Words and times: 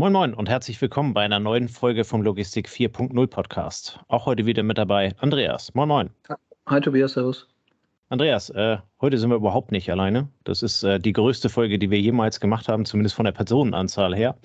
Moin 0.00 0.12
Moin 0.12 0.32
und 0.32 0.48
herzlich 0.48 0.80
willkommen 0.80 1.12
bei 1.12 1.24
einer 1.24 1.40
neuen 1.40 1.68
Folge 1.68 2.04
vom 2.04 2.22
Logistik 2.22 2.68
4.0 2.68 3.26
Podcast. 3.26 3.98
Auch 4.06 4.26
heute 4.26 4.46
wieder 4.46 4.62
mit 4.62 4.78
dabei 4.78 5.12
Andreas. 5.18 5.74
Moin 5.74 5.88
Moin. 5.88 6.10
Hi 6.68 6.80
Tobias, 6.80 7.14
servus. 7.14 7.48
Andreas, 8.08 8.48
äh, 8.50 8.76
heute 9.00 9.18
sind 9.18 9.30
wir 9.30 9.34
überhaupt 9.34 9.72
nicht 9.72 9.90
alleine. 9.90 10.28
Das 10.44 10.62
ist 10.62 10.84
äh, 10.84 11.00
die 11.00 11.12
größte 11.12 11.48
Folge, 11.48 11.80
die 11.80 11.90
wir 11.90 11.98
jemals 11.98 12.38
gemacht 12.38 12.68
haben, 12.68 12.84
zumindest 12.84 13.16
von 13.16 13.24
der 13.24 13.32
Personenanzahl 13.32 14.14
her. 14.14 14.36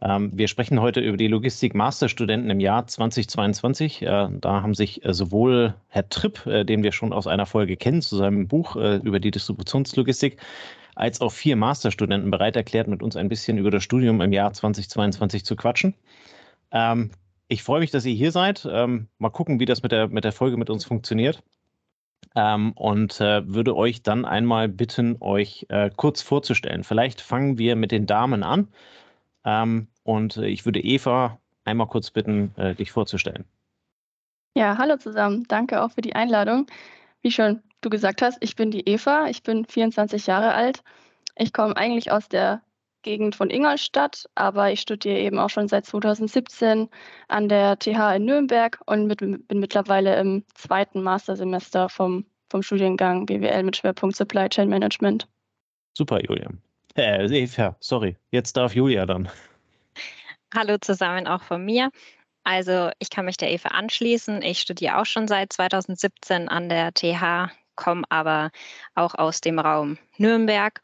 Ähm, 0.00 0.32
wir 0.34 0.48
sprechen 0.48 0.80
heute 0.80 0.98
über 0.98 1.16
die 1.16 1.28
Logistik-Masterstudenten 1.28 2.50
im 2.50 2.58
Jahr 2.58 2.88
2022. 2.88 4.02
Äh, 4.02 4.28
da 4.32 4.62
haben 4.62 4.74
sich 4.74 5.04
äh, 5.04 5.14
sowohl 5.14 5.74
Herr 5.86 6.08
Tripp, 6.08 6.44
äh, 6.44 6.64
den 6.64 6.82
wir 6.82 6.90
schon 6.90 7.12
aus 7.12 7.28
einer 7.28 7.46
Folge 7.46 7.76
kennen, 7.76 8.02
zu 8.02 8.16
seinem 8.16 8.48
Buch 8.48 8.74
äh, 8.74 8.96
über 8.96 9.20
die 9.20 9.30
Distributionslogistik, 9.30 10.38
als 10.98 11.20
auch 11.20 11.32
vier 11.32 11.56
Masterstudenten 11.56 12.30
bereit 12.30 12.56
erklärt, 12.56 12.88
mit 12.88 13.02
uns 13.02 13.16
ein 13.16 13.28
bisschen 13.28 13.56
über 13.56 13.70
das 13.70 13.84
Studium 13.84 14.20
im 14.20 14.32
Jahr 14.32 14.52
2022 14.52 15.44
zu 15.44 15.54
quatschen. 15.54 15.94
Ähm, 16.72 17.12
ich 17.46 17.62
freue 17.62 17.80
mich, 17.80 17.90
dass 17.90 18.04
ihr 18.04 18.14
hier 18.14 18.32
seid. 18.32 18.68
Ähm, 18.70 19.08
mal 19.18 19.30
gucken, 19.30 19.60
wie 19.60 19.64
das 19.64 19.82
mit 19.82 19.92
der, 19.92 20.08
mit 20.08 20.24
der 20.24 20.32
Folge 20.32 20.56
mit 20.56 20.70
uns 20.70 20.84
funktioniert. 20.84 21.42
Ähm, 22.34 22.72
und 22.72 23.20
äh, 23.20 23.46
würde 23.46 23.76
euch 23.76 24.02
dann 24.02 24.24
einmal 24.24 24.68
bitten, 24.68 25.16
euch 25.20 25.66
äh, 25.68 25.90
kurz 25.94 26.20
vorzustellen. 26.20 26.84
Vielleicht 26.84 27.20
fangen 27.20 27.58
wir 27.58 27.76
mit 27.76 27.92
den 27.92 28.06
Damen 28.06 28.42
an. 28.42 28.68
Ähm, 29.44 29.86
und 30.02 30.36
äh, 30.36 30.46
ich 30.46 30.64
würde 30.64 30.80
Eva 30.80 31.38
einmal 31.64 31.86
kurz 31.86 32.10
bitten, 32.10 32.52
äh, 32.56 32.74
dich 32.74 32.90
vorzustellen. 32.90 33.44
Ja, 34.56 34.76
hallo 34.78 34.96
zusammen. 34.96 35.44
Danke 35.46 35.82
auch 35.82 35.92
für 35.92 36.02
die 36.02 36.16
Einladung. 36.16 36.66
Wie 37.22 37.30
schon 37.30 37.62
du 37.80 37.90
gesagt 37.90 38.22
hast, 38.22 38.38
ich 38.40 38.56
bin 38.56 38.70
die 38.70 38.88
Eva, 38.88 39.28
ich 39.28 39.42
bin 39.42 39.64
24 39.64 40.26
Jahre 40.26 40.54
alt. 40.54 40.82
Ich 41.36 41.52
komme 41.52 41.76
eigentlich 41.76 42.10
aus 42.10 42.28
der 42.28 42.62
Gegend 43.02 43.36
von 43.36 43.48
Ingolstadt, 43.48 44.28
aber 44.34 44.72
ich 44.72 44.80
studiere 44.80 45.18
eben 45.18 45.38
auch 45.38 45.50
schon 45.50 45.68
seit 45.68 45.86
2017 45.86 46.88
an 47.28 47.48
der 47.48 47.78
TH 47.78 48.16
in 48.16 48.24
Nürnberg 48.24 48.80
und 48.86 49.06
mit, 49.06 49.18
bin 49.20 49.60
mittlerweile 49.60 50.18
im 50.18 50.44
zweiten 50.54 51.02
Mastersemester 51.02 51.88
vom, 51.88 52.24
vom 52.50 52.62
Studiengang 52.62 53.26
BWL 53.26 53.62
mit 53.62 53.76
Schwerpunkt 53.76 54.16
Supply 54.16 54.48
Chain 54.48 54.68
Management. 54.68 55.28
Super, 55.96 56.20
Julia. 56.22 56.50
Äh, 56.96 57.26
Eva, 57.26 57.76
sorry. 57.80 58.16
Jetzt 58.32 58.56
darf 58.56 58.74
Julia 58.74 59.06
dann. 59.06 59.28
Hallo 60.54 60.78
zusammen 60.80 61.26
auch 61.26 61.42
von 61.42 61.64
mir. 61.64 61.90
Also 62.42 62.90
ich 62.98 63.10
kann 63.10 63.26
mich 63.26 63.36
der 63.36 63.52
Eva 63.52 63.68
anschließen. 63.68 64.42
Ich 64.42 64.60
studiere 64.60 64.98
auch 64.98 65.06
schon 65.06 65.28
seit 65.28 65.52
2017 65.52 66.48
an 66.48 66.68
der 66.68 66.92
TH, 66.94 67.50
komme 67.78 68.02
aber 68.10 68.50
auch 68.94 69.14
aus 69.14 69.40
dem 69.40 69.58
Raum 69.58 69.96
Nürnberg 70.18 70.82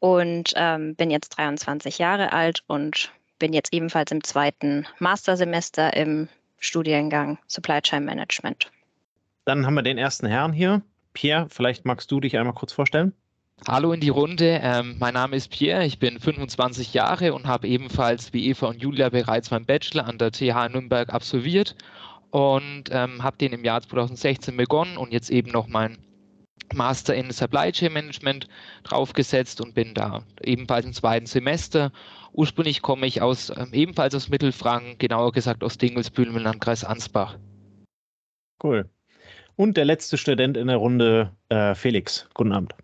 und 0.00 0.52
ähm, 0.56 0.94
bin 0.96 1.10
jetzt 1.10 1.30
23 1.38 1.98
Jahre 1.98 2.32
alt 2.32 2.62
und 2.66 3.12
bin 3.38 3.52
jetzt 3.52 3.72
ebenfalls 3.72 4.10
im 4.10 4.22
zweiten 4.22 4.86
Mastersemester 4.98 5.96
im 5.96 6.28
Studiengang 6.58 7.38
Supply 7.46 7.80
Chain 7.80 8.04
Management. 8.04 8.70
Dann 9.44 9.64
haben 9.64 9.74
wir 9.74 9.82
den 9.82 9.98
ersten 9.98 10.26
Herrn 10.26 10.52
hier. 10.52 10.82
Pierre, 11.12 11.46
vielleicht 11.48 11.84
magst 11.84 12.10
du 12.10 12.20
dich 12.20 12.36
einmal 12.36 12.54
kurz 12.54 12.72
vorstellen? 12.72 13.12
Hallo 13.68 13.92
in 13.92 14.00
die 14.00 14.10
Runde. 14.10 14.60
Ähm, 14.62 14.96
mein 14.98 15.14
Name 15.14 15.36
ist 15.36 15.50
Pierre, 15.50 15.86
ich 15.86 15.98
bin 15.98 16.18
25 16.18 16.92
Jahre 16.92 17.32
und 17.32 17.46
habe 17.46 17.68
ebenfalls 17.68 18.32
wie 18.32 18.48
Eva 18.48 18.66
und 18.66 18.82
Julia 18.82 19.08
bereits 19.08 19.50
meinen 19.50 19.64
Bachelor 19.64 20.06
an 20.06 20.18
der 20.18 20.32
TH 20.32 20.68
Nürnberg 20.70 21.08
absolviert 21.08 21.76
und 22.30 22.84
ähm, 22.90 23.22
habe 23.22 23.38
den 23.38 23.52
im 23.52 23.64
Jahr 23.64 23.80
2016 23.80 24.56
begonnen 24.56 24.98
und 24.98 25.12
jetzt 25.12 25.30
eben 25.30 25.52
noch 25.52 25.68
mein 25.68 25.96
Master 26.74 27.14
in 27.14 27.30
Supply 27.30 27.70
Chain 27.72 27.92
Management 27.92 28.48
draufgesetzt 28.84 29.60
und 29.60 29.74
bin 29.74 29.94
da 29.94 30.22
ebenfalls 30.42 30.84
im 30.84 30.92
zweiten 30.92 31.26
Semester. 31.26 31.92
Ursprünglich 32.32 32.82
komme 32.82 33.06
ich 33.06 33.22
aus 33.22 33.50
ähm, 33.50 33.68
ebenfalls 33.72 34.14
aus 34.14 34.28
Mittelfranken, 34.28 34.98
genauer 34.98 35.32
gesagt 35.32 35.62
aus 35.62 35.78
Dingelsbühl 35.78 36.26
im 36.26 36.36
Landkreis 36.36 36.84
Ansbach. 36.84 37.38
Cool. 38.62 38.88
Und 39.56 39.76
der 39.76 39.84
letzte 39.84 40.18
Student 40.18 40.56
in 40.56 40.66
der 40.66 40.76
Runde, 40.76 41.32
äh, 41.48 41.74
Felix. 41.74 42.28
Guten 42.34 42.52
Abend. 42.52 42.74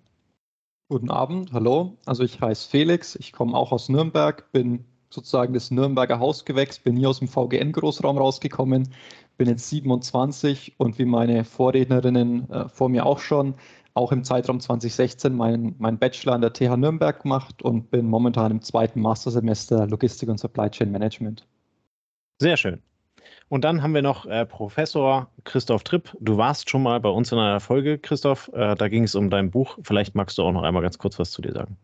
Guten 0.89 1.11
Abend, 1.11 1.53
hallo. 1.53 1.97
Also 2.07 2.23
ich 2.23 2.41
heiße 2.41 2.69
Felix, 2.69 3.17
ich 3.17 3.33
komme 3.33 3.57
auch 3.57 3.73
aus 3.73 3.89
Nürnberg, 3.89 4.51
bin 4.53 4.85
sozusagen 5.11 5.55
das 5.55 5.71
Nürnberger 5.71 6.19
Hausgewächs, 6.19 6.79
bin 6.79 6.97
hier 6.97 7.11
aus 7.11 7.19
dem 7.19 7.29
VGN-Großraum 7.29 8.19
rausgekommen, 8.19 8.89
bin 9.37 9.49
jetzt 9.49 9.69
27 9.69 10.75
und 10.79 10.99
wie 10.99 11.05
meine 11.05 11.45
Vorrednerinnen 11.45 12.51
äh, 12.51 12.69
vor 12.69 12.89
mir 12.89 13.07
auch 13.07 13.19
schon, 13.19 13.55
auch 13.95 14.13
im 14.13 14.25
Zeitraum 14.25 14.61
2016 14.61 15.35
meinen 15.35 15.75
mein 15.79 15.99
Bachelor 15.99 16.35
an 16.35 16.41
der 16.41 16.53
TH 16.53 16.77
Nürnberg 16.77 17.23
gemacht 17.23 17.63
und 17.63 17.91
bin 17.91 18.07
momentan 18.07 18.51
im 18.51 18.63
zweiten 18.63 19.01
Mastersemester 19.01 19.87
Logistik 19.87 20.29
und 20.29 20.39
Supply 20.39 20.71
Chain 20.71 20.91
Management. 20.91 21.47
Sehr 22.39 22.57
schön. 22.57 22.81
Und 23.49 23.65
dann 23.65 23.83
haben 23.83 23.95
wir 23.95 24.01
noch 24.01 24.25
äh, 24.25 24.47
Professor 24.47 25.31
Christoph 25.45 25.85
Tripp. 25.85 26.17
Du 26.21 26.39
warst 26.39 26.71
schon 26.71 26.83
mal 26.83 27.01
bei 27.01 27.11
uns 27.11 27.33
in 27.33 27.39
einer 27.39 27.61
Folge, 27.61 27.99
Christoph. 27.99 28.51
Äh, 28.55 28.75
da 28.77 28.89
ging 28.89 29.05
es 29.05 29.15
um 29.15 29.29
dein 29.29 29.51
Buch. 29.51 29.79
Vielleicht 29.83 30.15
magst 30.15 30.39
du 30.39 30.43
auch 30.43 30.53
noch 30.53 30.63
einmal 30.63 30.83
ganz 30.83 30.97
kurz 30.97 31.19
was 31.19 31.31
zu 31.31 31.43
dir 31.43 31.53
sagen. 31.53 31.77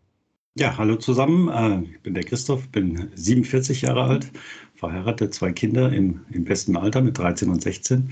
Ja, 0.55 0.77
hallo 0.77 0.95
zusammen. 0.95 1.47
Äh, 1.47 1.93
ich 1.93 2.01
bin 2.01 2.15
der 2.15 2.23
Christoph, 2.23 2.67
bin 2.69 3.11
47 3.13 3.83
Jahre 3.83 4.03
alt, 4.03 4.31
verheiratet, 4.79 5.33
zwei 5.33 5.51
Kinder 5.51 5.91
im, 5.91 6.21
im 6.31 6.45
besten 6.45 6.75
Alter 6.75 7.01
mit 7.01 7.17
13 7.17 7.49
und 7.49 7.61
16. 7.61 8.11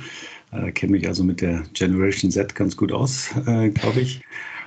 Äh, 0.51 0.71
Kenne 0.71 0.91
mich 0.93 1.07
also 1.07 1.23
mit 1.23 1.41
der 1.41 1.63
Generation 1.73 2.31
Z 2.31 2.53
ganz 2.55 2.75
gut 2.75 2.91
aus, 2.91 3.29
äh, 3.47 3.69
glaube 3.69 4.01
ich. 4.01 4.21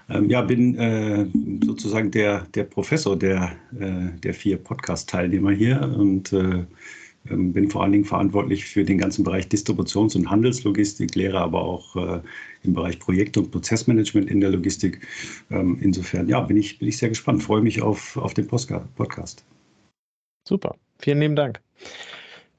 Ähm, 0.08 0.28
ja, 0.28 0.42
bin 0.42 0.76
äh, 0.76 1.26
sozusagen 1.64 2.10
der, 2.10 2.46
der 2.54 2.64
Professor 2.64 3.16
der, 3.16 3.52
äh, 3.78 4.18
der 4.22 4.34
vier 4.34 4.56
Podcast-Teilnehmer 4.56 5.52
hier 5.52 5.80
und 5.96 6.32
äh, 6.32 6.64
ähm, 7.28 7.52
bin 7.52 7.70
vor 7.70 7.82
allen 7.82 7.92
Dingen 7.92 8.04
verantwortlich 8.04 8.64
für 8.64 8.84
den 8.84 8.98
ganzen 8.98 9.24
Bereich 9.24 9.46
Distributions- 9.46 10.16
und 10.16 10.30
Handelslogistik, 10.30 11.14
lehre 11.14 11.38
aber 11.38 11.60
auch 11.62 11.94
äh, 11.96 12.20
im 12.62 12.74
Bereich 12.74 12.98
Projekt- 12.98 13.36
und 13.36 13.50
Prozessmanagement 13.50 14.30
in 14.30 14.40
der 14.40 14.50
Logistik. 14.50 15.06
Ähm, 15.50 15.78
insofern, 15.80 16.28
ja, 16.28 16.40
bin 16.40 16.56
ich, 16.56 16.78
bin 16.78 16.88
ich 16.88 16.96
sehr 16.96 17.10
gespannt, 17.10 17.42
freue 17.42 17.60
mich 17.60 17.82
auf, 17.82 18.16
auf 18.16 18.34
den 18.34 18.48
Podcast. 18.48 19.44
Super, 20.48 20.74
vielen 21.00 21.20
lieben 21.20 21.36
Dank. 21.36 21.60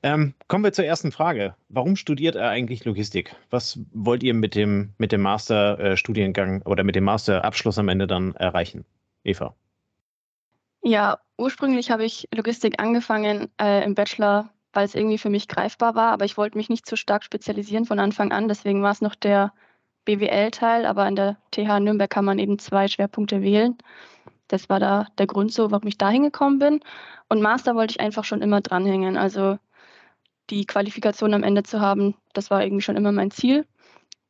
Ähm, 0.03 0.33
kommen 0.47 0.63
wir 0.63 0.73
zur 0.73 0.85
ersten 0.85 1.11
Frage. 1.11 1.55
Warum 1.69 1.95
studiert 1.95 2.35
er 2.35 2.49
eigentlich 2.49 2.85
Logistik? 2.85 3.35
Was 3.51 3.79
wollt 3.93 4.23
ihr 4.23 4.33
mit 4.33 4.55
dem, 4.55 4.93
mit 4.97 5.11
dem 5.11 5.21
Masterstudiengang 5.21 6.63
oder 6.63 6.83
mit 6.83 6.95
dem 6.95 7.03
Masterabschluss 7.03 7.77
am 7.77 7.87
Ende 7.87 8.07
dann 8.07 8.33
erreichen? 8.35 8.83
Eva. 9.23 9.53
Ja, 10.83 11.19
ursprünglich 11.37 11.91
habe 11.91 12.03
ich 12.05 12.27
Logistik 12.33 12.81
angefangen 12.81 13.49
äh, 13.61 13.83
im 13.83 13.93
Bachelor, 13.93 14.49
weil 14.73 14.85
es 14.85 14.95
irgendwie 14.95 15.19
für 15.19 15.29
mich 15.29 15.47
greifbar 15.47 15.93
war, 15.93 16.11
aber 16.11 16.25
ich 16.25 16.37
wollte 16.37 16.57
mich 16.57 16.69
nicht 16.69 16.87
zu 16.87 16.95
stark 16.95 17.23
spezialisieren 17.23 17.85
von 17.85 17.99
Anfang 17.99 18.31
an. 18.31 18.47
Deswegen 18.47 18.81
war 18.81 18.91
es 18.91 19.01
noch 19.01 19.13
der 19.13 19.53
BWL-Teil, 20.05 20.87
aber 20.87 21.07
in 21.07 21.15
der 21.15 21.37
TH 21.51 21.79
Nürnberg 21.79 22.09
kann 22.09 22.25
man 22.25 22.39
eben 22.39 22.57
zwei 22.57 22.87
Schwerpunkte 22.87 23.43
wählen. 23.43 23.77
Das 24.51 24.69
war 24.69 24.79
da 24.79 25.07
der 25.17 25.27
Grund 25.27 25.53
so, 25.53 25.71
warum 25.71 25.87
ich 25.87 25.97
da 25.97 26.09
hingekommen 26.09 26.59
bin. 26.59 26.79
Und 27.29 27.41
Master 27.41 27.75
wollte 27.75 27.93
ich 27.93 27.99
einfach 28.01 28.23
schon 28.23 28.41
immer 28.41 28.61
dranhängen. 28.61 29.17
Also 29.17 29.57
die 30.49 30.65
Qualifikation 30.65 31.33
am 31.33 31.43
Ende 31.43 31.63
zu 31.63 31.79
haben, 31.79 32.15
das 32.33 32.51
war 32.51 32.63
irgendwie 32.63 32.81
schon 32.81 32.97
immer 32.97 33.11
mein 33.11 33.31
Ziel. 33.31 33.65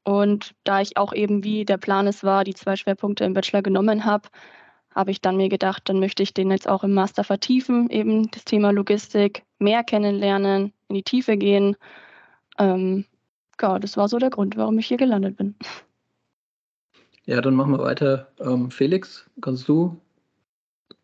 Und 0.03 0.55
da 0.63 0.81
ich 0.81 0.97
auch 0.97 1.13
eben, 1.13 1.43
wie 1.43 1.65
der 1.65 1.77
Plan 1.77 2.07
es 2.07 2.23
war, 2.23 2.43
die 2.43 2.53
zwei 2.53 2.75
Schwerpunkte 2.75 3.23
im 3.23 3.33
Bachelor 3.33 3.61
genommen 3.61 4.05
habe, 4.05 4.29
habe 4.93 5.11
ich 5.11 5.21
dann 5.21 5.37
mir 5.37 5.49
gedacht, 5.49 5.83
dann 5.85 5.99
möchte 5.99 6.23
ich 6.23 6.33
den 6.33 6.51
jetzt 6.51 6.67
auch 6.67 6.83
im 6.83 6.93
Master 6.93 7.23
vertiefen, 7.23 7.89
eben 7.89 8.29
das 8.31 8.45
Thema 8.45 8.71
Logistik 8.71 9.43
mehr 9.57 9.83
kennenlernen, 9.83 10.73
in 10.89 10.95
die 10.95 11.03
Tiefe 11.03 11.37
gehen. 11.37 11.77
Ähm, 12.57 13.05
ja, 13.61 13.79
das 13.79 13.95
war 13.95 14.09
so 14.09 14.17
der 14.17 14.31
Grund, 14.31 14.57
warum 14.57 14.77
ich 14.79 14.87
hier 14.87 14.97
gelandet 14.97 15.37
bin. 15.37 15.55
Ja, 17.25 17.39
dann 17.39 17.55
machen 17.55 17.71
wir 17.71 17.79
weiter. 17.79 18.31
Ähm, 18.39 18.71
Felix, 18.71 19.29
kannst 19.39 19.67
du 19.67 20.01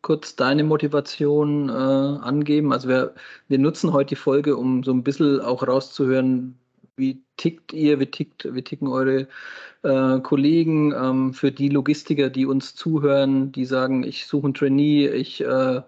kurz 0.07 0.38
deine 0.38 0.63
Motivation 0.63 1.68
äh, 1.68 1.73
angeben? 1.73 2.72
Also 2.72 2.88
wir, 2.88 3.13
wir 3.50 3.59
nutzen 3.59 3.92
heute 3.92 4.09
die 4.09 4.15
Folge, 4.15 4.56
um 4.56 4.81
so 4.81 4.94
ein 4.94 5.04
bisschen 5.04 5.42
auch 5.42 5.68
rauszuhören, 5.68 6.57
wie 6.95 7.21
tickt 7.36 7.74
ihr, 7.74 8.00
wie, 8.00 8.06
tickt, 8.06 8.48
wie 8.54 8.62
ticken 8.62 8.88
eure 8.88 9.27
äh, 9.83 10.19
Kollegen, 10.21 10.94
ähm, 10.94 11.33
für 11.33 11.51
die 11.51 11.68
Logistiker, 11.68 12.30
die 12.30 12.45
uns 12.45 12.74
zuhören, 12.74 13.51
die 13.51 13.65
sagen, 13.65 14.04
ich 14.04 14.27
suche 14.27 14.45
einen 14.45 14.54
Trainee, 14.54 15.09
ich, 15.09 15.44
äh, 15.44 15.81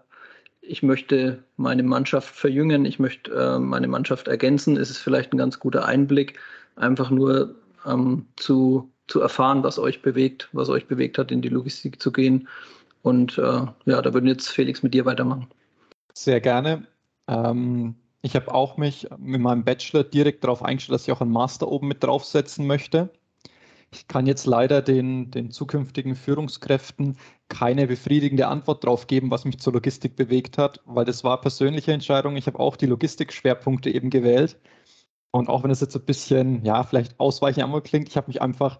ich 0.59 0.83
möchte 0.83 1.41
meine 1.55 1.83
Mannschaft 1.83 2.35
verjüngen, 2.35 2.83
ich 2.83 2.99
möchte 2.99 3.31
äh, 3.31 3.57
meine 3.57 3.87
Mannschaft 3.87 4.27
ergänzen, 4.27 4.75
ist 4.75 4.89
es 4.89 4.97
vielleicht 4.97 5.31
ein 5.31 5.37
ganz 5.37 5.59
guter 5.59 5.85
Einblick, 5.85 6.37
einfach 6.75 7.09
nur 7.09 7.55
ähm, 7.85 8.25
zu, 8.35 8.91
zu 9.07 9.21
erfahren, 9.21 9.63
was 9.63 9.79
euch 9.79 10.01
bewegt, 10.01 10.49
was 10.51 10.67
euch 10.67 10.87
bewegt 10.87 11.17
hat, 11.17 11.31
in 11.31 11.41
die 11.41 11.47
Logistik 11.47 12.01
zu 12.01 12.11
gehen. 12.11 12.49
Und 13.01 13.37
äh, 13.37 13.65
ja, 13.85 14.01
da 14.01 14.13
würden 14.13 14.27
jetzt 14.27 14.49
Felix 14.49 14.83
mit 14.83 14.93
dir 14.93 15.05
weitermachen. 15.05 15.47
Sehr 16.13 16.41
gerne. 16.41 16.85
Ähm, 17.27 17.95
ich 18.21 18.35
habe 18.35 18.53
auch 18.53 18.77
mich 18.77 19.07
mit 19.17 19.39
meinem 19.39 19.63
Bachelor 19.63 20.03
direkt 20.03 20.43
darauf 20.43 20.63
eingestellt, 20.63 20.95
dass 20.95 21.07
ich 21.07 21.13
auch 21.13 21.21
einen 21.21 21.31
Master 21.31 21.69
oben 21.69 21.87
mit 21.87 22.03
draufsetzen 22.03 22.67
möchte. 22.67 23.09
Ich 23.91 24.07
kann 24.07 24.27
jetzt 24.27 24.45
leider 24.45 24.81
den, 24.81 25.31
den 25.31 25.49
zukünftigen 25.51 26.15
Führungskräften 26.15 27.17
keine 27.47 27.87
befriedigende 27.87 28.47
Antwort 28.47 28.83
darauf 28.83 29.07
geben, 29.07 29.31
was 29.31 29.45
mich 29.45 29.59
zur 29.59 29.73
Logistik 29.73 30.15
bewegt 30.15 30.57
hat, 30.57 30.81
weil 30.85 31.05
das 31.05 31.23
war 31.23 31.41
persönliche 31.41 31.93
Entscheidung. 31.93 32.35
Ich 32.35 32.45
habe 32.45 32.59
auch 32.59 32.75
die 32.75 32.85
Logistikschwerpunkte 32.85 33.89
eben 33.89 34.09
gewählt. 34.09 34.59
Und 35.31 35.49
auch 35.49 35.63
wenn 35.63 35.71
es 35.71 35.81
jetzt 35.81 35.95
ein 35.95 36.05
bisschen, 36.05 36.63
ja, 36.65 36.83
vielleicht 36.83 37.19
ausweichend 37.19 37.83
klingt, 37.83 38.09
ich 38.09 38.17
habe 38.17 38.27
mich 38.27 38.41
einfach 38.41 38.79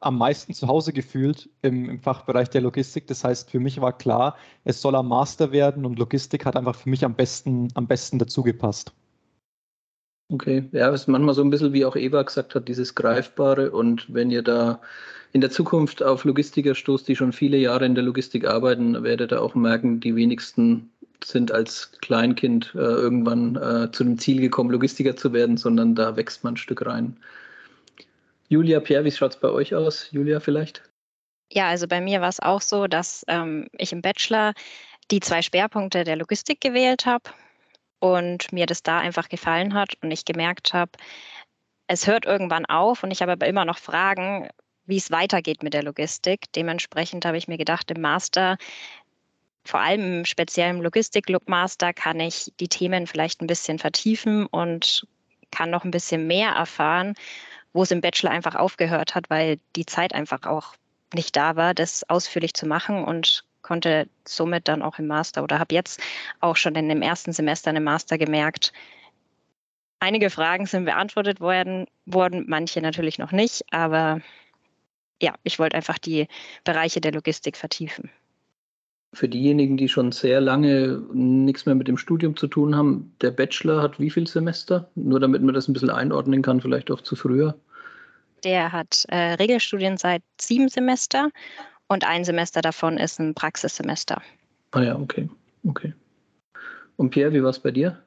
am 0.00 0.18
meisten 0.18 0.54
zu 0.54 0.68
Hause 0.68 0.92
gefühlt 0.92 1.48
im, 1.62 1.88
im, 1.88 2.00
Fachbereich 2.00 2.50
der 2.50 2.60
Logistik. 2.60 3.06
Das 3.06 3.24
heißt, 3.24 3.50
für 3.50 3.60
mich 3.60 3.80
war 3.80 3.96
klar, 3.96 4.36
es 4.64 4.80
soll 4.80 4.94
am 4.94 5.08
Master 5.08 5.52
werden 5.52 5.84
und 5.84 5.98
Logistik 5.98 6.46
hat 6.46 6.56
einfach 6.56 6.76
für 6.76 6.88
mich 6.88 7.04
am 7.04 7.14
besten, 7.14 7.68
am 7.74 7.86
besten 7.86 8.18
dazu 8.18 8.42
gepasst. 8.42 8.92
Okay, 10.30 10.68
ja, 10.72 10.90
es 10.90 11.02
ist 11.02 11.08
manchmal 11.08 11.34
so 11.34 11.42
ein 11.42 11.50
bisschen, 11.50 11.72
wie 11.72 11.86
auch 11.86 11.96
Eva 11.96 12.22
gesagt 12.22 12.54
hat, 12.54 12.68
dieses 12.68 12.94
Greifbare. 12.94 13.70
Und 13.70 14.12
wenn 14.12 14.30
ihr 14.30 14.42
da 14.42 14.80
in 15.32 15.40
der 15.40 15.50
Zukunft 15.50 16.02
auf 16.02 16.24
Logistiker 16.24 16.74
stoßt, 16.74 17.08
die 17.08 17.16
schon 17.16 17.32
viele 17.32 17.56
Jahre 17.56 17.86
in 17.86 17.94
der 17.94 18.04
Logistik 18.04 18.46
arbeiten, 18.46 19.02
werdet 19.02 19.32
ihr 19.32 19.42
auch 19.42 19.54
merken, 19.54 20.00
die 20.00 20.14
wenigsten 20.14 20.90
sind 21.24 21.50
als 21.50 21.92
Kleinkind 22.00 22.72
äh, 22.74 22.78
irgendwann 22.78 23.56
äh, 23.56 23.90
zu 23.90 24.04
dem 24.04 24.18
Ziel 24.18 24.40
gekommen, 24.40 24.70
Logistiker 24.70 25.16
zu 25.16 25.32
werden, 25.32 25.56
sondern 25.56 25.94
da 25.94 26.16
wächst 26.16 26.44
man 26.44 26.54
ein 26.54 26.58
Stück 26.58 26.86
rein. 26.86 27.16
Julia, 28.48 28.80
Pierre, 28.80 29.04
wie 29.04 29.10
schaut 29.10 29.32
es 29.32 29.40
bei 29.40 29.48
euch 29.48 29.74
aus? 29.74 30.10
Julia 30.10 30.40
vielleicht? 30.40 30.82
Ja, 31.52 31.68
also 31.68 31.86
bei 31.86 32.00
mir 32.00 32.20
war 32.20 32.28
es 32.28 32.40
auch 32.40 32.60
so, 32.60 32.86
dass 32.86 33.24
ähm, 33.28 33.68
ich 33.72 33.92
im 33.92 34.02
Bachelor 34.02 34.54
die 35.10 35.20
zwei 35.20 35.42
Schwerpunkte 35.42 36.04
der 36.04 36.16
Logistik 36.16 36.60
gewählt 36.60 37.06
habe 37.06 37.30
und 38.00 38.52
mir 38.52 38.66
das 38.66 38.82
da 38.82 38.98
einfach 38.98 39.28
gefallen 39.28 39.74
hat 39.74 39.94
und 40.02 40.10
ich 40.10 40.24
gemerkt 40.24 40.72
habe, 40.72 40.92
es 41.86 42.06
hört 42.06 42.26
irgendwann 42.26 42.66
auf 42.66 43.02
und 43.02 43.10
ich 43.10 43.22
habe 43.22 43.32
aber 43.32 43.46
immer 43.46 43.64
noch 43.64 43.78
Fragen, 43.78 44.48
wie 44.84 44.96
es 44.96 45.10
weitergeht 45.10 45.62
mit 45.62 45.74
der 45.74 45.82
Logistik. 45.82 46.52
Dementsprechend 46.54 47.24
habe 47.24 47.36
ich 47.36 47.48
mir 47.48 47.58
gedacht, 47.58 47.90
im 47.90 48.00
Master, 48.00 48.56
vor 49.64 49.80
allem 49.80 50.18
im 50.18 50.24
speziellen 50.24 50.80
Logistik-Master, 50.80 51.92
kann 51.92 52.20
ich 52.20 52.52
die 52.60 52.68
Themen 52.68 53.06
vielleicht 53.06 53.42
ein 53.42 53.46
bisschen 53.46 53.78
vertiefen 53.78 54.46
und 54.46 55.06
kann 55.50 55.70
noch 55.70 55.84
ein 55.84 55.90
bisschen 55.90 56.26
mehr 56.26 56.50
erfahren, 56.50 57.14
wo 57.72 57.82
es 57.82 57.90
im 57.90 58.00
Bachelor 58.00 58.30
einfach 58.30 58.54
aufgehört 58.54 59.14
hat, 59.14 59.30
weil 59.30 59.58
die 59.76 59.86
Zeit 59.86 60.14
einfach 60.14 60.44
auch 60.44 60.74
nicht 61.14 61.36
da 61.36 61.56
war, 61.56 61.74
das 61.74 62.08
ausführlich 62.08 62.54
zu 62.54 62.66
machen 62.66 63.04
und 63.04 63.44
konnte 63.62 64.08
somit 64.26 64.68
dann 64.68 64.82
auch 64.82 64.98
im 64.98 65.06
Master 65.06 65.42
oder 65.42 65.58
habe 65.58 65.74
jetzt 65.74 66.00
auch 66.40 66.56
schon 66.56 66.74
in 66.74 66.88
dem 66.88 67.02
ersten 67.02 67.32
Semester 67.32 67.74
im 67.74 67.84
Master 67.84 68.18
gemerkt, 68.18 68.72
einige 70.00 70.30
Fragen 70.30 70.66
sind 70.66 70.84
beantwortet 70.84 71.40
worden, 71.40 71.86
wurden, 72.06 72.44
manche 72.48 72.80
natürlich 72.80 73.18
noch 73.18 73.32
nicht, 73.32 73.64
aber 73.72 74.20
ja, 75.20 75.34
ich 75.42 75.58
wollte 75.58 75.76
einfach 75.76 75.98
die 75.98 76.28
Bereiche 76.64 77.00
der 77.00 77.12
Logistik 77.12 77.56
vertiefen. 77.56 78.10
Für 79.14 79.28
diejenigen, 79.28 79.76
die 79.76 79.88
schon 79.88 80.12
sehr 80.12 80.40
lange 80.40 81.02
nichts 81.12 81.64
mehr 81.64 81.74
mit 81.74 81.88
dem 81.88 81.96
Studium 81.96 82.36
zu 82.36 82.46
tun 82.46 82.76
haben, 82.76 83.14
der 83.22 83.30
Bachelor 83.30 83.82
hat 83.82 83.98
wie 83.98 84.10
viel 84.10 84.26
Semester? 84.26 84.90
Nur 84.94 85.18
damit 85.18 85.42
man 85.42 85.54
das 85.54 85.66
ein 85.66 85.72
bisschen 85.72 85.90
einordnen 85.90 86.42
kann, 86.42 86.60
vielleicht 86.60 86.90
auch 86.90 87.00
zu 87.00 87.16
früher. 87.16 87.54
Der 88.44 88.70
hat 88.70 89.04
äh, 89.08 89.34
Regelstudien 89.34 89.96
seit 89.96 90.22
sieben 90.38 90.68
Semester 90.68 91.30
und 91.88 92.06
ein 92.06 92.24
Semester 92.24 92.60
davon 92.60 92.98
ist 92.98 93.18
ein 93.18 93.34
Praxissemester. 93.34 94.20
Ah 94.72 94.82
ja, 94.82 94.96
okay. 94.98 95.28
okay. 95.66 95.94
Und 96.96 97.10
Pierre, 97.10 97.32
wie 97.32 97.42
war 97.42 97.50
es 97.50 97.58
bei 97.58 97.70
dir? 97.70 97.98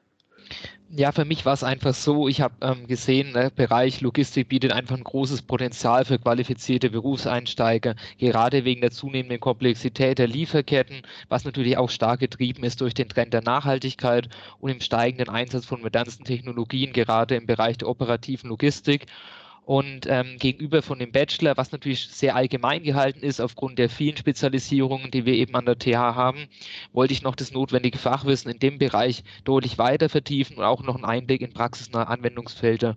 Ja, 0.94 1.10
für 1.10 1.24
mich 1.24 1.46
war 1.46 1.54
es 1.54 1.64
einfach 1.64 1.94
so, 1.94 2.28
ich 2.28 2.42
habe 2.42 2.54
ähm, 2.60 2.86
gesehen, 2.86 3.32
der 3.32 3.48
Bereich 3.50 4.02
Logistik 4.02 4.48
bietet 4.48 4.72
einfach 4.72 4.94
ein 4.96 5.04
großes 5.04 5.40
Potenzial 5.42 6.04
für 6.04 6.18
qualifizierte 6.18 6.90
Berufseinsteiger, 6.90 7.94
gerade 8.18 8.64
wegen 8.66 8.82
der 8.82 8.90
zunehmenden 8.90 9.40
Komplexität 9.40 10.18
der 10.18 10.26
Lieferketten, 10.28 11.00
was 11.30 11.44
natürlich 11.46 11.78
auch 11.78 11.88
stark 11.88 12.20
getrieben 12.20 12.62
ist 12.62 12.80
durch 12.82 12.92
den 12.92 13.08
Trend 13.08 13.32
der 13.32 13.42
Nachhaltigkeit 13.42 14.28
und 14.60 14.70
im 14.70 14.80
steigenden 14.80 15.30
Einsatz 15.30 15.64
von 15.64 15.80
modernsten 15.80 16.24
Technologien, 16.26 16.92
gerade 16.92 17.36
im 17.36 17.46
Bereich 17.46 17.78
der 17.78 17.88
operativen 17.88 18.50
Logistik. 18.50 19.06
Und 19.64 20.06
ähm, 20.08 20.38
gegenüber 20.38 20.82
von 20.82 20.98
dem 20.98 21.12
Bachelor, 21.12 21.56
was 21.56 21.70
natürlich 21.70 22.08
sehr 22.08 22.34
allgemein 22.34 22.82
gehalten 22.82 23.20
ist 23.20 23.40
aufgrund 23.40 23.78
der 23.78 23.88
vielen 23.88 24.16
Spezialisierungen, 24.16 25.10
die 25.12 25.24
wir 25.24 25.34
eben 25.34 25.54
an 25.54 25.66
der 25.66 25.78
TH 25.78 25.94
haben, 25.96 26.48
wollte 26.92 27.14
ich 27.14 27.22
noch 27.22 27.36
das 27.36 27.52
notwendige 27.52 27.98
Fachwissen 27.98 28.50
in 28.50 28.58
dem 28.58 28.78
Bereich 28.78 29.22
deutlich 29.44 29.78
weiter 29.78 30.08
vertiefen 30.08 30.56
und 30.58 30.64
auch 30.64 30.82
noch 30.82 30.96
einen 30.96 31.04
Einblick 31.04 31.42
in 31.42 31.52
praxisnahe 31.52 32.08
Anwendungsfelder 32.08 32.96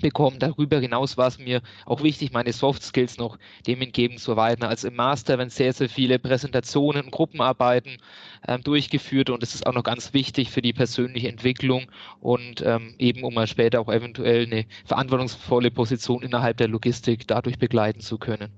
bekommen. 0.00 0.38
Darüber 0.38 0.78
hinaus 0.80 1.16
war 1.16 1.28
es 1.28 1.38
mir 1.38 1.62
auch 1.86 2.02
wichtig, 2.02 2.32
meine 2.32 2.52
Soft 2.52 2.82
Skills 2.82 3.18
noch 3.18 3.38
dem 3.66 3.80
erweitern. 3.80 4.68
Also 4.68 4.88
im 4.88 4.96
Master 4.96 5.38
werden 5.38 5.50
sehr, 5.50 5.72
sehr 5.72 5.88
viele 5.88 6.18
Präsentationen 6.18 7.04
und 7.04 7.10
Gruppenarbeiten 7.10 7.98
ähm, 8.46 8.62
durchgeführt 8.62 9.30
und 9.30 9.42
es 9.42 9.54
ist 9.54 9.66
auch 9.66 9.74
noch 9.74 9.84
ganz 9.84 10.12
wichtig 10.12 10.50
für 10.50 10.62
die 10.62 10.72
persönliche 10.72 11.28
Entwicklung 11.28 11.90
und 12.20 12.62
ähm, 12.64 12.94
eben 12.98 13.22
um 13.22 13.34
mal 13.34 13.46
später 13.46 13.80
auch 13.80 13.88
eventuell 13.88 14.46
eine 14.46 14.66
verantwortungsvolle 14.84 15.70
Position 15.70 16.22
innerhalb 16.22 16.56
der 16.56 16.68
Logistik 16.68 17.26
dadurch 17.26 17.58
begleiten 17.58 18.00
zu 18.00 18.18
können. 18.18 18.50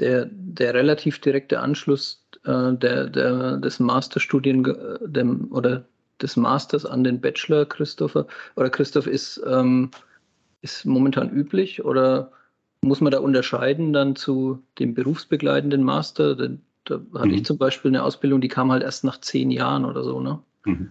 Der, 0.00 0.28
der 0.30 0.74
relativ 0.74 1.20
direkte 1.20 1.60
Anschluss 1.60 2.26
äh, 2.44 2.72
der, 2.72 3.06
der, 3.08 3.56
des 3.58 3.78
Masterstudien 3.78 4.64
äh, 4.64 5.24
oder 5.50 5.86
des 6.20 6.36
Masters 6.36 6.86
an 6.86 7.04
den 7.04 7.20
Bachelor, 7.20 7.66
Christopher, 7.66 8.26
oder 8.56 8.70
Christoph, 8.70 9.06
ist, 9.06 9.42
ähm, 9.46 9.90
ist 10.62 10.84
momentan 10.84 11.30
üblich 11.30 11.84
oder 11.84 12.30
muss 12.82 13.00
man 13.00 13.12
da 13.12 13.18
unterscheiden 13.18 13.92
dann 13.92 14.14
zu 14.16 14.62
dem 14.78 14.94
berufsbegleitenden 14.94 15.82
Master? 15.82 16.36
Da, 16.36 16.48
da 16.84 17.00
hatte 17.14 17.28
mhm. 17.28 17.34
ich 17.34 17.44
zum 17.44 17.58
Beispiel 17.58 17.90
eine 17.90 18.02
Ausbildung, 18.02 18.40
die 18.40 18.48
kam 18.48 18.70
halt 18.70 18.82
erst 18.82 19.04
nach 19.04 19.20
zehn 19.20 19.50
Jahren 19.50 19.84
oder 19.84 20.04
so, 20.04 20.20
ne? 20.20 20.38
Mhm. 20.64 20.90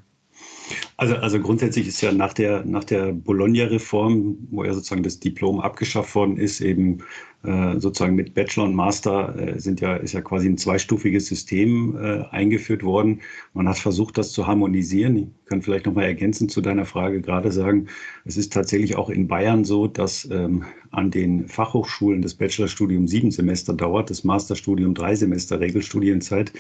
Also, 0.97 1.15
also 1.15 1.39
grundsätzlich 1.39 1.87
ist 1.87 2.01
ja 2.01 2.11
nach 2.11 2.33
der, 2.33 2.65
nach 2.65 2.83
der 2.83 3.13
Bologna-Reform, 3.13 4.37
wo 4.51 4.63
ja 4.63 4.73
sozusagen 4.73 5.03
das 5.03 5.19
Diplom 5.19 5.59
abgeschafft 5.59 6.15
worden 6.15 6.37
ist, 6.37 6.61
eben 6.61 7.03
sozusagen 7.43 8.15
mit 8.15 8.33
Bachelor 8.33 8.65
und 8.65 8.75
Master 8.75 9.35
äh, 9.37 9.59
sind 9.59 9.81
ja, 9.81 9.97
ist 9.97 10.13
ja 10.13 10.21
quasi 10.21 10.47
ein 10.47 10.57
zweistufiges 10.57 11.27
System 11.27 11.97
äh, 11.97 12.23
eingeführt 12.31 12.83
worden. 12.83 13.19
Man 13.53 13.67
hat 13.67 13.77
versucht, 13.77 14.17
das 14.17 14.31
zu 14.31 14.47
harmonisieren. 14.47 15.17
Ich 15.17 15.27
kann 15.47 15.61
vielleicht 15.61 15.85
nochmal 15.85 16.05
ergänzend 16.05 16.51
zu 16.51 16.61
deiner 16.61 16.85
Frage 16.85 17.21
gerade 17.21 17.51
sagen, 17.51 17.87
es 18.23 18.37
ist 18.37 18.53
tatsächlich 18.53 18.95
auch 18.95 19.09
in 19.09 19.27
Bayern 19.27 19.65
so, 19.65 19.87
dass 19.87 20.27
ähm, 20.31 20.63
an 20.91 21.11
den 21.11 21.47
Fachhochschulen 21.47 22.21
das 22.21 22.33
Bachelorstudium 22.33 23.07
sieben 23.07 23.31
Semester 23.31 23.73
dauert, 23.73 24.09
das 24.09 24.23
Masterstudium 24.23 24.93
drei 24.93 25.15
Semester 25.15 25.59
Regelstudienzeit. 25.59 26.53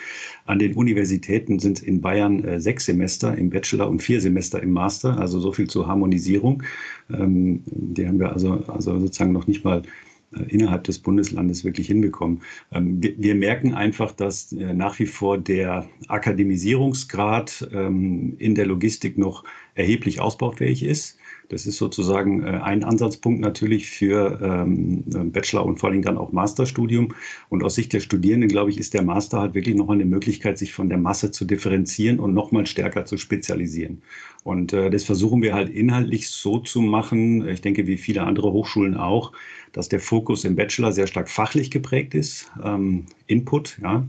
An 0.45 0.59
den 0.59 0.73
Universitäten 0.73 1.59
sind 1.59 1.81
in 1.81 2.01
Bayern 2.01 2.43
äh, 2.43 2.59
sechs 2.59 2.85
Semester 2.85 3.37
im 3.37 3.49
Bachelor 3.49 3.89
und 3.89 4.01
vier 4.01 4.19
Semester 4.19 4.61
im 4.61 4.71
Master, 4.71 5.17
also 5.17 5.39
so 5.39 5.53
viel 5.53 5.69
zur 5.69 5.87
Harmonisierung. 5.87 6.63
Ähm, 7.09 7.61
die 7.65 8.05
haben 8.05 8.19
wir 8.19 8.33
also, 8.33 8.63
also 8.67 8.99
sozusagen 8.99 9.31
noch 9.31 9.47
nicht 9.47 9.63
mal 9.63 9.79
äh, 9.79 10.12
innerhalb 10.47 10.83
des 10.83 10.99
Bundeslandes 10.99 11.63
wirklich 11.63 11.87
hinbekommen. 11.87 12.41
Ähm, 12.71 13.01
wir 13.01 13.35
merken 13.35 13.73
einfach, 13.73 14.11
dass 14.11 14.51
äh, 14.53 14.73
nach 14.73 14.99
wie 14.99 15.05
vor 15.05 15.37
der 15.37 15.87
Akademisierungsgrad 16.07 17.69
ähm, 17.73 18.35
in 18.39 18.55
der 18.55 18.65
Logistik 18.65 19.17
noch 19.17 19.43
erheblich 19.75 20.19
ausbaufähig 20.19 20.83
ist. 20.83 21.17
Das 21.49 21.65
ist 21.65 21.77
sozusagen 21.77 22.43
äh, 22.43 22.59
ein 22.63 22.83
Ansatzpunkt 22.83 23.41
natürlich 23.41 23.89
für 23.89 24.39
ähm, 24.41 25.03
Bachelor 25.31 25.65
und 25.65 25.79
vor 25.79 25.89
allem 25.89 26.01
dann 26.01 26.17
auch 26.17 26.31
Masterstudium. 26.31 27.13
Und 27.49 27.63
aus 27.63 27.75
Sicht 27.75 27.93
der 27.93 27.99
Studierenden, 27.99 28.49
glaube 28.49 28.71
ich, 28.71 28.79
ist 28.79 28.93
der 28.93 29.03
Master 29.03 29.39
halt 29.39 29.53
wirklich 29.53 29.75
nochmal 29.75 29.97
eine 29.97 30.05
Möglichkeit, 30.05 30.57
sich 30.57 30.73
von 30.73 30.89
der 30.89 30.97
Masse 30.97 31.31
zu 31.31 31.45
differenzieren 31.45 32.19
und 32.19 32.33
nochmal 32.33 32.65
stärker 32.65 33.05
zu 33.05 33.17
spezialisieren. 33.17 34.01
Und 34.43 34.73
das 34.73 35.05
versuchen 35.05 35.41
wir 35.41 35.53
halt 35.53 35.69
inhaltlich 35.69 36.29
so 36.29 36.59
zu 36.59 36.81
machen, 36.81 37.47
ich 37.47 37.61
denke, 37.61 37.87
wie 37.87 37.97
viele 37.97 38.23
andere 38.23 38.51
Hochschulen 38.51 38.97
auch, 38.97 39.31
dass 39.71 39.89
der 39.89 39.99
Fokus 39.99 40.43
im 40.43 40.55
Bachelor 40.55 40.91
sehr 40.91 41.07
stark 41.07 41.29
fachlich 41.29 41.71
geprägt 41.71 42.13
ist, 42.13 42.51
ähm, 42.63 43.05
Input, 43.27 43.79
ja. 43.81 44.05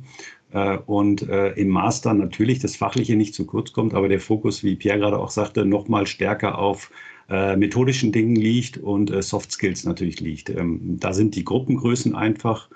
Äh, 0.54 0.78
und 0.86 1.28
äh, 1.28 1.50
im 1.54 1.68
Master 1.68 2.14
natürlich 2.14 2.60
das 2.60 2.76
Fachliche 2.76 3.16
nicht 3.16 3.34
zu 3.34 3.44
kurz 3.44 3.72
kommt, 3.72 3.92
aber 3.92 4.08
der 4.08 4.20
Fokus, 4.20 4.62
wie 4.62 4.76
Pierre 4.76 4.98
gerade 5.00 5.18
auch 5.18 5.30
sagte, 5.30 5.66
noch 5.66 5.88
mal 5.88 6.06
stärker 6.06 6.58
auf 6.58 6.90
äh, 7.28 7.56
methodischen 7.56 8.12
Dingen 8.12 8.36
liegt 8.36 8.78
und 8.78 9.10
Soft 9.22 9.50
Skills 9.52 9.84
natürlich 9.84 10.20
liegt. 10.20 10.50
Ähm, 10.50 10.98
da 11.00 11.12
sind 11.12 11.34
die 11.34 11.44
Gruppengrößen 11.44 12.14
einfach 12.14 12.70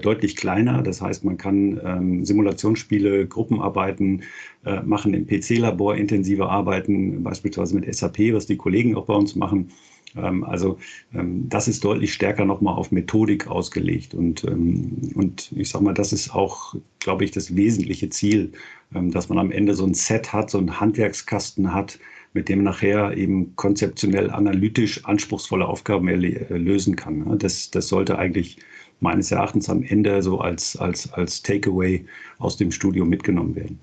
deutlich 0.00 0.36
kleiner. 0.36 0.80
Das 0.80 1.02
heißt, 1.02 1.24
man 1.24 1.38
kann 1.38 1.80
ähm, 1.84 2.24
Simulationsspiele, 2.24 3.26
Gruppenarbeiten 3.26 4.22
äh, 4.64 4.80
machen, 4.82 5.12
im 5.12 5.26
PC-Labor 5.26 5.96
intensive 5.96 6.48
Arbeiten, 6.48 7.24
beispielsweise 7.24 7.74
mit 7.74 7.92
SAP, 7.92 8.32
was 8.32 8.46
die 8.46 8.56
Kollegen 8.56 8.94
auch 8.94 9.06
bei 9.06 9.14
uns 9.14 9.34
machen. 9.34 9.72
Ähm, 10.16 10.44
also 10.44 10.78
ähm, 11.14 11.48
das 11.48 11.68
ist 11.68 11.84
deutlich 11.84 12.12
stärker 12.12 12.44
nochmal 12.44 12.74
auf 12.74 12.92
Methodik 12.92 13.46
ausgelegt. 13.46 14.14
Und, 14.14 14.44
ähm, 14.44 15.12
und 15.14 15.52
ich 15.52 15.70
sage 15.70 15.84
mal, 15.84 15.94
das 15.94 16.12
ist 16.12 16.34
auch, 16.34 16.74
glaube 17.00 17.24
ich, 17.24 17.30
das 17.30 17.56
wesentliche 17.56 18.08
Ziel, 18.10 18.52
dass 18.90 19.30
man 19.30 19.38
am 19.38 19.50
Ende 19.50 19.74
so 19.74 19.86
ein 19.86 19.94
Set 19.94 20.34
hat, 20.34 20.50
so 20.50 20.58
einen 20.58 20.78
Handwerkskasten 20.78 21.72
hat, 21.72 21.98
mit 22.34 22.50
dem 22.50 22.62
nachher 22.62 23.16
eben 23.16 23.56
konzeptionell, 23.56 24.30
analytisch 24.30 25.04
anspruchsvolle 25.06 25.66
Aufgaben 25.66 26.08
lösen 26.08 26.94
kann. 26.94 27.38
Das, 27.38 27.70
das 27.70 27.88
sollte 27.88 28.18
eigentlich 28.18 28.58
meines 29.00 29.32
Erachtens 29.32 29.68
am 29.68 29.82
Ende 29.82 30.22
so 30.22 30.40
als, 30.40 30.76
als, 30.76 31.12
als 31.12 31.42
Takeaway 31.42 32.04
aus 32.38 32.56
dem 32.58 32.70
Studium 32.70 33.08
mitgenommen 33.08 33.56
werden. 33.56 33.80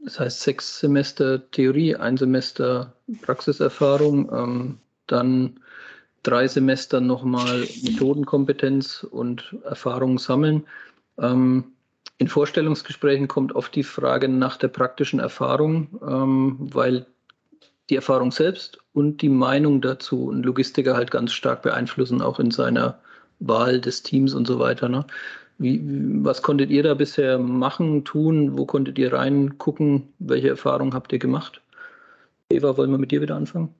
Das 0.00 0.20
heißt 0.20 0.42
sechs 0.42 0.78
Semester 0.78 1.50
Theorie, 1.50 1.96
ein 1.96 2.16
Semester 2.16 2.94
Praxiserfahrung, 3.22 4.30
ähm, 4.32 4.78
dann 5.06 5.60
drei 6.22 6.48
Semester 6.48 7.00
nochmal 7.00 7.66
Methodenkompetenz 7.82 9.06
und 9.08 9.56
Erfahrung 9.64 10.18
sammeln. 10.18 10.66
Ähm, 11.18 11.72
in 12.18 12.28
Vorstellungsgesprächen 12.28 13.28
kommt 13.28 13.54
oft 13.54 13.74
die 13.74 13.82
Frage 13.82 14.28
nach 14.28 14.56
der 14.56 14.68
praktischen 14.68 15.20
Erfahrung, 15.20 16.00
ähm, 16.06 16.56
weil 16.58 17.06
die 17.90 17.96
Erfahrung 17.96 18.32
selbst 18.32 18.78
und 18.94 19.22
die 19.22 19.28
Meinung 19.28 19.80
dazu 19.80 20.30
ein 20.30 20.42
Logistiker 20.42 20.96
halt 20.96 21.10
ganz 21.10 21.32
stark 21.32 21.62
beeinflussen, 21.62 22.22
auch 22.22 22.40
in 22.40 22.50
seiner 22.50 22.98
Wahl 23.38 23.80
des 23.80 24.02
Teams 24.02 24.34
und 24.34 24.46
so 24.46 24.58
weiter. 24.58 24.88
Ne? 24.88 25.06
Wie, 25.58 25.80
was 26.24 26.42
konntet 26.42 26.70
ihr 26.70 26.82
da 26.82 26.94
bisher 26.94 27.38
machen, 27.38 28.04
tun? 28.04 28.58
Wo 28.58 28.66
konntet 28.66 28.98
ihr 28.98 29.12
reingucken? 29.12 30.08
Welche 30.18 30.48
Erfahrungen 30.48 30.94
habt 30.94 31.12
ihr 31.12 31.18
gemacht? 31.18 31.60
Eva, 32.50 32.76
wollen 32.76 32.90
wir 32.90 32.98
mit 32.98 33.10
dir 33.10 33.20
wieder 33.20 33.36
anfangen? 33.36 33.74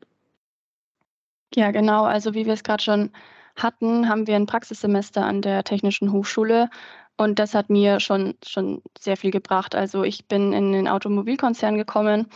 Ja, 1.54 1.70
genau. 1.70 2.04
Also 2.04 2.34
wie 2.34 2.46
wir 2.46 2.52
es 2.54 2.62
gerade 2.64 2.82
schon 2.82 3.10
hatten, 3.56 4.08
haben 4.08 4.26
wir 4.26 4.36
ein 4.36 4.46
Praxissemester 4.46 5.24
an 5.24 5.42
der 5.42 5.64
Technischen 5.64 6.12
Hochschule 6.12 6.68
und 7.16 7.38
das 7.38 7.54
hat 7.54 7.70
mir 7.70 8.00
schon, 8.00 8.34
schon 8.46 8.82
sehr 8.98 9.16
viel 9.16 9.30
gebracht. 9.30 9.74
Also 9.74 10.02
ich 10.04 10.26
bin 10.28 10.52
in 10.52 10.72
den 10.72 10.88
Automobilkonzern 10.88 11.76
gekommen 11.76 12.26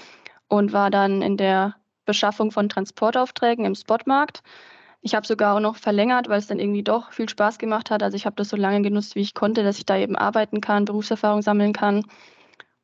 und 0.49 0.73
war 0.73 0.91
dann 0.91 1.23
in 1.23 1.37
der 1.37 1.77
Beschaffung 2.07 2.53
von 2.53 2.69
Transportaufträgen 2.69 3.65
im 3.67 3.75
Spotmarkt. 3.75 4.43
Ich 5.03 5.15
habe 5.15 5.27
sogar 5.27 5.57
auch 5.57 5.61
noch 5.61 5.77
verlängert, 5.77 6.29
weil 6.29 6.39
es 6.39 6.47
dann 6.49 6.59
irgendwie 6.61 6.83
doch 6.85 7.13
viel 7.13 7.29
Spaß 7.29 7.59
gemacht 7.59 7.91
hat. 7.91 8.03
Also 8.03 8.17
ich 8.17 8.27
habe 8.27 8.37
das 8.37 8.49
so 8.51 8.57
lange 8.57 8.83
genutzt, 8.83 9.15
wie 9.17 9.21
ich 9.23 9.35
konnte, 9.35 9.63
dass 9.65 9.79
ich 9.79 9.87
da 9.87 9.97
eben 9.99 10.17
arbeiten 10.17 10.61
kann, 10.61 10.85
Berufserfahrung 10.87 11.43
sammeln 11.43 11.73
kann. 11.73 12.05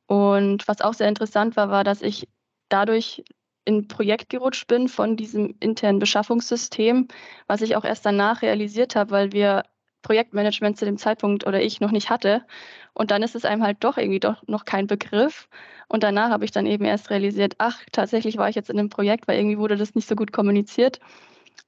Und 0.07 0.67
was 0.69 0.81
auch 0.81 0.95
sehr 0.95 1.09
interessant 1.09 1.57
war, 1.57 1.71
war, 1.71 1.85
dass 1.85 2.03
ich 2.03 2.29
dadurch 2.69 3.25
in 3.67 3.79
ein 3.79 3.89
Projekt 3.89 4.31
gerutscht 4.31 4.67
bin 4.69 4.89
von 4.89 5.17
diesem 5.17 5.55
internen 5.61 5.99
Beschaffungssystem, 5.99 7.09
was 7.47 7.61
ich 7.61 7.77
auch 7.77 7.85
erst 7.85 8.07
danach 8.07 8.41
realisiert 8.43 8.97
habe, 8.97 9.11
weil 9.11 9.33
wir 9.33 9.65
Projektmanagement 10.03 10.79
zu 10.79 10.85
dem 10.85 10.99
Zeitpunkt 10.99 11.47
oder 11.47 11.61
ich 11.61 11.81
noch 11.81 11.91
nicht 11.91 12.11
hatte. 12.11 12.47
Und 12.95 13.11
dann 13.11 13.23
ist 13.25 13.35
es 13.35 13.45
einem 13.45 13.65
halt 13.65 13.79
doch 13.81 13.99
irgendwie 13.99 14.21
doch 14.21 14.43
noch 14.47 14.65
kein 14.65 14.87
Begriff. 14.87 15.49
Und 15.89 16.05
danach 16.05 16.31
habe 16.31 16.45
ich 16.45 16.53
dann 16.53 16.65
eben 16.67 16.85
erst 16.85 17.11
realisiert, 17.11 17.55
ach, 17.59 17.81
tatsächlich 17.91 18.37
war 18.39 18.49
ich 18.49 18.55
jetzt 18.55 18.71
in 18.71 18.79
einem 18.79 18.89
Projekt, 18.89 19.27
weil 19.27 19.39
irgendwie 19.39 19.59
wurde 19.59 19.77
das 19.77 19.97
nicht 19.97 20.09
so 20.09 20.15
gut 20.15 20.33
kommuniziert. 20.33 21.01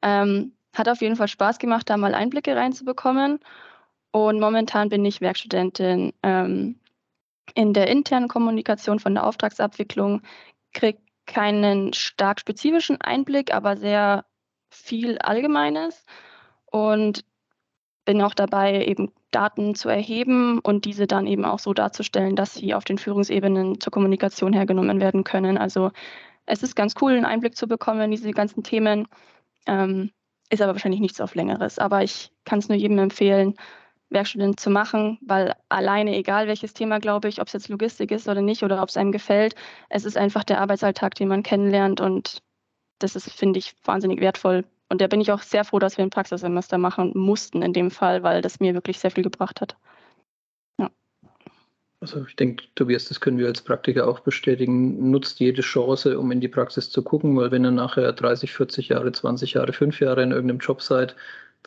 Ähm, 0.02 0.52
hat 0.72 0.88
auf 0.88 1.00
jeden 1.00 1.16
Fall 1.16 1.28
Spaß 1.28 1.58
gemacht, 1.58 1.90
da 1.90 1.96
mal 1.96 2.14
Einblicke 2.14 2.54
reinzubekommen. 2.54 3.40
Und 4.12 4.38
momentan 4.38 4.88
bin 4.88 5.04
ich 5.04 5.20
Werkstudentin 5.20 6.12
ähm, 6.22 6.78
in 7.54 7.72
der 7.74 7.88
internen 7.88 8.28
Kommunikation 8.28 9.00
von 9.00 9.14
der 9.14 9.26
Auftragsabwicklung, 9.26 10.22
kriege 10.72 10.98
keinen 11.28 11.92
stark 11.92 12.40
spezifischen 12.40 13.00
Einblick, 13.00 13.54
aber 13.54 13.76
sehr 13.76 14.24
viel 14.70 15.18
Allgemeines 15.18 16.04
und 16.66 17.24
bin 18.04 18.20
auch 18.22 18.34
dabei, 18.34 18.84
eben 18.86 19.12
Daten 19.30 19.74
zu 19.74 19.88
erheben 19.88 20.58
und 20.60 20.86
diese 20.86 21.06
dann 21.06 21.26
eben 21.26 21.44
auch 21.44 21.58
so 21.58 21.74
darzustellen, 21.74 22.34
dass 22.34 22.54
sie 22.54 22.74
auf 22.74 22.84
den 22.84 22.98
Führungsebenen 22.98 23.80
zur 23.80 23.90
Kommunikation 23.90 24.54
hergenommen 24.54 25.00
werden 25.00 25.24
können. 25.24 25.58
Also 25.58 25.90
es 26.46 26.62
ist 26.62 26.74
ganz 26.74 26.94
cool, 27.00 27.12
einen 27.12 27.26
Einblick 27.26 27.54
zu 27.54 27.68
bekommen 27.68 28.00
in 28.00 28.10
diese 28.10 28.30
ganzen 28.30 28.62
Themen, 28.62 29.06
ähm, 29.66 30.10
ist 30.50 30.62
aber 30.62 30.72
wahrscheinlich 30.72 31.02
nichts 31.02 31.20
auf 31.20 31.34
längeres. 31.34 31.78
Aber 31.78 32.02
ich 32.02 32.32
kann 32.46 32.58
es 32.58 32.70
nur 32.70 32.78
jedem 32.78 32.98
empfehlen, 32.98 33.54
Werkstudent 34.10 34.58
zu 34.58 34.70
machen, 34.70 35.18
weil 35.20 35.54
alleine, 35.68 36.16
egal 36.16 36.46
welches 36.46 36.72
Thema, 36.72 36.98
glaube 36.98 37.28
ich, 37.28 37.40
ob 37.40 37.48
es 37.48 37.52
jetzt 37.52 37.68
Logistik 37.68 38.10
ist 38.10 38.28
oder 38.28 38.40
nicht 38.40 38.62
oder 38.62 38.82
ob 38.82 38.88
es 38.88 38.96
einem 38.96 39.12
gefällt, 39.12 39.54
es 39.90 40.04
ist 40.04 40.16
einfach 40.16 40.44
der 40.44 40.60
Arbeitsalltag, 40.60 41.14
den 41.14 41.28
man 41.28 41.42
kennenlernt 41.42 42.00
und 42.00 42.42
das 42.98 43.16
ist, 43.16 43.30
finde 43.30 43.58
ich, 43.58 43.74
wahnsinnig 43.84 44.20
wertvoll. 44.20 44.64
Und 44.88 45.00
da 45.00 45.06
bin 45.06 45.20
ich 45.20 45.30
auch 45.30 45.42
sehr 45.42 45.64
froh, 45.64 45.78
dass 45.78 45.98
wir 45.98 46.04
ein 46.04 46.10
Praxissemester 46.10 46.78
machen 46.78 47.12
mussten 47.14 47.62
in 47.62 47.72
dem 47.72 47.90
Fall, 47.90 48.22
weil 48.22 48.40
das 48.40 48.60
mir 48.60 48.74
wirklich 48.74 48.98
sehr 48.98 49.10
viel 49.10 49.22
gebracht 49.22 49.60
hat. 49.60 49.76
Ja. 50.80 50.90
Also 52.00 52.24
ich 52.26 52.36
denke, 52.36 52.64
Tobias, 52.74 53.06
das 53.06 53.20
können 53.20 53.38
wir 53.38 53.46
als 53.46 53.60
Praktiker 53.60 54.08
auch 54.08 54.20
bestätigen. 54.20 55.10
Nutzt 55.10 55.40
jede 55.40 55.62
Chance, 55.62 56.18
um 56.18 56.32
in 56.32 56.40
die 56.40 56.48
Praxis 56.48 56.90
zu 56.90 57.02
gucken, 57.02 57.36
weil 57.36 57.50
wenn 57.50 57.64
ihr 57.64 57.70
nachher 57.70 58.12
30, 58.12 58.52
40 58.52 58.88
Jahre, 58.88 59.12
20 59.12 59.52
Jahre, 59.52 59.72
5 59.72 60.00
Jahre 60.00 60.22
in 60.22 60.32
irgendeinem 60.32 60.60
Job 60.60 60.80
seid, 60.80 61.14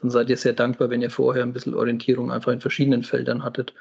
dann 0.02 0.10
seid 0.10 0.30
ihr 0.30 0.38
sehr 0.38 0.54
dankbar, 0.54 0.90
wenn 0.90 1.02
ihr 1.02 1.10
vorher 1.10 1.44
ein 1.44 1.54
bisschen 1.54 1.76
Orientierung 1.76 2.32
einfach 2.32 2.52
in 2.52 2.62
verschiedenen 2.62 3.04
Feldern 3.04 3.44
hattet. 3.44 3.74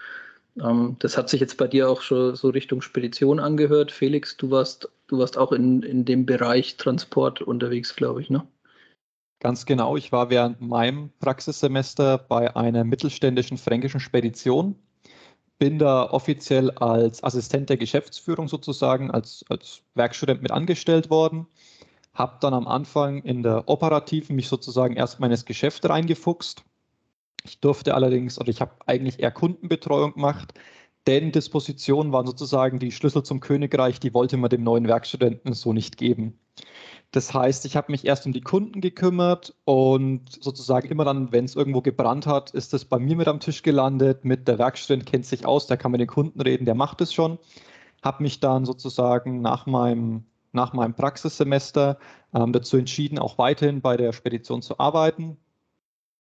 Ähm, 0.61 0.97
das 0.99 1.17
hat 1.17 1.29
sich 1.29 1.41
jetzt 1.41 1.57
bei 1.57 1.67
dir 1.67 1.89
auch 1.89 2.03
schon 2.03 2.37
so 2.37 2.51
Richtung 2.51 2.83
Spedition 2.83 3.41
angehört. 3.41 3.91
Felix, 3.91 4.37
du 4.37 4.51
warst, 4.51 4.89
du 5.07 5.19
warst 5.19 5.39
auch 5.39 5.53
in, 5.53 5.83
in 5.83 6.05
dem 6.05 6.27
Bereich 6.27 6.77
Transport 6.77 7.41
unterwegs, 7.41 7.97
glaube 7.97 8.21
ich, 8.21 8.31
ne? 8.31 8.47
Ganz 9.43 9.65
genau. 9.65 9.97
Ich 9.97 10.13
war 10.13 10.29
während 10.29 10.61
meinem 10.61 11.11
Praxissemester 11.19 12.19
bei 12.19 12.55
einer 12.55 12.85
mittelständischen 12.85 13.57
fränkischen 13.57 13.99
Spedition. 13.99 14.77
Bin 15.59 15.79
da 15.79 16.11
offiziell 16.11 16.71
als 16.73 17.25
Assistent 17.25 17.71
der 17.71 17.79
Geschäftsführung 17.79 18.49
sozusagen, 18.49 19.11
als, 19.11 19.45
als 19.49 19.81
Werkstudent 19.95 20.43
mit 20.43 20.51
angestellt 20.51 21.09
worden 21.09 21.47
habe 22.15 22.39
dann 22.41 22.55
am 22.55 22.67
Anfang 22.67 23.23
in 23.23 23.43
der 23.43 23.69
operativen 23.69 24.37
mich 24.37 24.49
sozusagen 24.49 24.97
erst 24.97 25.21
meines 25.21 25.45
Geschäft 25.45 25.89
reingefuchst. 25.89 26.65
Ich 27.45 27.61
durfte 27.61 27.95
allerdings, 27.95 28.39
oder 28.39 28.51
ich 28.51 28.61
habe 28.61 28.73
eigentlich 28.87 29.21
eher 29.21 29.31
Kundenbetreuung 29.31 30.15
gemacht, 30.15 30.55
denn 31.07 31.33
Dispositionen 31.33 32.13
waren 32.13 32.27
sozusagen 32.27 32.79
die 32.79 32.93
Schlüssel 32.93 33.23
zum 33.23 33.41
Königreich, 33.41 34.01
die 34.01 34.13
wollte 34.13 34.37
man 34.37 34.51
dem 34.51 34.63
neuen 34.63 34.87
Werkstudenten 34.87 35.55
so 35.55 35.73
nicht 35.73 35.97
geben. 35.97 36.39
Das 37.13 37.35
heißt, 37.35 37.65
ich 37.65 37.77
habe 37.77 37.91
mich 37.91 38.05
erst 38.05 38.27
um 38.27 38.33
die 38.33 38.43
Kunden 38.43 38.81
gekümmert 38.81 39.55
und 39.65 40.31
sozusagen 40.43 40.89
immer 40.89 41.05
dann, 41.05 41.33
wenn 41.33 41.45
es 41.45 41.57
irgendwo 41.57 41.81
gebrannt 41.81 42.27
hat, 42.27 42.51
ist 42.51 42.73
es 42.75 42.85
bei 42.85 42.99
mir 42.99 43.17
mit 43.17 43.27
am 43.27 43.41
Tisch 43.41 43.63
gelandet. 43.63 44.25
Mit 44.25 44.47
der 44.47 44.59
Werkstudent 44.59 45.07
kennt 45.07 45.27
sich 45.27 45.45
aus, 45.47 45.67
der 45.67 45.77
kann 45.77 45.91
mit 45.91 46.01
den 46.01 46.07
Kunden 46.07 46.41
reden, 46.41 46.67
der 46.67 46.77
macht 46.77 47.01
es 47.01 47.13
schon. 47.13 47.39
Habe 48.03 48.23
mich 48.23 48.41
dann 48.41 48.65
sozusagen 48.65 49.41
nach 49.41 49.67
meinem 49.67 50.25
nach 50.53 50.73
meinem 50.73 50.95
Praxissemester 50.95 51.99
ähm, 52.35 52.53
dazu 52.53 52.77
entschieden, 52.77 53.19
auch 53.19 53.39
weiterhin 53.39 53.81
bei 53.81 53.97
der 53.97 54.13
Spedition 54.13 54.63
zu 54.63 54.79
arbeiten. 54.79 55.37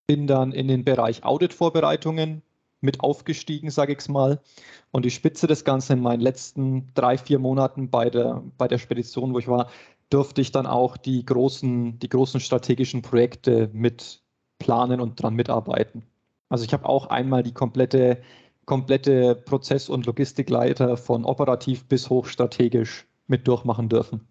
Bin 0.06 0.26
dann 0.26 0.52
in 0.52 0.68
den 0.68 0.84
Bereich 0.84 1.24
Auditvorbereitungen 1.24 2.42
mit 2.80 3.00
aufgestiegen, 3.00 3.70
sage 3.70 3.92
ich 3.92 3.98
es 3.98 4.08
mal. 4.08 4.40
Und 4.90 5.04
die 5.04 5.10
Spitze 5.10 5.46
des 5.46 5.64
Ganzen 5.64 5.94
in 5.94 6.00
meinen 6.00 6.20
letzten 6.20 6.92
drei, 6.94 7.18
vier 7.18 7.38
Monaten 7.38 7.90
bei 7.90 8.10
der, 8.10 8.42
bei 8.56 8.68
der 8.68 8.78
Spedition, 8.78 9.34
wo 9.34 9.38
ich 9.38 9.48
war, 9.48 9.70
durfte 10.08 10.40
ich 10.40 10.50
dann 10.50 10.66
auch 10.66 10.96
die 10.96 11.24
großen, 11.24 11.98
die 11.98 12.08
großen 12.08 12.40
strategischen 12.40 13.02
Projekte 13.02 13.70
mit 13.72 14.22
planen 14.58 15.00
und 15.00 15.22
dran 15.22 15.34
mitarbeiten. 15.34 16.04
Also 16.48 16.64
ich 16.64 16.72
habe 16.72 16.88
auch 16.88 17.06
einmal 17.06 17.42
die 17.42 17.54
komplette, 17.54 18.20
komplette 18.64 19.36
Prozess- 19.36 19.88
und 19.88 20.06
Logistikleiter 20.06 20.96
von 20.96 21.24
operativ 21.24 21.86
bis 21.86 22.10
hochstrategisch 22.10 23.06
mit 23.30 23.48
durchmachen 23.48 23.88
dürfen. 23.88 24.28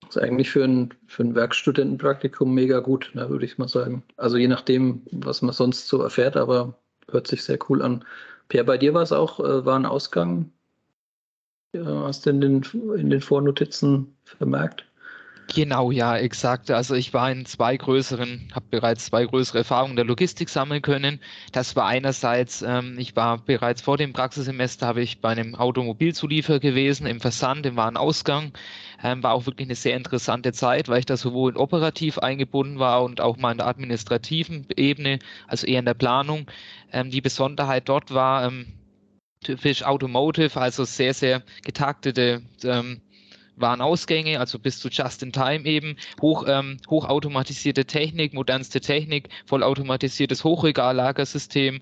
Das 0.00 0.16
ist 0.16 0.22
eigentlich 0.22 0.50
für 0.50 0.64
ein, 0.64 0.94
für 1.06 1.24
ein 1.24 1.34
Werkstudentenpraktikum 1.34 2.54
mega 2.54 2.80
gut, 2.80 3.10
ne, 3.14 3.28
würde 3.28 3.44
ich 3.44 3.58
mal 3.58 3.68
sagen. 3.68 4.02
Also 4.16 4.36
je 4.36 4.48
nachdem, 4.48 5.02
was 5.10 5.42
man 5.42 5.52
sonst 5.52 5.88
so 5.88 6.02
erfährt, 6.02 6.36
aber 6.36 6.78
hört 7.10 7.26
sich 7.26 7.42
sehr 7.42 7.58
cool 7.68 7.82
an. 7.82 8.04
Pierre, 8.48 8.64
bei 8.64 8.78
dir 8.78 8.94
war 8.94 9.02
es 9.02 9.12
auch, 9.12 9.40
äh, 9.40 9.64
war 9.64 9.78
ein 9.78 9.86
Ausgang. 9.86 10.52
Ja, 11.74 12.04
hast 12.04 12.26
du 12.26 12.30
in 12.30 12.40
den, 12.40 12.62
in 12.96 13.10
den 13.10 13.20
Vornotizen 13.20 14.14
vermerkt? 14.24 14.86
Genau, 15.48 15.90
ja, 15.90 16.16
exakt. 16.16 16.70
Also 16.70 16.94
ich 16.94 17.12
war 17.12 17.30
in 17.30 17.44
zwei 17.44 17.76
größeren, 17.76 18.48
habe 18.54 18.66
bereits 18.70 19.06
zwei 19.06 19.24
größere 19.26 19.58
Erfahrungen 19.58 19.96
der 19.96 20.04
Logistik 20.06 20.48
sammeln 20.48 20.80
können. 20.82 21.20
Das 21.52 21.76
war 21.76 21.86
einerseits, 21.86 22.62
ähm, 22.62 22.96
ich 22.98 23.16
war 23.16 23.38
bereits 23.38 23.82
vor 23.82 23.98
dem 23.98 24.12
Praxissemester, 24.14 24.86
habe 24.86 25.02
ich 25.02 25.20
bei 25.20 25.28
einem 25.30 25.54
Automobilzulieferer 25.54 26.58
gewesen, 26.60 27.06
im 27.06 27.20
Versand, 27.20 27.66
im 27.66 27.76
Warenausgang. 27.76 28.52
Ähm, 29.02 29.22
war 29.22 29.32
auch 29.34 29.44
wirklich 29.46 29.66
eine 29.66 29.74
sehr 29.74 29.96
interessante 29.96 30.52
Zeit, 30.52 30.88
weil 30.88 31.00
ich 31.00 31.06
da 31.06 31.16
sowohl 31.18 31.56
operativ 31.56 32.18
eingebunden 32.18 32.78
war 32.78 33.02
und 33.02 33.20
auch 33.20 33.36
mal 33.36 33.52
in 33.52 33.58
der 33.58 33.66
administrativen 33.66 34.66
Ebene, 34.76 35.18
also 35.48 35.66
eher 35.66 35.80
in 35.80 35.84
der 35.86 35.94
Planung. 35.94 36.46
Ähm, 36.92 37.10
die 37.10 37.20
Besonderheit 37.20 37.88
dort 37.88 38.14
war, 38.14 38.46
ähm, 38.46 38.72
typisch 39.44 39.82
Automotive, 39.84 40.58
also 40.60 40.84
sehr, 40.84 41.14
sehr 41.14 41.42
getaktete 41.64 42.42
ähm, 42.64 43.00
Warenausgänge, 43.56 44.38
also 44.40 44.58
bis 44.58 44.78
zu 44.78 44.88
Just-in-Time 44.88 45.64
eben, 45.64 45.96
hoch, 46.20 46.44
ähm, 46.46 46.78
hochautomatisierte 46.88 47.84
Technik, 47.84 48.34
modernste 48.34 48.80
Technik, 48.80 49.28
vollautomatisiertes 49.46 50.44
Hochregallagersystem. 50.44 51.80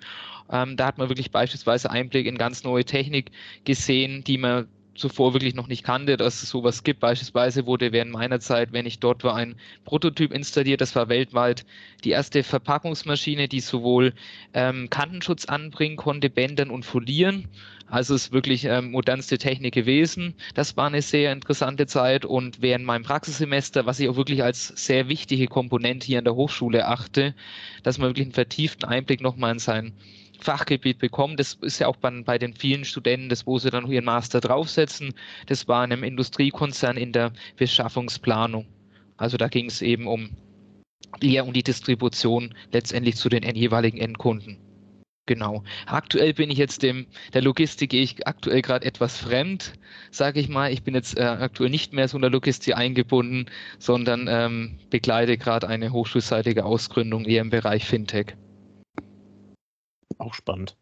Ähm, 0.51 0.77
da 0.77 0.87
hat 0.87 0.99
man 0.99 1.09
wirklich 1.09 1.31
beispielsweise 1.31 1.91
Einblick 1.91 2.27
in 2.27 2.39
ganz 2.39 2.65
neue 2.65 2.85
Technik 2.85 3.31
gesehen, 3.65 4.25
die 4.25 4.39
man 4.39 4.69
zuvor 5.01 5.35
wirklich 5.35 5.55
noch 5.55 5.67
nicht 5.67 5.83
kannte, 5.83 6.17
dass 6.17 6.43
es 6.43 6.51
sowas 6.51 6.85
gibt. 6.85 7.01
Beispielsweise 7.01 7.67
wurde 7.67 7.93
während 7.93 8.13
meiner 8.13 8.39
Zeit, 8.39 8.73
wenn 8.73 8.87
ich 8.87 9.01
dort 9.01 9.25
war, 9.25 9.35
ein 9.35 9.57
Prototyp 9.85 10.33
installiert. 10.33 10.81
Das 10.81 10.95
war 10.95 11.09
weltweit 11.09 11.65
die 12.05 12.11
erste 12.11 12.43
Verpackungsmaschine, 12.43 13.49
die 13.49 13.61
sowohl 13.61 14.13
ähm, 14.55 14.89
Kantenschutz 14.91 15.47
anbringen 15.47 15.97
konnte, 15.97 16.31
bändern 16.31 16.71
und 16.71 16.85
folieren. 16.85 17.49
Also 17.91 18.15
es 18.15 18.27
ist 18.27 18.33
wirklich 18.33 18.65
ähm, 18.67 18.93
modernste 18.93 19.37
Technik 19.37 19.75
gewesen. 19.75 20.35
Das 20.55 20.77
war 20.77 20.87
eine 20.87 21.03
sehr 21.03 21.33
interessante 21.33 21.87
Zeit 21.87 22.25
und 22.25 22.63
während 22.63 22.85
meinem 22.85 23.03
Praxissemester, 23.03 23.85
was 23.85 23.99
ich 23.99 24.09
auch 24.09 24.17
wirklich 24.17 24.45
als 24.45 24.69
sehr 24.69 25.09
wichtige 25.09 25.49
Komponente 25.49 26.07
hier 26.07 26.19
an 26.19 26.25
der 26.25 26.37
Hochschule 26.37 26.87
achte, 26.87 27.35
dass 27.83 27.99
man 27.99 28.11
wirklich 28.11 28.27
einen 28.27 28.35
vertieften 28.35 28.89
Einblick 28.89 29.21
nochmal 29.21 29.53
in 29.53 29.59
sein 29.59 29.93
Fachgebiet 30.41 30.99
bekommen. 30.99 31.37
Das 31.37 31.55
ist 31.63 31.79
ja 31.79 31.87
auch 31.87 31.97
bei, 31.97 32.11
bei, 32.23 32.39
den 32.39 32.55
vielen 32.55 32.85
Studenten, 32.85 33.29
das 33.29 33.47
wo 33.47 33.59
sie 33.59 33.71
dann 33.71 33.91
ihren 33.91 34.05
Master 34.05 34.41
draufsetzen. 34.41 35.15
Das 35.47 35.69
war 35.69 35.85
in 35.85 35.93
einem 35.93 36.05
Industriekonzern 36.05 36.97
in 36.97 37.13
der 37.13 37.33
Beschaffungsplanung. 37.57 38.67
Also 39.17 39.37
da 39.37 39.49
ging 39.49 39.67
es 39.67 39.83
eben 39.83 40.07
um 40.07 40.31
eher 41.21 41.47
um 41.47 41.53
die 41.53 41.63
Distribution 41.63 42.55
letztendlich 42.73 43.17
zu 43.17 43.29
den 43.29 43.43
jeweiligen 43.55 43.99
Endkunden. 43.99 44.59
Genau. 45.27 45.63
Aktuell 45.87 46.35
bin 46.35 46.51
ich 46.51 46.59
jetzt 46.59 46.83
dem 46.83 47.07
der 47.35 47.43
Logistik 47.43 47.93
ich 47.93 48.27
aktuell 48.27 48.63
gerade 48.63 48.85
etwas 48.85 49.19
fremd, 49.19 49.75
sage 50.11 50.41
ich 50.41 50.49
mal. 50.49 50.73
Ich 50.73 50.83
bin 50.83 50.95
jetzt 50.95 51.17
äh, 51.17 51.23
aktuell 51.23 51.71
nicht 51.71 51.93
mehr 51.93 52.09
so 52.09 52.17
in 52.17 52.23
der 52.23 52.31
Logistik 52.31 52.77
eingebunden, 52.77 53.47
sondern 53.79 54.27
ähm, 54.29 54.79
begleite 54.91 55.39
gerade 55.39 55.69
eine 55.69 55.93
hochschulseitige 55.93 56.65
Ausgründung 56.65 57.27
eher 57.27 57.43
im 57.43 57.51
Bereich 57.51 57.85
Fintech. 57.85 58.35
Auch 60.19 60.35
spannend. 60.35 60.77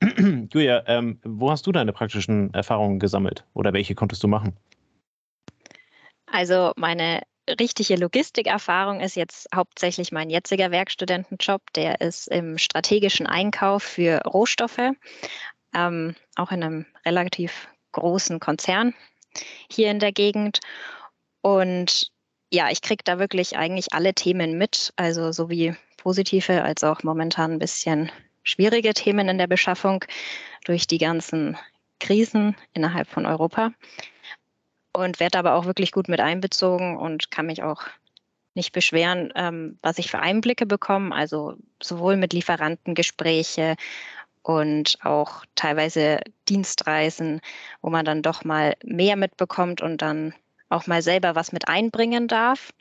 Julia, 0.02 0.84
ähm, 0.86 1.20
wo 1.24 1.50
hast 1.50 1.66
du 1.66 1.72
deine 1.72 1.92
praktischen 1.92 2.52
Erfahrungen 2.54 2.98
gesammelt 2.98 3.44
oder 3.54 3.72
welche 3.72 3.94
konntest 3.94 4.22
du 4.22 4.28
machen? 4.28 4.56
Also 6.26 6.72
meine 6.76 7.22
richtige 7.48 7.96
Logistikerfahrung 7.96 9.00
ist 9.00 9.16
jetzt 9.16 9.48
hauptsächlich 9.54 10.12
mein 10.12 10.30
jetziger 10.30 10.70
Werkstudentenjob. 10.70 11.62
Der 11.74 12.00
ist 12.00 12.28
im 12.28 12.58
strategischen 12.58 13.26
Einkauf 13.26 13.82
für 13.82 14.20
Rohstoffe, 14.26 14.92
ähm, 15.74 16.14
auch 16.36 16.52
in 16.52 16.62
einem 16.62 16.86
relativ 17.04 17.68
großen 17.92 18.40
Konzern 18.40 18.94
hier 19.70 19.90
in 19.90 19.98
der 19.98 20.12
Gegend. 20.12 20.60
Und 21.42 22.10
ja, 22.52 22.70
ich 22.70 22.82
kriege 22.82 23.04
da 23.04 23.18
wirklich 23.18 23.56
eigentlich 23.56 23.92
alle 23.92 24.14
Themen 24.14 24.56
mit, 24.56 24.92
also 24.96 25.32
sowie 25.32 25.74
positive 25.96 26.62
als 26.62 26.84
auch 26.84 27.02
momentan 27.02 27.52
ein 27.52 27.58
bisschen 27.58 28.10
schwierige 28.44 28.94
Themen 28.94 29.28
in 29.28 29.38
der 29.38 29.48
Beschaffung 29.48 30.04
durch 30.64 30.86
die 30.86 30.98
ganzen 30.98 31.56
Krisen 31.98 32.56
innerhalb 32.72 33.08
von 33.08 33.26
Europa 33.26 33.72
und 34.92 35.18
werde 35.18 35.38
aber 35.38 35.54
auch 35.54 35.64
wirklich 35.64 35.90
gut 35.90 36.08
mit 36.08 36.20
einbezogen 36.20 36.96
und 36.96 37.30
kann 37.30 37.46
mich 37.46 37.62
auch 37.62 37.82
nicht 38.54 38.72
beschweren, 38.72 39.32
ähm, 39.34 39.78
was 39.82 39.98
ich 39.98 40.10
für 40.10 40.20
Einblicke 40.20 40.66
bekomme, 40.66 41.14
also 41.14 41.56
sowohl 41.82 42.16
mit 42.16 42.32
Lieferantengespräche 42.32 43.74
und 44.42 44.98
auch 45.02 45.44
teilweise 45.54 46.20
Dienstreisen, 46.48 47.40
wo 47.80 47.90
man 47.90 48.04
dann 48.04 48.22
doch 48.22 48.44
mal 48.44 48.76
mehr 48.84 49.16
mitbekommt 49.16 49.80
und 49.80 50.02
dann 50.02 50.34
auch 50.68 50.86
mal 50.86 51.02
selber 51.02 51.34
was 51.34 51.50
mit 51.50 51.66
einbringen 51.66 52.28
darf. 52.28 52.72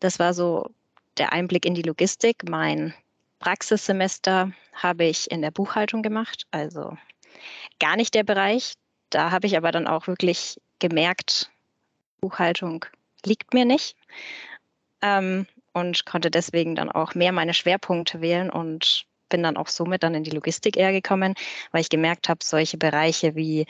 Das 0.00 0.18
war 0.18 0.34
so 0.34 0.70
der 1.18 1.32
Einblick 1.32 1.64
in 1.64 1.74
die 1.74 1.82
Logistik. 1.82 2.48
Mein 2.48 2.94
Praxissemester 3.38 4.52
habe 4.72 5.04
ich 5.04 5.30
in 5.30 5.42
der 5.42 5.50
Buchhaltung 5.50 6.02
gemacht, 6.02 6.46
also 6.50 6.96
gar 7.78 7.96
nicht 7.96 8.14
der 8.14 8.24
Bereich. 8.24 8.74
Da 9.10 9.30
habe 9.30 9.46
ich 9.46 9.56
aber 9.56 9.72
dann 9.72 9.86
auch 9.86 10.06
wirklich 10.06 10.60
gemerkt, 10.78 11.50
Buchhaltung 12.20 12.84
liegt 13.24 13.54
mir 13.54 13.64
nicht 13.64 13.96
ähm, 15.02 15.46
und 15.72 16.06
konnte 16.06 16.30
deswegen 16.30 16.74
dann 16.74 16.90
auch 16.90 17.14
mehr 17.14 17.32
meine 17.32 17.54
Schwerpunkte 17.54 18.20
wählen 18.20 18.50
und 18.50 19.06
bin 19.28 19.42
dann 19.42 19.56
auch 19.56 19.68
somit 19.68 20.02
dann 20.02 20.14
in 20.14 20.24
die 20.24 20.30
Logistik 20.30 20.76
eher 20.76 20.92
gekommen, 20.92 21.34
weil 21.72 21.80
ich 21.80 21.88
gemerkt 21.88 22.28
habe, 22.28 22.40
solche 22.42 22.78
Bereiche 22.78 23.34
wie 23.34 23.66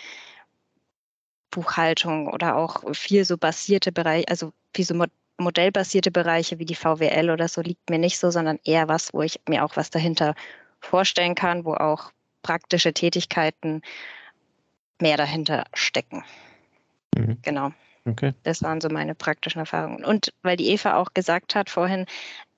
Buchhaltung 1.51 2.29
oder 2.29 2.57
auch 2.57 2.83
viel 2.95 3.25
so 3.25 3.39
basierte 3.39 3.93
Bereiche, 3.93 4.29
also 4.29 4.53
wie 4.75 4.83
so 4.83 4.95
modellbasierte 5.39 6.11
Bereiche 6.11 6.59
wie 6.59 6.65
die 6.65 6.75
VWL 6.75 7.31
oder 7.31 7.49
so 7.49 7.61
liegt 7.61 7.91
mir 7.91 7.99
nicht 7.99 8.19
so, 8.19 8.31
sondern 8.31 8.59
eher 8.65 8.89
was, 8.89 9.13
wo 9.13 9.23
ich 9.23 9.41
mir 9.49 9.65
auch 9.65 9.77
was 9.77 9.91
dahinter 9.91 10.35
vorstellen 10.81 11.35
kann, 11.35 11.65
wo 11.65 11.75
auch 11.75 12.13
praktische 12.43 12.93
Tätigkeiten 12.93 13.83
mehr 15.01 15.17
dahinter 15.17 15.65
stecken. 15.75 16.25
Mhm. 17.17 17.39
Genau. 17.43 17.73
Okay. 18.07 18.33
Das 18.45 18.63
waren 18.63 18.81
so 18.81 18.89
meine 18.89 19.15
praktischen 19.15 19.59
Erfahrungen. 19.59 20.05
Und 20.05 20.33
weil 20.43 20.57
die 20.57 20.69
Eva 20.69 20.97
auch 20.97 21.13
gesagt 21.13 21.55
hat 21.55 21.69
vorhin, 21.69 22.07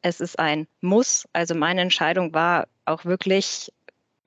es 0.03 0.21
ist 0.21 0.39
ein 0.39 0.67
Muss. 0.81 1.27
Also 1.33 1.55
meine 1.55 1.81
Entscheidung 1.81 2.35
war 2.35 2.69
auch 2.85 3.05
wirklich 3.05 3.73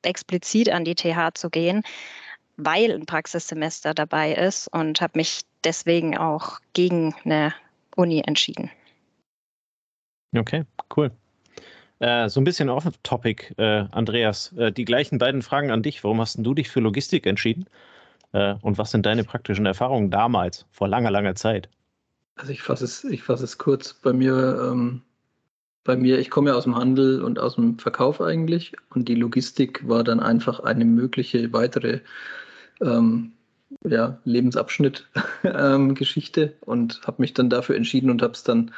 explizit 0.02 0.70
an 0.70 0.84
die 0.84 0.96
TH 0.96 1.36
zu 1.36 1.50
gehen, 1.50 1.84
weil 2.58 2.92
ein 2.92 3.06
Praxissemester 3.06 3.94
dabei 3.94 4.34
ist 4.34 4.68
und 4.68 5.00
habe 5.00 5.20
mich 5.20 5.42
deswegen 5.64 6.18
auch 6.18 6.60
gegen 6.74 7.16
eine 7.24 7.54
Uni 7.96 8.22
entschieden. 8.26 8.70
Okay, 10.36 10.66
cool. 10.96 11.12
Äh, 12.00 12.30
so 12.30 12.42
ein 12.42 12.46
bisschen 12.46 12.70
off-topic, 12.70 13.54
äh, 13.58 13.86
Andreas. 13.92 14.54
Äh, 14.54 14.72
die 14.72 14.86
gleichen 14.86 15.20
beiden 15.20 15.42
Fragen 15.42 15.72
an 15.72 15.84
dich. 15.84 16.04
Warum 16.04 16.20
hast 16.20 16.38
du 16.40 16.54
dich 16.54 16.70
für 16.70 16.80
Logistik 16.80 17.28
entschieden? 17.28 17.66
Äh, 18.34 18.56
und 18.62 18.78
was 18.78 18.92
sind 18.92 19.06
deine 19.06 19.24
praktischen 19.24 19.66
Erfahrungen 19.66 20.10
damals, 20.10 20.66
vor 20.72 20.88
langer, 20.88 21.12
langer 21.12 21.36
Zeit? 21.36 21.70
Also 22.36 22.52
ich 22.54 22.62
fasse 22.62 22.86
es, 22.86 23.04
ich 23.04 23.22
fasse 23.22 23.44
es 23.44 23.58
kurz. 23.58 23.94
Bei 23.94 24.14
mir, 24.14 24.72
ähm, 24.72 25.04
bei 25.84 25.96
mir, 25.96 26.18
ich 26.18 26.32
komme 26.32 26.50
ja 26.50 26.56
aus 26.56 26.64
dem 26.64 26.76
Handel 26.76 27.22
und 27.22 27.38
aus 27.38 27.56
dem 27.56 27.78
Verkauf 27.78 28.20
eigentlich. 28.20 28.74
Und 28.90 29.08
die 29.08 29.16
Logistik 29.16 29.88
war 29.88 30.04
dann 30.04 30.20
einfach 30.20 30.60
eine 30.62 30.86
mögliche 30.86 31.54
weitere 31.54 32.00
ähm, 32.82 33.34
ja, 33.88 34.20
Lebensabschnitt 34.26 35.08
ähm, 35.44 35.96
Geschichte 35.96 36.54
und 36.62 37.02
habe 37.06 37.22
mich 37.22 37.34
dann 37.34 37.50
dafür 37.50 37.76
entschieden 37.76 38.10
und 38.10 38.22
habe 38.22 38.34
es 38.34 38.44
dann 38.44 38.72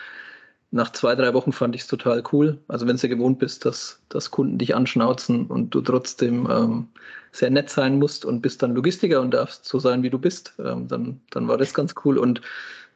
nach 0.71 0.91
zwei, 0.91 1.13
drei 1.15 1.35
Wochen 1.35 1.51
fand 1.51 1.75
ich 1.75 1.81
es 1.81 1.87
total 1.87 2.23
cool. 2.31 2.57
Also 2.67 2.87
wenn 2.87 2.97
du 2.97 3.03
ja 3.03 3.13
gewohnt 3.13 3.37
bist, 3.37 3.63
dass, 3.63 4.01
dass 4.09 4.31
Kunden 4.31 4.57
dich 4.57 4.75
anschnauzen 4.75 5.45
und 5.45 5.69
du 5.75 5.81
trotzdem 5.81 6.47
ähm, 6.49 6.87
sehr 7.31 7.51
nett 7.51 7.69
sein 7.69 7.99
musst 7.99 8.25
und 8.25 8.41
bist 8.41 8.63
dann 8.63 8.73
Logistiker 8.73 9.21
und 9.21 9.31
darfst 9.31 9.65
so 9.65 9.77
sein, 9.77 10.01
wie 10.01 10.09
du 10.09 10.17
bist, 10.17 10.55
ähm, 10.57 10.87
dann, 10.87 11.21
dann 11.29 11.47
war 11.47 11.57
das 11.57 11.75
ganz 11.75 11.93
cool. 12.03 12.17
Und 12.17 12.41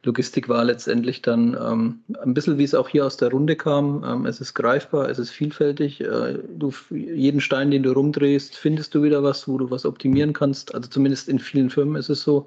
Logistik 0.04 0.48
war 0.48 0.64
letztendlich 0.64 1.22
dann 1.22 1.56
ähm, 1.60 2.00
ein 2.22 2.34
bisschen, 2.34 2.58
wie 2.58 2.64
es 2.64 2.74
auch 2.74 2.88
hier 2.88 3.04
aus 3.04 3.16
der 3.16 3.30
Runde 3.30 3.56
kam. 3.56 4.04
Ähm, 4.04 4.26
es 4.26 4.40
ist 4.40 4.54
greifbar, 4.54 5.08
es 5.08 5.18
ist 5.18 5.30
vielfältig. 5.30 6.00
Äh, 6.00 6.38
du, 6.56 6.72
jeden 6.90 7.40
Stein, 7.40 7.70
den 7.70 7.82
du 7.82 7.92
rumdrehst, 7.92 8.56
findest 8.56 8.94
du 8.94 9.02
wieder 9.02 9.22
was, 9.22 9.48
wo 9.48 9.58
du 9.58 9.70
was 9.70 9.84
optimieren 9.84 10.32
kannst. 10.32 10.74
Also 10.74 10.88
zumindest 10.88 11.28
in 11.28 11.38
vielen 11.38 11.70
Firmen 11.70 11.96
ist 11.96 12.08
es 12.08 12.22
so. 12.22 12.46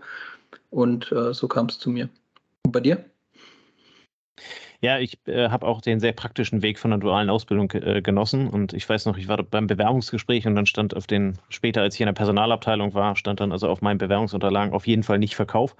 Und 0.69 1.11
äh, 1.11 1.33
so 1.33 1.47
kam 1.47 1.65
es 1.67 1.77
zu 1.77 1.89
mir. 1.89 2.09
Und 2.65 2.71
bei 2.71 2.79
dir? 2.79 3.03
Ja, 4.83 4.97
ich 4.97 5.19
äh, 5.27 5.49
habe 5.49 5.67
auch 5.67 5.79
den 5.79 5.99
sehr 5.99 6.13
praktischen 6.13 6.63
Weg 6.63 6.79
von 6.79 6.89
der 6.89 6.99
dualen 6.99 7.29
Ausbildung 7.29 7.71
äh, 7.73 8.01
genossen 8.01 8.47
und 8.47 8.73
ich 8.73 8.89
weiß 8.89 9.05
noch, 9.05 9.15
ich 9.15 9.27
war 9.27 9.43
beim 9.43 9.67
Bewerbungsgespräch 9.67 10.47
und 10.47 10.55
dann 10.55 10.65
stand 10.65 10.95
auf 10.95 11.05
den, 11.05 11.37
später 11.49 11.83
als 11.83 11.93
ich 11.93 12.01
in 12.01 12.07
der 12.07 12.13
Personalabteilung 12.13 12.95
war, 12.95 13.15
stand 13.15 13.41
dann 13.41 13.51
also 13.51 13.69
auf 13.69 13.81
meinen 13.81 13.99
Bewerbungsunterlagen 13.99 14.73
auf 14.73 14.87
jeden 14.87 15.03
Fall 15.03 15.19
nicht 15.19 15.35
Verkauf. 15.35 15.75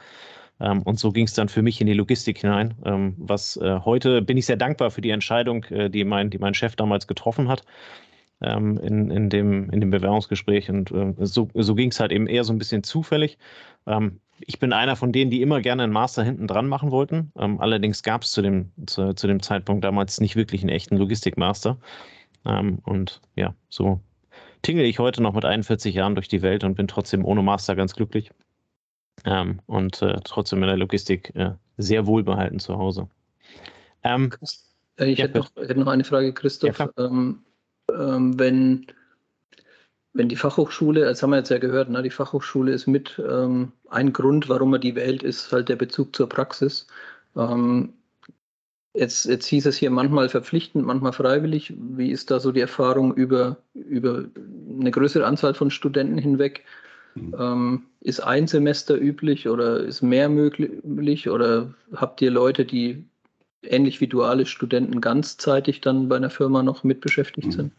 Ähm, 0.62 0.82
und 0.84 1.00
so 1.00 1.12
ging 1.12 1.26
es 1.26 1.34
dann 1.34 1.50
für 1.50 1.62
mich 1.62 1.82
in 1.82 1.88
die 1.88 1.94
Logistik 1.94 2.40
hinein. 2.40 2.76
Ähm, 2.86 3.16
was 3.18 3.58
äh, 3.58 3.80
heute 3.84 4.22
bin 4.22 4.38
ich 4.38 4.46
sehr 4.46 4.58
dankbar 4.58 4.92
für 4.92 5.02
die 5.02 5.10
Entscheidung, 5.10 5.64
äh, 5.66 5.90
die, 5.90 6.04
mein, 6.04 6.30
die 6.30 6.38
mein 6.38 6.54
Chef 6.54 6.76
damals 6.76 7.08
getroffen 7.08 7.50
hat 7.50 7.64
ähm, 8.42 8.78
in, 8.78 9.10
in, 9.10 9.30
dem, 9.30 9.70
in 9.70 9.82
dem 9.82 9.90
Bewerbungsgespräch. 9.90 10.70
Und 10.70 10.92
äh, 10.92 11.14
so, 11.26 11.50
so 11.54 11.76
ging 11.76 11.90
es 11.90 12.00
halt 12.00 12.12
eben 12.12 12.28
eher 12.28 12.44
so 12.44 12.54
ein 12.54 12.60
bisschen 12.60 12.84
zufällig. 12.84 13.38
Ähm, 13.88 14.20
ich 14.40 14.60
bin 14.60 14.74
einer 14.74 14.96
von 14.96 15.12
denen, 15.12 15.32
die 15.32 15.42
immer 15.42 15.62
gerne 15.62 15.84
einen 15.84 15.94
Master 15.94 16.24
hinten 16.24 16.48
dran 16.48 16.68
machen 16.68 16.92
wollten. 16.92 17.32
Ähm, 17.38 17.60
allerdings 17.60 18.04
gab 18.04 18.24
es 18.24 18.32
zu 18.32 18.42
dem, 18.42 18.72
zu, 18.88 19.14
zu, 19.14 19.28
dem 19.28 19.42
Zeitpunkt 19.42 19.84
damals 19.84 20.20
nicht 20.20 20.36
wirklich 20.36 20.62
einen 20.62 20.70
echten 20.70 20.98
Logistikmaster. 20.98 21.78
Ähm, 22.46 22.80
und 22.84 23.22
ja, 23.36 23.54
so 23.70 24.00
tingle 24.64 24.86
ich 24.86 25.00
heute 25.00 25.22
noch 25.22 25.34
mit 25.34 25.46
41 25.46 25.94
Jahren 25.94 26.16
durch 26.16 26.28
die 26.28 26.42
Welt 26.42 26.64
und 26.64 26.76
bin 26.76 26.88
trotzdem 26.88 27.26
ohne 27.26 27.44
Master 27.44 27.76
ganz 27.76 27.94
glücklich. 27.94 28.32
Ähm, 29.26 29.60
und 29.68 30.02
äh, 30.02 30.20
trotzdem 30.24 30.62
in 30.64 30.68
der 30.68 30.78
Logistik 30.78 31.36
äh, 31.36 31.52
sehr 31.78 32.08
wohlbehalten 32.08 32.60
zu 32.60 32.78
Hause. 32.78 33.08
Ähm, 34.04 34.32
ich, 34.98 35.18
ja, 35.18 35.26
hätte 35.26 35.40
noch, 35.40 35.56
hätte 35.56 35.80
noch, 35.80 35.88
eine 35.88 36.04
Frage, 36.04 36.34
Christoph. 36.34 36.80
Ja, 36.80 36.90
ähm, 36.98 37.44
ähm, 37.92 38.40
wenn, 38.40 38.88
wenn 40.14 40.30
die 40.30 40.36
Fachhochschule, 40.36 41.02
das 41.02 41.22
haben 41.22 41.32
wir 41.32 41.38
jetzt 41.38 41.50
ja 41.50 41.60
gehört, 41.60 41.90
ne, 41.90 42.02
die 42.02 42.10
Fachhochschule 42.10 42.72
ist 42.72 42.88
mit 42.88 43.22
ähm, 43.30 43.72
ein 43.90 44.14
Grund, 44.14 44.50
warum 44.50 44.72
man 44.72 44.82
die 44.82 44.96
wählt, 44.96 45.24
ist 45.24 45.52
halt 45.52 45.70
der 45.70 45.76
Bezug 45.76 46.16
zur 46.16 46.28
Praxis. 46.28 46.88
Ähm, 47.36 47.94
jetzt, 48.94 49.26
jetzt 49.26 49.46
hieß 49.46 49.66
es 49.68 49.78
hier 49.78 49.92
manchmal 49.92 50.30
verpflichtend, 50.30 50.86
manchmal 50.86 51.14
freiwillig. 51.14 51.74
Wie 51.78 52.12
ist 52.12 52.32
da 52.32 52.40
so 52.40 52.52
die 52.52 52.62
Erfahrung 52.62 53.14
über, 53.14 53.58
über 53.74 54.26
eine 54.70 54.92
größere 54.92 55.26
Anzahl 55.26 55.54
von 55.54 55.72
Studenten 55.72 56.18
hinweg? 56.18 56.66
Mhm. 57.16 57.36
Ähm, 57.38 57.84
ist 58.02 58.20
ein 58.22 58.48
Semester 58.48 59.00
üblich 59.00 59.48
oder 59.48 59.80
ist 59.80 60.02
mehr 60.02 60.30
möglich 60.30 61.30
oder 61.30 61.74
habt 61.96 62.22
ihr 62.22 62.32
Leute, 62.32 62.66
die 62.66 63.04
ähnlich 63.64 64.02
wie 64.02 64.08
duale 64.08 64.46
Studenten 64.46 65.02
ganzzeitig 65.02 65.82
dann 65.82 66.10
bei 66.10 66.16
einer 66.16 66.30
Firma 66.30 66.64
noch 66.64 66.84
mitbeschäftigt 66.84 67.48
mhm. 67.48 67.52
sind? 67.52 67.72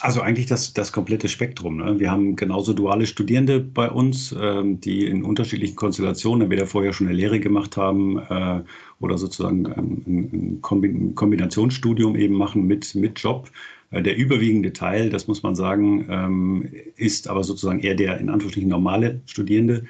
Also 0.00 0.20
eigentlich 0.20 0.46
das, 0.46 0.72
das 0.72 0.90
komplette 0.90 1.28
Spektrum. 1.28 1.76
Ne? 1.76 2.00
Wir 2.00 2.10
haben 2.10 2.34
genauso 2.34 2.72
duale 2.72 3.06
Studierende 3.06 3.60
bei 3.60 3.88
uns, 3.88 4.34
ähm, 4.36 4.80
die 4.80 5.06
in 5.06 5.22
unterschiedlichen 5.22 5.76
Konstellationen 5.76 6.42
entweder 6.42 6.66
vorher 6.66 6.92
schon 6.92 7.06
eine 7.06 7.16
Lehre 7.16 7.38
gemacht 7.38 7.76
haben 7.76 8.18
äh, 8.18 8.62
oder 9.00 9.16
sozusagen 9.16 9.66
ähm, 9.66 10.02
ein, 10.06 10.60
ein 10.60 11.14
Kombinationsstudium 11.14 12.16
eben 12.16 12.34
machen 12.34 12.66
mit, 12.66 12.94
mit 12.96 13.20
Job. 13.20 13.48
Äh, 13.92 14.02
der 14.02 14.16
überwiegende 14.16 14.72
Teil, 14.72 15.10
das 15.10 15.28
muss 15.28 15.42
man 15.42 15.54
sagen, 15.54 16.06
ähm, 16.10 16.68
ist 16.96 17.28
aber 17.28 17.44
sozusagen 17.44 17.80
eher 17.80 17.94
der 17.94 18.18
in 18.18 18.28
Anführungsstrichen 18.28 18.70
normale 18.70 19.20
Studierende. 19.26 19.84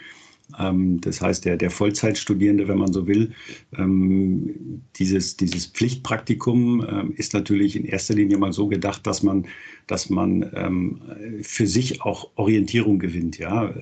Ähm, 0.59 1.01
das 1.01 1.23
heißt, 1.23 1.45
der, 1.47 1.57
der 1.57 1.71
Vollzeitstudierende, 1.71 2.69
wenn 2.69 2.79
man 2.79 2.93
so 2.93 3.07
will, 3.07 3.33
ähm, 3.79 4.83
dieses, 4.97 5.37
dieses 5.37 5.67
Pflichtpraktikum 5.67 7.13
ist 7.17 7.33
natürlich 7.33 7.77
in 7.77 7.85
erster 7.85 8.15
Linie 8.15 8.37
mal 8.37 8.53
so 8.53 8.67
gedacht, 8.67 9.07
dass 9.07 9.23
man, 9.23 9.47
dass 9.87 10.11
man 10.11 11.01
für 11.43 11.67
sich 11.67 12.03
auch 12.03 12.31
Orientierung 12.37 12.99
gewinnt. 12.99 13.39
Ja? 13.39 13.73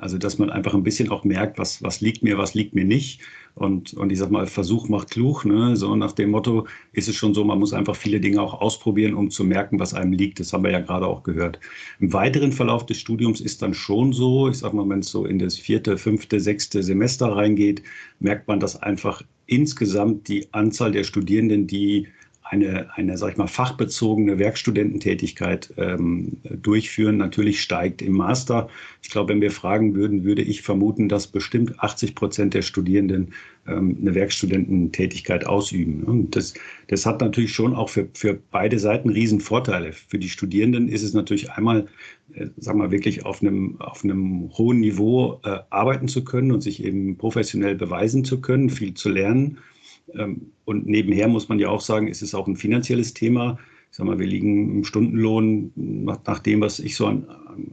also, 0.00 0.18
dass 0.18 0.38
man 0.38 0.50
einfach 0.50 0.74
ein 0.74 0.82
bisschen 0.82 1.10
auch 1.10 1.24
merkt, 1.24 1.58
was, 1.58 1.82
was 1.82 2.00
liegt 2.00 2.22
mir, 2.22 2.38
was 2.38 2.54
liegt 2.54 2.74
mir 2.74 2.84
nicht 2.84 3.20
und, 3.56 3.94
und 3.94 4.12
ich 4.12 4.18
sag 4.18 4.30
mal, 4.30 4.46
Versuch 4.46 4.88
macht 4.90 5.10
klug. 5.10 5.46
Ne? 5.46 5.76
So 5.76 5.96
nach 5.96 6.12
dem 6.12 6.30
Motto 6.30 6.66
ist 6.92 7.08
es 7.08 7.16
schon 7.16 7.32
so, 7.32 7.42
man 7.42 7.58
muss 7.58 7.72
einfach 7.72 7.96
viele 7.96 8.20
Dinge 8.20 8.40
auch 8.42 8.60
ausprobieren, 8.60 9.14
um 9.14 9.30
zu 9.30 9.44
merken, 9.44 9.80
was 9.80 9.94
einem 9.94 10.12
liegt. 10.12 10.38
Das 10.38 10.52
haben 10.52 10.62
wir 10.62 10.72
ja 10.72 10.80
gerade 10.80 11.06
auch 11.06 11.22
gehört. 11.22 11.58
Im 11.98 12.12
weiteren 12.12 12.52
Verlauf 12.52 12.84
des 12.84 12.98
Studiums 12.98 13.40
ist 13.40 13.62
dann 13.62 13.72
schon 13.72 14.12
so, 14.12 14.50
ich 14.50 14.58
sag 14.58 14.74
mal, 14.74 14.86
wenn 14.90 14.98
es 14.98 15.08
so 15.08 15.24
in 15.24 15.38
das 15.38 15.56
vierte, 15.56 15.96
fünfte, 15.96 16.38
sechste 16.38 16.82
Semester 16.82 17.28
reingeht, 17.28 17.82
merkt 18.20 18.46
man, 18.46 18.60
dass 18.60 18.82
einfach 18.82 19.22
insgesamt 19.46 20.28
die 20.28 20.52
Anzahl 20.52 20.92
der 20.92 21.04
Studierenden, 21.04 21.66
die 21.66 22.08
eine, 22.48 22.88
eine 22.94 23.18
sag 23.18 23.32
ich 23.32 23.36
mal, 23.36 23.46
fachbezogene 23.46 24.38
Werkstudententätigkeit 24.38 25.72
ähm, 25.76 26.38
durchführen, 26.44 27.16
natürlich 27.16 27.60
steigt 27.60 28.02
im 28.02 28.12
Master. 28.12 28.68
Ich 29.02 29.10
glaube, 29.10 29.32
wenn 29.32 29.40
wir 29.40 29.50
fragen 29.50 29.94
würden, 29.94 30.24
würde 30.24 30.42
ich 30.42 30.62
vermuten, 30.62 31.08
dass 31.08 31.26
bestimmt 31.26 31.80
80 31.80 32.14
Prozent 32.14 32.54
der 32.54 32.62
Studierenden 32.62 33.32
ähm, 33.66 33.98
eine 34.00 34.14
Werkstudententätigkeit 34.14 35.46
ausüben. 35.46 36.04
Und 36.04 36.36
das, 36.36 36.54
das 36.88 37.04
hat 37.04 37.20
natürlich 37.20 37.52
schon 37.52 37.74
auch 37.74 37.88
für, 37.88 38.08
für 38.14 38.38
beide 38.50 38.78
Seiten 38.78 39.10
Riesenvorteile. 39.10 39.92
Für 39.92 40.18
die 40.18 40.28
Studierenden 40.28 40.88
ist 40.88 41.02
es 41.02 41.14
natürlich 41.14 41.50
einmal, 41.50 41.86
äh, 42.34 42.46
sagen 42.58 42.78
wir 42.78 42.92
wirklich 42.92 43.26
auf 43.26 43.42
einem, 43.42 43.80
auf 43.80 44.04
einem 44.04 44.50
hohen 44.56 44.80
Niveau 44.80 45.40
äh, 45.44 45.58
arbeiten 45.70 46.06
zu 46.06 46.24
können 46.24 46.52
und 46.52 46.60
sich 46.60 46.84
eben 46.84 47.16
professionell 47.16 47.74
beweisen 47.74 48.24
zu 48.24 48.40
können, 48.40 48.70
viel 48.70 48.94
zu 48.94 49.08
lernen 49.08 49.58
und 50.06 50.86
nebenher 50.86 51.28
muss 51.28 51.48
man 51.48 51.58
ja 51.58 51.68
auch 51.68 51.80
sagen, 51.80 52.08
ist 52.08 52.22
es 52.22 52.34
auch 52.34 52.46
ein 52.46 52.56
finanzielles 52.56 53.14
Thema. 53.14 53.58
Ich 53.90 53.96
sag 53.96 54.06
mal, 54.06 54.18
wir 54.18 54.26
liegen 54.26 54.76
im 54.76 54.84
Stundenlohn 54.84 55.72
nach 55.74 56.38
dem, 56.40 56.60
was 56.60 56.78
ich 56.78 56.96
so 56.96 57.06
an, 57.06 57.26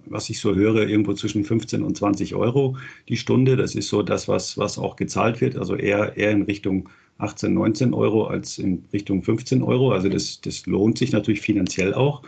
was 0.05 0.29
ich 0.29 0.39
so 0.39 0.55
höre, 0.55 0.87
irgendwo 0.87 1.13
zwischen 1.13 1.43
15 1.43 1.83
und 1.83 1.97
20 1.97 2.35
Euro 2.35 2.77
die 3.09 3.17
Stunde. 3.17 3.57
Das 3.57 3.75
ist 3.75 3.89
so 3.89 4.03
das, 4.03 4.27
was, 4.27 4.57
was 4.57 4.77
auch 4.77 4.95
gezahlt 4.95 5.41
wird. 5.41 5.57
Also 5.57 5.75
eher, 5.75 6.15
eher 6.15 6.31
in 6.31 6.43
Richtung 6.43 6.89
18, 7.17 7.53
19 7.53 7.93
Euro 7.93 8.25
als 8.25 8.57
in 8.57 8.85
Richtung 8.93 9.23
15 9.23 9.61
Euro. 9.61 9.91
Also 9.91 10.09
das, 10.09 10.39
das 10.41 10.65
lohnt 10.65 10.97
sich 10.97 11.11
natürlich 11.11 11.41
finanziell 11.41 11.93
auch. 11.93 12.23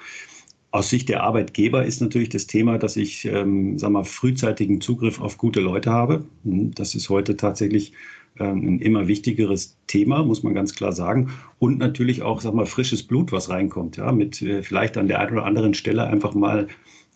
Aus 0.72 0.90
Sicht 0.90 1.08
der 1.08 1.24
Arbeitgeber 1.24 1.86
ist 1.86 2.02
natürlich 2.02 2.30
das 2.30 2.48
Thema, 2.48 2.78
dass 2.78 2.98
ich 2.98 3.24
ähm, 3.26 3.80
sag 3.80 3.92
mal, 3.92 4.04
frühzeitigen 4.04 4.82
Zugriff 4.82 5.22
auf 5.22 5.38
gute 5.38 5.62
Leute 5.62 5.90
habe. 5.90 6.26
Hm, 6.44 6.74
das 6.74 6.96
ist 6.96 7.10
heute 7.10 7.38
tatsächlich 7.38 7.94
ähm, 7.94 7.96
ein 8.44 8.80
immer 8.80 9.08
wichtigeres 9.08 9.78
Thema, 9.88 10.24
muss 10.24 10.44
man 10.44 10.54
ganz 10.54 10.76
klar 10.76 10.92
sagen. 10.92 11.32
Und 11.60 11.78
natürlich 11.78 12.22
auch, 12.22 12.42
sag 12.42 12.54
mal, 12.54 12.66
frisches 12.66 13.04
Blut, 13.04 13.32
was 13.32 13.50
reinkommt, 13.50 13.98
ja, 13.98 14.12
mit 14.12 14.42
äh, 14.42 14.62
vielleicht 14.62 14.98
an 14.98 15.08
der 15.08 15.20
einen 15.20 15.34
oder 15.34 15.46
anderen 15.46 15.74
Stelle 15.74 16.06
einfach 16.06 16.34
mal 16.34 16.68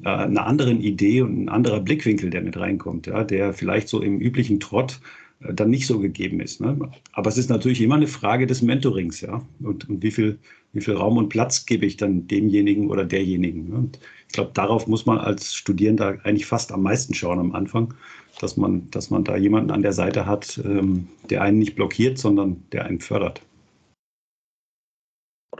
äh, 0.03 0.10
einer 0.10 0.45
anderen 0.45 0.82
Idee 0.82 1.21
und 1.21 1.43
ein 1.43 1.49
anderer 1.49 1.82
Blickwinkel, 1.82 2.29
der 2.29 2.41
mit 2.41 2.58
reinkommt, 2.58 3.08
ja, 3.08 3.23
der 3.23 3.53
vielleicht 3.53 3.89
so 3.89 4.01
im 4.01 4.19
üblichen 4.19 4.60
Trott 4.60 5.01
dann 5.39 5.69
nicht 5.69 5.88
so 5.88 5.99
gegeben 5.99 6.41
ist. 6.41 6.62
Ne? 6.62 6.78
Aber 7.13 7.30
es 7.30 7.38
ist 7.38 7.49
natürlich 7.49 7.82
immer 7.82 7.95
eine 7.95 8.08
Frage 8.08 8.45
des 8.45 8.62
Mentorings, 8.62 9.21
ja. 9.21 9.41
Und, 9.62 9.88
und 9.89 10.04
wie 10.04 10.12
viel, 10.12 10.38
wie 10.73 10.82
viel 10.82 10.95
Raum 10.95 11.17
und 11.17 11.30
Platz 11.30 11.65
gebe 11.65 11.86
ich 11.86 11.97
dann 11.97 12.28
demjenigen 12.28 12.89
oder 12.89 13.06
derjenigen? 13.06 13.69
Ne? 13.69 13.75
Und 13.75 13.99
ich 14.28 14.34
glaube, 14.34 14.52
darauf 14.54 14.88
muss 14.88 15.06
man 15.06 15.17
als 15.17 15.54
Studierender 15.54 16.17
eigentlich 16.23 16.45
fast 16.45 16.71
am 16.71 16.84
meisten 16.84 17.13
schauen 17.13 17.39
am 17.39 17.54
Anfang 17.54 17.93
dass 18.39 18.58
man, 18.58 18.89
dass 18.91 19.10
man 19.10 19.23
da 19.23 19.36
jemanden 19.36 19.71
an 19.71 19.82
der 19.82 19.93
Seite 19.93 20.25
hat, 20.25 20.60
ähm, 20.63 21.08
der 21.30 21.41
einen 21.41 21.60
nicht 21.60 21.75
blockiert, 21.75 22.17
sondern 22.17 22.63
der 22.71 22.86
einen 22.86 22.99
fördert. 22.99 23.41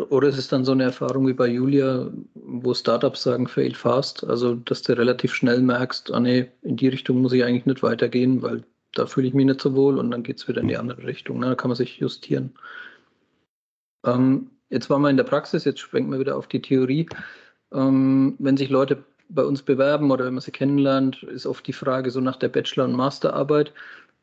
Oder 0.10 0.30
ist 0.30 0.38
es 0.38 0.48
dann 0.48 0.64
so 0.64 0.72
eine 0.72 0.84
Erfahrung 0.84 1.28
wie 1.28 1.34
bei 1.34 1.48
Julia, 1.48 2.10
wo 2.36 2.74
Startups 2.74 3.24
sagen, 3.24 3.48
fail 3.48 3.74
fast, 3.74 4.24
also 4.24 4.56
dass 4.56 4.82
du 4.84 4.98
relativ 4.98 5.34
schnell 5.34 5.62
merkst, 5.62 6.12
ah 6.14 6.20
nee, 6.20 6.48
in 6.62 6.78
die 6.78 6.88
Richtung 6.88 7.22
muss 7.22 7.34
ich 7.34 7.44
eigentlich 7.44 7.66
nicht 7.66 7.84
weitergehen, 7.84 8.42
weil 8.42 8.64
da 8.94 9.06
fühle 9.06 9.28
ich 9.28 9.34
mich 9.34 9.46
nicht 9.46 9.62
so 9.62 9.76
wohl 9.76 9.98
und 9.98 10.12
dann 10.12 10.24
geht 10.24 10.38
es 10.38 10.48
wieder 10.48 10.62
in 10.62 10.68
die 10.68 10.78
andere 10.78 11.04
Richtung. 11.04 11.40
Ne? 11.40 11.48
Da 11.48 11.56
kann 11.56 11.70
man 11.70 11.76
sich 11.76 11.98
justieren. 11.98 12.54
Ähm, 14.06 14.52
jetzt 14.70 14.90
waren 14.90 15.02
wir 15.02 15.10
in 15.10 15.18
der 15.18 15.24
Praxis, 15.24 15.66
jetzt 15.66 15.80
schwenken 15.80 16.12
wir 16.12 16.20
wieder 16.20 16.38
auf 16.38 16.48
die 16.48 16.62
Theorie. 16.62 17.08
Ähm, 17.74 18.36
wenn 18.40 18.58
sich 18.58 18.70
Leute 18.70 19.04
bei 19.30 19.44
uns 19.44 19.62
bewerben 19.62 20.12
oder 20.12 20.26
wenn 20.26 20.34
man 20.34 20.42
sie 20.42 20.52
kennenlernt, 20.52 21.24
ist 21.24 21.46
oft 21.46 21.66
die 21.68 21.74
Frage 21.74 22.10
so 22.10 22.20
nach 22.20 22.38
der 22.38 22.50
Bachelor- 22.50 22.86
und 22.86 22.96
Masterarbeit. 22.96 23.74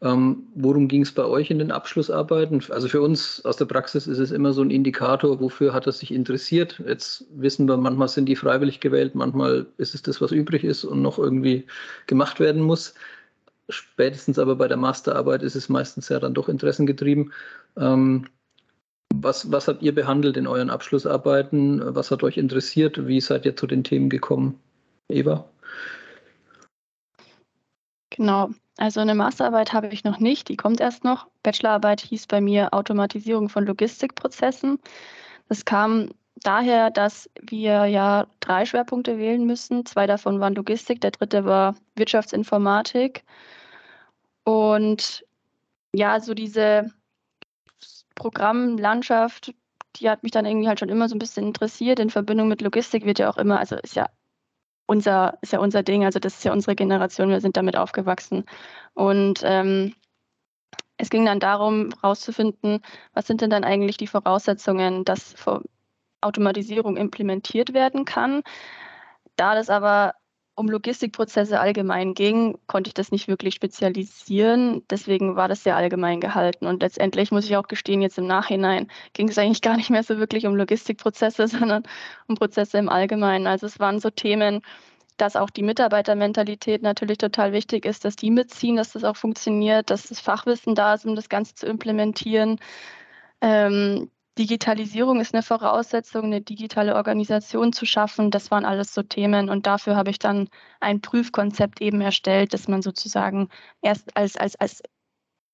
Ähm, 0.03 0.49
worum 0.55 0.89
ging 0.89 1.03
es 1.03 1.13
bei 1.13 1.25
euch 1.25 1.51
in 1.51 1.59
den 1.59 1.73
Abschlussarbeiten? 1.73 2.63
Also 2.69 2.89
für 2.89 3.01
uns 3.01 3.43
aus 3.47 3.57
der 3.57 3.65
Praxis 3.65 4.07
ist 4.07 4.19
es 4.19 4.31
immer 4.31 4.53
so 4.53 4.61
ein 4.61 4.71
Indikator, 4.71 5.41
wofür 5.41 5.73
hat 5.73 5.87
er 5.87 5.93
sich 5.93 6.13
interessiert. 6.13 6.83
Jetzt 6.87 7.25
wissen 7.31 7.67
wir, 7.67 7.79
manchmal 7.79 8.09
sind 8.09 8.27
die 8.27 8.37
freiwillig 8.37 8.81
gewählt, 8.81 9.15
manchmal 9.15 9.67
ist 9.79 9.95
es 9.95 10.03
das, 10.03 10.21
was 10.21 10.33
übrig 10.33 10.65
ist 10.65 10.85
und 10.85 11.01
noch 11.01 11.19
irgendwie 11.19 11.65
gemacht 12.07 12.41
werden 12.41 12.61
muss. 12.61 12.95
Spätestens 13.69 14.39
aber 14.39 14.57
bei 14.57 14.69
der 14.69 14.77
Masterarbeit 14.77 15.43
ist 15.43 15.57
es 15.57 15.69
meistens 15.69 16.09
ja 16.09 16.21
dann 16.21 16.35
doch 16.35 16.49
interessengetrieben. 16.49 17.33
Ähm, 17.77 18.27
was, 19.15 19.51
was 19.51 19.69
habt 19.69 19.83
ihr 19.83 19.95
behandelt 19.95 20.37
in 20.37 20.47
euren 20.47 20.71
Abschlussarbeiten? 20.71 21.83
Was 21.95 22.11
hat 22.11 22.23
euch 22.23 22.37
interessiert? 22.37 23.07
Wie 23.07 23.21
seid 23.21 23.45
ihr 23.45 23.57
zu 23.57 23.67
den 23.67 23.83
Themen 23.83 24.11
gekommen? 24.11 24.61
Eva? 25.09 25.49
Genau. 28.11 28.51
Also 28.79 29.01
eine 29.01 29.15
Masterarbeit 29.15 29.73
habe 29.73 29.89
ich 29.89 30.05
noch 30.05 30.19
nicht, 30.19 30.49
die 30.49 30.57
kommt 30.57 30.81
erst 30.81 31.03
noch. 31.03 31.29
Bachelorarbeit 31.43 32.03
hieß 32.03 32.27
bei 32.27 32.41
mir 32.41 32.75
Automatisierung 32.75 33.49
von 33.49 33.65
Logistikprozessen. 33.65 34.79
Das 35.49 35.65
kam 35.65 36.11
daher, 36.43 36.91
dass 36.91 37.31
wir 37.41 37.87
ja 37.87 38.27
drei 38.41 38.65
Schwerpunkte 38.67 39.19
wählen 39.19 39.45
müssen. 39.47 39.87
Zwei 39.87 40.07
davon 40.07 40.41
waren 40.41 40.55
Logistik, 40.55 41.01
der 41.01 41.11
dritte 41.11 41.45
war 41.45 41.75
Wirtschaftsinformatik. 41.97 43.25
Und 44.45 45.25
ja, 45.93 46.21
so 46.21 46.35
diese 46.35 46.93
Programmlandschaft, 48.15 49.55
die 49.97 50.11
hat 50.11 50.23
mich 50.23 50.33
dann 50.33 50.47
irgendwie 50.47 50.69
halt 50.69 50.81
schon 50.81 50.89
immer 50.89 51.09
so 51.09 51.17
ein 51.17 51.19
bisschen 51.19 51.47
interessiert. 51.47 51.99
In 51.99 52.11
Verbindung 52.11 52.49
mit 52.49 52.61
Logistik 52.61 53.05
wird 53.07 53.19
ja 53.19 53.31
auch 53.31 53.39
immer, 53.39 53.59
also 53.59 53.77
ist 53.77 53.97
ja 53.97 54.07
unser, 54.87 55.39
ist 55.43 55.53
ja 55.53 55.59
unser 55.59 55.83
Ding, 55.83 56.05
also 56.05 56.19
das 56.19 56.37
ist 56.37 56.45
ja 56.45 56.53
unsere 56.53 56.77
Generation, 56.77 57.31
wir 57.31 57.41
sind 57.41 57.57
damit 57.57 57.77
aufgewachsen. 57.77 58.45
Und 58.95 59.41
ähm, 59.45 59.95
es 60.97 61.11
ging 61.11 61.25
dann 61.27 61.41
darum, 61.41 61.91
herauszufinden, 62.01 62.81
was 63.13 63.27
sind 63.27 63.41
denn 63.41 63.51
dann 63.51 63.65
eigentlich 63.65 63.97
die 63.97 64.07
Voraussetzungen, 64.07 65.05
dass 65.05 65.35
Automatisierung 66.21 66.97
implementiert 66.97 67.75
werden 67.75 68.05
kann. 68.05 68.43
Da 69.37 69.55
das 69.55 69.71
aber 69.71 70.15
um 70.57 70.69
Logistikprozesse 70.69 71.61
allgemein 71.61 72.15
ging, 72.15 72.59
konnte 72.67 72.89
ich 72.89 72.95
das 72.95 73.13
nicht 73.13 73.29
wirklich 73.29 73.55
spezialisieren. 73.55 74.83
Deswegen 74.89 75.37
war 75.37 75.49
das 75.49 75.63
sehr 75.63 75.77
allgemein 75.77 76.19
gehalten. 76.21 76.67
Und 76.67 76.83
letztendlich 76.83 77.31
muss 77.31 77.45
ich 77.45 77.57
auch 77.59 77.69
gestehen, 77.69 78.01
jetzt 78.01 78.17
im 78.17 78.27
Nachhinein 78.27 78.89
ging 79.13 79.29
es 79.29 79.39
eigentlich 79.39 79.61
gar 79.63 79.77
nicht 79.77 79.91
mehr 79.91 80.03
so 80.03 80.19
wirklich 80.19 80.47
um 80.47 80.57
Logistikprozesse, 80.57 81.47
sondern 81.49 81.83
um 82.27 82.37
Prozesse 82.37 82.79
im 82.79 82.89
Allgemeinen. 82.89 83.47
Also 83.47 83.67
es 83.67 83.79
waren 83.79 84.01
so 84.01 84.09
Themen, 84.11 84.63
dass 85.19 85.37
auch 85.37 85.51
die 85.51 85.63
Mitarbeitermentalität 85.63 86.83
natürlich 86.83 87.19
total 87.19 87.53
wichtig 87.53 87.85
ist, 87.85 88.05
dass 88.05 88.17
die 88.17 88.31
mitziehen, 88.31 88.77
dass 88.77 88.93
das 88.93 89.05
auch 89.05 89.17
funktioniert, 89.17 89.91
dass 89.91 90.09
das 90.09 90.21
Fachwissen 90.21 90.75
da 90.75 90.95
ist, 90.95 91.07
um 91.07 91.17
das 91.17 91.29
Ganze 91.29 91.55
zu 91.55 91.67
implementieren. 91.67 92.59
Ähm, 93.43 94.11
Digitalisierung 94.39 95.21
ist 95.21 95.35
eine 95.35 95.43
Voraussetzung, 95.43 96.25
eine 96.25 96.43
digitale 96.43 96.95
Organisation 96.95 97.73
zu 97.73 97.87
schaffen. 97.87 98.31
Das 98.31 98.51
waren 98.51 98.67
alles 98.67 98.93
so 98.93 99.03
Themen 99.03 99.49
und 99.49 99.67
dafür 99.67 99.97
habe 99.97 100.11
ich 100.11 100.19
dann 100.19 100.49
ein 100.81 101.01
Prüfkonzept 101.01 101.81
eben 101.81 102.01
erstellt, 102.03 102.53
das 102.53 102.69
man 102.69 102.83
sozusagen 102.83 103.49
erst 103.81 104.15
als, 104.17 104.37
als, 104.37 104.57
als 104.57 104.83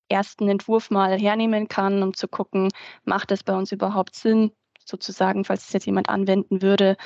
ersten 0.09 0.49
Entwurf 0.49 0.91
mal 0.91 1.17
hernehmen 1.17 1.67
kann, 1.67 2.03
um 2.03 2.13
zu 2.13 2.27
gucken, 2.27 2.69
macht 3.05 3.31
das 3.31 3.43
bei 3.43 3.55
uns 3.55 3.71
überhaupt 3.71 4.15
Sinn, 4.15 4.51
sozusagen, 4.85 5.45
falls 5.45 5.67
es 5.67 5.73
jetzt 5.73 5.85
jemand 5.85 6.09
anwenden 6.09 6.61
würde, 6.61 6.97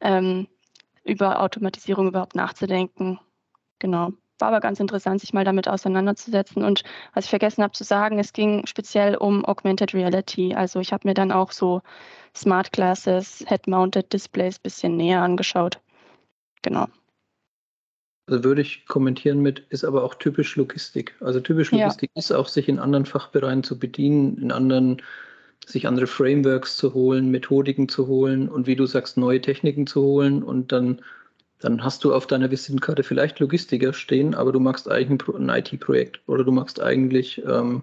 ähm, 0.00 0.48
über 1.04 1.42
Automatisierung 1.42 2.08
überhaupt 2.08 2.34
nachzudenken. 2.34 3.20
Genau. 3.78 4.12
War 4.38 4.48
aber 4.48 4.60
ganz 4.60 4.78
interessant, 4.78 5.20
sich 5.20 5.32
mal 5.32 5.44
damit 5.44 5.68
auseinanderzusetzen. 5.68 6.62
Und 6.62 6.84
was 7.14 7.24
ich 7.24 7.30
vergessen 7.30 7.62
habe 7.62 7.72
zu 7.72 7.84
sagen, 7.84 8.18
es 8.18 8.32
ging 8.32 8.66
speziell 8.66 9.16
um 9.16 9.44
Augmented 9.44 9.94
Reality. 9.94 10.54
Also 10.54 10.80
ich 10.80 10.92
habe 10.92 11.08
mir 11.08 11.14
dann 11.14 11.32
auch 11.32 11.52
so 11.52 11.82
Smart 12.36 12.72
Glasses, 12.72 13.44
Head-Mounted 13.48 14.12
Displays 14.12 14.58
ein 14.58 14.62
bisschen 14.62 14.96
näher 14.96 15.22
angeschaut. 15.22 15.80
Genau. 16.62 16.86
Also 18.28 18.44
würde 18.44 18.60
ich 18.60 18.86
kommentieren 18.86 19.40
mit, 19.40 19.60
ist 19.70 19.84
aber 19.84 20.04
auch 20.04 20.14
typisch 20.14 20.56
Logistik. 20.56 21.14
Also 21.20 21.40
typisch 21.40 21.72
Logistik 21.72 22.10
ja. 22.14 22.18
ist 22.18 22.30
auch, 22.30 22.46
sich 22.46 22.68
in 22.68 22.78
anderen 22.78 23.06
Fachbereichen 23.06 23.62
zu 23.62 23.78
bedienen, 23.78 24.36
in 24.38 24.52
anderen, 24.52 25.02
sich 25.66 25.86
andere 25.86 26.06
Frameworks 26.06 26.76
zu 26.76 26.92
holen, 26.92 27.30
Methodiken 27.30 27.88
zu 27.88 28.06
holen 28.06 28.48
und 28.48 28.66
wie 28.66 28.76
du 28.76 28.86
sagst, 28.86 29.16
neue 29.16 29.40
Techniken 29.40 29.86
zu 29.86 30.02
holen 30.02 30.42
und 30.42 30.72
dann, 30.72 31.00
dann 31.60 31.82
hast 31.82 32.04
du 32.04 32.14
auf 32.14 32.26
deiner 32.26 32.50
Visitenkarte 32.50 33.02
vielleicht 33.02 33.40
Logistiker 33.40 33.92
stehen, 33.92 34.34
aber 34.34 34.52
du 34.52 34.60
machst 34.60 34.90
eigentlich 34.90 35.28
ein, 35.28 35.48
IT-Projekt 35.48 36.20
oder 36.26 36.44
du 36.44 36.52
machst 36.52 36.80
eigentlich 36.80 37.42
ähm, 37.44 37.82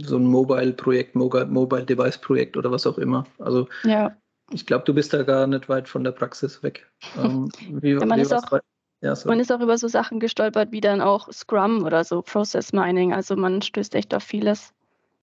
so 0.00 0.16
ein 0.16 0.24
Mobile-Projekt, 0.24 1.14
Mobile-Device-Projekt 1.14 2.56
oder 2.56 2.70
was 2.70 2.86
auch 2.86 2.98
immer. 2.98 3.26
Also 3.38 3.68
ja. 3.84 4.16
ich 4.52 4.66
glaube, 4.66 4.84
du 4.84 4.94
bist 4.94 5.12
da 5.12 5.22
gar 5.22 5.46
nicht 5.46 5.68
weit 5.68 5.88
von 5.88 6.04
der 6.04 6.12
Praxis 6.12 6.62
weg. 6.62 6.90
Ähm, 7.22 7.50
wie, 7.68 7.92
ja, 7.92 8.04
man 8.04 8.18
wie 8.18 8.22
ist 8.22 8.32
auch 8.32 8.60
ja, 9.02 9.16
so. 9.16 9.28
Man 9.28 9.40
ist 9.40 9.50
auch 9.50 9.60
über 9.60 9.78
so 9.78 9.88
Sachen 9.88 10.20
gestolpert 10.20 10.72
wie 10.72 10.80
dann 10.82 11.00
auch 11.00 11.32
Scrum 11.32 11.84
oder 11.84 12.04
so 12.04 12.20
Process 12.22 12.72
Mining. 12.72 13.14
Also 13.14 13.34
man 13.34 13.62
stößt 13.62 13.94
echt 13.94 14.14
auf 14.14 14.22
vieles. 14.22 14.74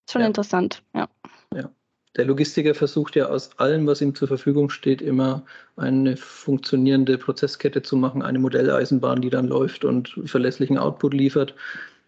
Ist 0.05 0.13
schon 0.13 0.23
interessant, 0.23 0.81
ja. 0.95 1.07
Ja. 1.53 1.69
Der 2.17 2.25
Logistiker 2.25 2.73
versucht 2.73 3.15
ja 3.15 3.27
aus 3.27 3.51
allem, 3.57 3.85
was 3.87 4.01
ihm 4.01 4.15
zur 4.15 4.27
Verfügung 4.27 4.69
steht, 4.69 5.01
immer 5.01 5.43
eine 5.75 6.17
funktionierende 6.17 7.17
Prozesskette 7.17 7.83
zu 7.83 7.95
machen, 7.95 8.23
eine 8.23 8.39
Modelleisenbahn, 8.39 9.21
die 9.21 9.29
dann 9.29 9.47
läuft 9.47 9.85
und 9.85 10.19
verlässlichen 10.25 10.77
Output 10.77 11.13
liefert. 11.13 11.55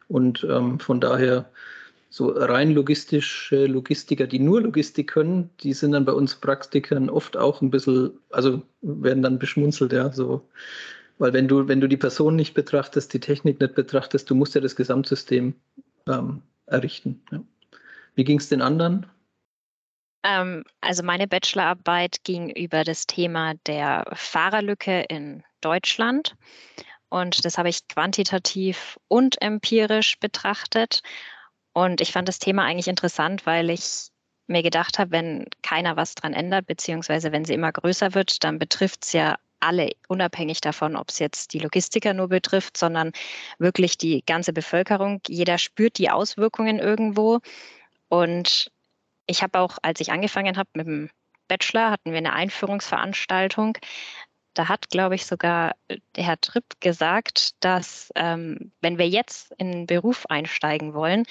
Und 0.07 0.45
ähm, 0.49 0.79
von 0.79 0.99
daher 0.99 1.49
so 2.09 2.29
rein 2.29 2.71
logistische 2.71 3.67
Logistiker, 3.67 4.25
die 4.25 4.39
nur 4.39 4.61
Logistik 4.61 5.11
können, 5.11 5.51
die 5.61 5.73
sind 5.73 5.91
dann 5.91 6.05
bei 6.05 6.13
uns 6.13 6.35
Praktikern 6.35 7.09
oft 7.09 7.37
auch 7.37 7.61
ein 7.61 7.69
bisschen, 7.69 8.11
also 8.31 8.63
werden 8.81 9.21
dann 9.21 9.37
beschmunzelt, 9.37 9.93
ja, 9.93 10.11
so 10.11 10.41
weil 11.19 11.33
wenn 11.33 11.47
du, 11.47 11.67
wenn 11.67 11.81
du 11.81 11.87
die 11.87 11.97
Person 11.97 12.35
nicht 12.35 12.53
betrachtest, 12.53 13.13
die 13.13 13.19
Technik 13.19 13.59
nicht 13.59 13.75
betrachtest, 13.75 14.29
du 14.29 14.35
musst 14.35 14.55
ja 14.55 14.61
das 14.61 14.75
Gesamtsystem 14.75 15.53
ähm, 16.07 16.41
errichten. 16.65 17.21
Ja. 17.31 17.43
Wie 18.15 18.23
ging 18.23 18.39
es 18.39 18.49
den 18.49 18.61
anderen? 18.61 19.05
Ähm, 20.23 20.63
also 20.81 21.03
meine 21.03 21.27
Bachelorarbeit 21.27 22.23
ging 22.23 22.49
über 22.49 22.83
das 22.83 23.07
Thema 23.07 23.53
der 23.65 24.05
Fahrerlücke 24.13 25.01
in 25.01 25.43
Deutschland. 25.61 26.35
Und 27.09 27.43
das 27.45 27.57
habe 27.57 27.69
ich 27.69 27.87
quantitativ 27.87 28.99
und 29.07 29.41
empirisch 29.41 30.19
betrachtet. 30.19 31.01
Und 31.73 32.01
ich 32.01 32.11
fand 32.11 32.27
das 32.27 32.39
Thema 32.39 32.63
eigentlich 32.65 32.87
interessant, 32.87 33.45
weil 33.45 33.69
ich 33.69 34.09
mir 34.47 34.63
gedacht 34.63 34.99
habe, 34.99 35.11
wenn 35.11 35.45
keiner 35.61 35.95
was 35.95 36.15
dran 36.15 36.33
ändert, 36.33 36.65
beziehungsweise 36.67 37.31
wenn 37.31 37.45
sie 37.45 37.53
immer 37.53 37.71
größer 37.71 38.13
wird, 38.15 38.43
dann 38.43 38.59
betrifft 38.59 39.05
es 39.05 39.13
ja 39.13 39.37
alle, 39.59 39.91
unabhängig 40.07 40.61
davon, 40.61 40.95
ob 40.95 41.09
es 41.09 41.19
jetzt 41.19 41.53
die 41.53 41.59
Logistiker 41.59 42.13
nur 42.13 42.29
betrifft, 42.29 42.77
sondern 42.77 43.11
wirklich 43.59 43.97
die 43.97 44.23
ganze 44.25 44.53
Bevölkerung. 44.53 45.21
Jeder 45.27 45.57
spürt 45.57 45.97
die 45.97 46.09
Auswirkungen 46.09 46.79
irgendwo. 46.79 47.39
Und 48.07 48.71
ich 49.29 49.43
habe 49.43 49.59
auch, 49.59 49.77
als 49.83 50.01
ich 50.01 50.11
angefangen 50.11 50.57
habe 50.57 50.69
mit 50.73 50.87
dem 50.87 51.09
Bachelor, 51.47 51.91
hatten 51.91 52.11
wir 52.11 52.17
eine 52.17 52.33
Einführungsveranstaltung. 52.33 53.77
Da 54.55 54.67
hat, 54.67 54.89
glaube 54.89 55.15
ich, 55.15 55.27
sogar 55.27 55.75
der 56.15 56.23
Herr 56.23 56.41
Tripp 56.41 56.65
gesagt, 56.79 57.51
dass 57.63 58.11
ähm, 58.15 58.71
wenn 58.81 58.97
wir 58.97 59.07
jetzt 59.07 59.53
in 59.57 59.71
den 59.71 59.85
Beruf 59.85 60.25
einsteigen 60.29 60.95
wollen, 60.95 61.25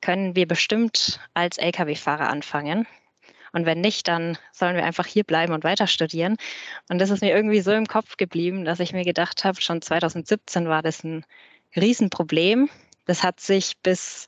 können 0.00 0.34
wir 0.34 0.48
bestimmt 0.48 1.20
als 1.34 1.58
Lkw-Fahrer 1.58 2.30
anfangen. 2.30 2.86
Und 3.52 3.66
wenn 3.66 3.82
nicht, 3.82 4.08
dann 4.08 4.38
sollen 4.52 4.74
wir 4.74 4.84
einfach 4.84 5.06
hier 5.06 5.24
bleiben 5.24 5.52
und 5.52 5.62
weiter 5.62 5.86
studieren. 5.86 6.36
Und 6.88 6.98
das 6.98 7.10
ist 7.10 7.20
mir 7.20 7.36
irgendwie 7.36 7.60
so 7.60 7.72
im 7.72 7.86
Kopf 7.86 8.16
geblieben, 8.16 8.64
dass 8.64 8.80
ich 8.80 8.94
mir 8.94 9.04
gedacht 9.04 9.44
habe, 9.44 9.60
schon 9.60 9.82
2017 9.82 10.68
war 10.68 10.80
das 10.80 11.04
ein 11.04 11.26
Riesenproblem. 11.76 12.70
Das 13.04 13.22
hat 13.22 13.40
sich 13.40 13.76
bis 13.82 14.26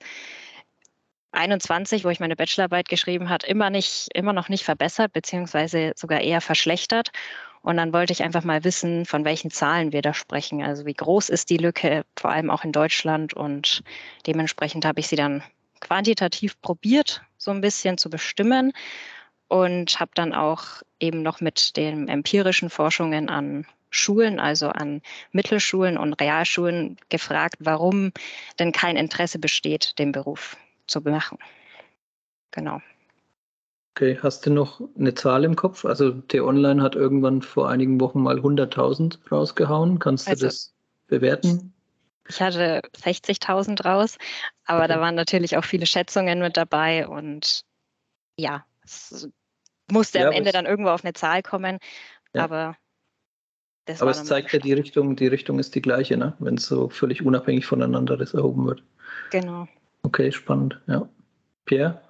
21, 1.35 2.05
wo 2.05 2.09
ich 2.09 2.21
meine 2.21 2.37
Bachelorarbeit 2.37 2.89
geschrieben 2.89 3.29
habe, 3.29 3.47
immer 3.47 3.71
nicht, 3.71 4.09
immer 4.15 4.33
noch 4.33 4.49
nicht 4.49 4.65
verbessert, 4.65 5.13
beziehungsweise 5.13 5.93
sogar 5.97 6.21
eher 6.21 6.41
verschlechtert. 6.41 7.11
Und 7.63 7.79
dann 7.79 7.93
wollte 7.93 8.13
ich 8.13 8.23
einfach 8.23 8.45
mal 8.45 8.63
wissen, 8.63 9.07
von 9.07 9.25
welchen 9.25 9.51
Zahlen 9.51 9.93
wir 9.93 10.03
da 10.03 10.13
sprechen. 10.13 10.63
Also 10.63 10.85
wie 10.85 10.95
groß 10.95 11.31
ist 11.31 11.49
die 11.51 11.57
Lücke, 11.57 12.05
vor 12.17 12.31
allem 12.31 12.51
auch 12.51 12.63
in 12.65 12.73
Deutschland. 12.73 13.35
Und 13.35 13.83
dementsprechend 14.27 14.85
habe 14.85 15.01
ich 15.01 15.09
sie 15.09 15.17
dann 15.17 15.43
quantitativ 15.81 16.61
probiert, 16.61 17.23
so 17.39 17.51
ein 17.51 17.61
bisschen 17.61 17.99
zu 17.99 18.11
bestimmen 18.11 18.73
und 19.49 19.99
habe 20.01 20.11
dann 20.15 20.35
auch 20.35 20.83
eben 21.01 21.23
noch 21.23 21.41
mit 21.41 21.77
den 21.77 22.09
empirischen 22.09 22.71
Forschungen 22.71 23.29
an 23.29 23.67
Schulen, 23.91 24.41
also 24.41 24.69
an 24.69 25.03
Mittelschulen 25.33 25.97
und 25.97 26.15
Realschulen 26.15 26.97
gefragt, 27.11 27.57
warum 27.61 28.13
denn 28.59 28.73
kein 28.73 28.97
Interesse 28.97 29.39
besteht, 29.39 29.99
den 29.99 30.13
Beruf 30.13 30.57
zu 30.87 31.01
machen. 31.01 31.39
Genau. 32.51 32.81
Okay, 33.97 34.19
hast 34.23 34.45
du 34.45 34.51
noch 34.51 34.81
eine 34.99 35.15
Zahl 35.15 35.45
im 35.45 35.55
Kopf? 35.55 35.85
Also 35.85 36.11
T-Online 36.11 36.83
hat 36.83 36.97
irgendwann 36.97 37.43
vor 37.43 37.69
einigen 37.69 38.01
Wochen 38.01 38.21
mal 38.21 38.39
100.000 38.39 39.19
rausgehauen. 39.31 40.01
Kannst 40.01 40.27
du 40.27 40.33
also, 40.33 40.47
das 40.47 40.75
bewerten? 41.07 41.73
Ich 42.29 42.41
hatte 42.41 42.83
60.000 42.97 43.85
raus, 43.85 44.19
aber 44.65 44.81
okay. 44.81 44.89
da 44.89 45.01
waren 45.01 45.15
natürlich 45.15 45.57
auch 45.57 45.65
viele 45.65 45.87
Schätzungen 45.87 46.41
mit 46.41 46.57
dabei 46.57 47.07
und 47.07 47.65
ja, 48.37 48.65
es 48.83 49.29
musste 49.91 50.19
ja, 50.19 50.29
am 50.29 50.33
Ende 50.33 50.51
dann 50.51 50.67
irgendwo 50.67 50.91
auf 50.91 51.05
eine 51.05 51.13
Zahl 51.13 51.43
kommen. 51.43 51.79
Ja. 52.35 52.45
Aber 52.45 52.77
das 53.85 54.01
aber 54.01 54.11
es 54.11 54.25
zeigt 54.25 54.53
ja 54.53 54.59
die 54.59 54.73
Richtung, 54.73 55.15
die 55.17 55.27
Richtung 55.27 55.59
ist 55.59 55.75
die 55.75 55.83
gleiche, 55.83 56.17
ne? 56.17 56.35
wenn 56.39 56.55
es 56.55 56.67
so 56.67 56.89
völlig 56.89 57.23
unabhängig 57.23 57.67
voneinander 57.67 58.17
das 58.17 58.35
erhoben 58.35 58.67
wird. 58.67 58.83
Genau. 59.31 59.69
Okay, 60.05 60.31
spannend, 60.31 60.81
ja. 60.87 61.09
Pierre? 61.65 62.01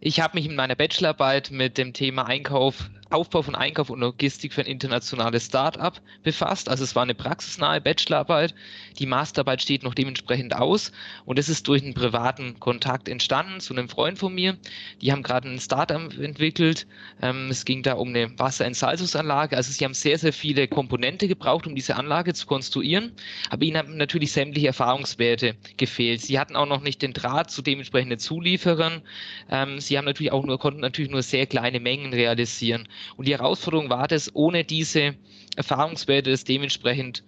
Ich 0.00 0.20
habe 0.20 0.36
mich 0.36 0.46
in 0.46 0.56
meiner 0.56 0.74
Bachelorarbeit 0.74 1.50
mit 1.50 1.78
dem 1.78 1.92
Thema 1.92 2.26
Einkauf 2.26 2.90
Aufbau 3.10 3.42
von 3.42 3.54
Einkauf 3.54 3.90
und 3.90 4.00
Logistik 4.00 4.52
für 4.52 4.62
ein 4.62 4.66
internationales 4.66 5.46
Start-up 5.46 6.00
befasst. 6.22 6.68
Also 6.68 6.82
es 6.82 6.96
war 6.96 7.04
eine 7.04 7.14
praxisnahe 7.14 7.80
Bachelorarbeit. 7.80 8.54
Die 8.98 9.06
Masterarbeit 9.06 9.62
steht 9.62 9.84
noch 9.84 9.94
dementsprechend 9.94 10.54
aus 10.56 10.90
und 11.24 11.38
es 11.38 11.48
ist 11.48 11.68
durch 11.68 11.82
einen 11.82 11.94
privaten 11.94 12.58
Kontakt 12.58 13.08
entstanden 13.08 13.60
zu 13.60 13.74
einem 13.74 13.88
Freund 13.88 14.18
von 14.18 14.34
mir. 14.34 14.56
Die 15.00 15.12
haben 15.12 15.22
gerade 15.22 15.48
ein 15.48 15.60
Start-up 15.60 16.18
entwickelt. 16.18 16.86
Ähm, 17.22 17.48
es 17.50 17.64
ging 17.64 17.82
da 17.82 17.94
um 17.94 18.08
eine 18.08 18.36
Wasserentsalzungsanlage. 18.38 19.56
Also 19.56 19.70
sie 19.70 19.84
haben 19.84 19.94
sehr, 19.94 20.18
sehr 20.18 20.32
viele 20.32 20.66
Komponente 20.66 21.28
gebraucht, 21.28 21.66
um 21.66 21.74
diese 21.74 21.96
Anlage 21.96 22.34
zu 22.34 22.46
konstruieren. 22.46 23.12
Aber 23.50 23.62
ihnen 23.64 23.78
haben 23.78 23.96
natürlich 23.96 24.32
sämtliche 24.32 24.68
Erfahrungswerte 24.68 25.54
gefehlt. 25.76 26.22
Sie 26.22 26.38
hatten 26.38 26.56
auch 26.56 26.66
noch 26.66 26.82
nicht 26.82 27.02
den 27.02 27.12
Draht 27.12 27.50
zu 27.50 27.62
dementsprechenden 27.62 28.18
Zulieferern. 28.18 29.02
Ähm, 29.48 29.80
sie 29.80 29.96
haben 29.96 30.06
natürlich 30.06 30.32
auch 30.32 30.44
nur, 30.44 30.58
konnten 30.58 30.80
natürlich 30.80 31.10
nur 31.10 31.22
sehr 31.22 31.46
kleine 31.46 31.78
Mengen 31.78 32.12
realisieren. 32.12 32.88
Und 33.16 33.26
die 33.26 33.32
Herausforderung 33.32 33.90
war 33.90 34.08
das, 34.08 34.34
ohne 34.34 34.64
diese 34.64 35.14
Erfahrungswerte 35.56 36.30
das 36.30 36.44
dementsprechend 36.44 37.24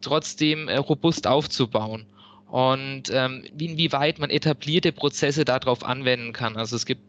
trotzdem 0.00 0.68
äh, 0.68 0.76
robust 0.76 1.26
aufzubauen. 1.26 2.06
Und 2.48 3.04
ähm, 3.10 3.44
inwieweit 3.58 4.18
man 4.18 4.28
etablierte 4.28 4.92
Prozesse 4.92 5.44
darauf 5.44 5.84
anwenden 5.84 6.32
kann. 6.32 6.56
Also 6.56 6.76
es 6.76 6.84
gibt 6.84 7.02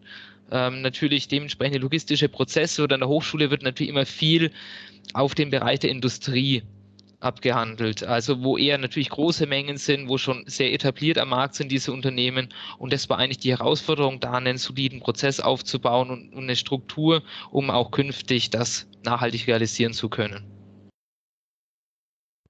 ähm, 0.52 0.82
natürlich 0.82 1.28
dementsprechende 1.28 1.80
logistische 1.80 2.30
Prozesse 2.30 2.84
oder 2.84 2.94
an 2.96 3.02
der 3.02 3.10
Hochschule 3.10 3.52
wird 3.52 3.64
natürlich 3.64 3.90
immer 3.90 4.06
viel 4.06 4.52
auf 5.14 5.36
den 5.36 5.50
Bereich 5.50 5.80
der 5.80 5.90
Industrie 5.90 6.64
abgehandelt. 7.24 8.04
Also 8.04 8.44
wo 8.44 8.58
eher 8.58 8.78
natürlich 8.78 9.10
große 9.10 9.46
Mengen 9.48 9.78
sind, 9.78 10.10
wo 10.10 10.18
schon 10.18 10.44
sehr 10.48 10.74
etabliert 10.74 11.18
am 11.18 11.30
Markt 11.30 11.56
sind 11.56 11.72
diese 11.72 11.92
Unternehmen. 11.92 12.50
Und 12.78 12.94
das 12.94 13.10
war 13.10 13.18
eigentlich 13.18 13.40
die 13.40 13.52
Herausforderung, 13.52 14.20
da 14.20 14.34
einen 14.34 14.58
soliden 14.58 15.00
Prozess 15.00 15.40
aufzubauen 15.40 16.10
und, 16.10 16.44
eine 16.44 16.56
Struktur, 16.56 17.24
um 17.52 17.70
auch 17.70 17.92
künftig 17.92 18.50
das 18.50 18.88
nachhaltig 19.04 19.48
realisieren 19.48 19.94
zu 19.94 20.10
können. 20.10 20.44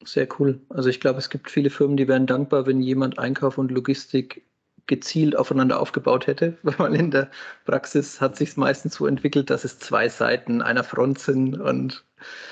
Sehr 0.03 0.27
cool. 0.39 0.59
Also 0.69 0.89
ich 0.89 0.99
glaube, 0.99 1.19
es 1.19 1.29
gibt 1.29 1.49
viele 1.49 1.69
Firmen, 1.69 1.97
die 1.97 2.07
wären 2.07 2.25
dankbar, 2.25 2.65
wenn 2.65 2.81
jemand 2.81 3.19
Einkauf 3.19 3.57
und 3.57 3.71
Logistik 3.71 4.45
gezielt 4.87 5.35
aufeinander 5.35 5.79
aufgebaut 5.79 6.27
hätte, 6.27 6.57
weil 6.63 6.95
in 6.95 7.11
der 7.11 7.29
Praxis 7.65 8.19
hat 8.19 8.35
sich 8.35 8.57
meistens 8.57 8.95
so 8.95 9.07
entwickelt, 9.07 9.49
dass 9.49 9.63
es 9.63 9.79
zwei 9.79 10.09
Seiten 10.09 10.61
einer 10.61 10.83
Front 10.83 11.19
sind 11.19 11.59
und 11.59 12.03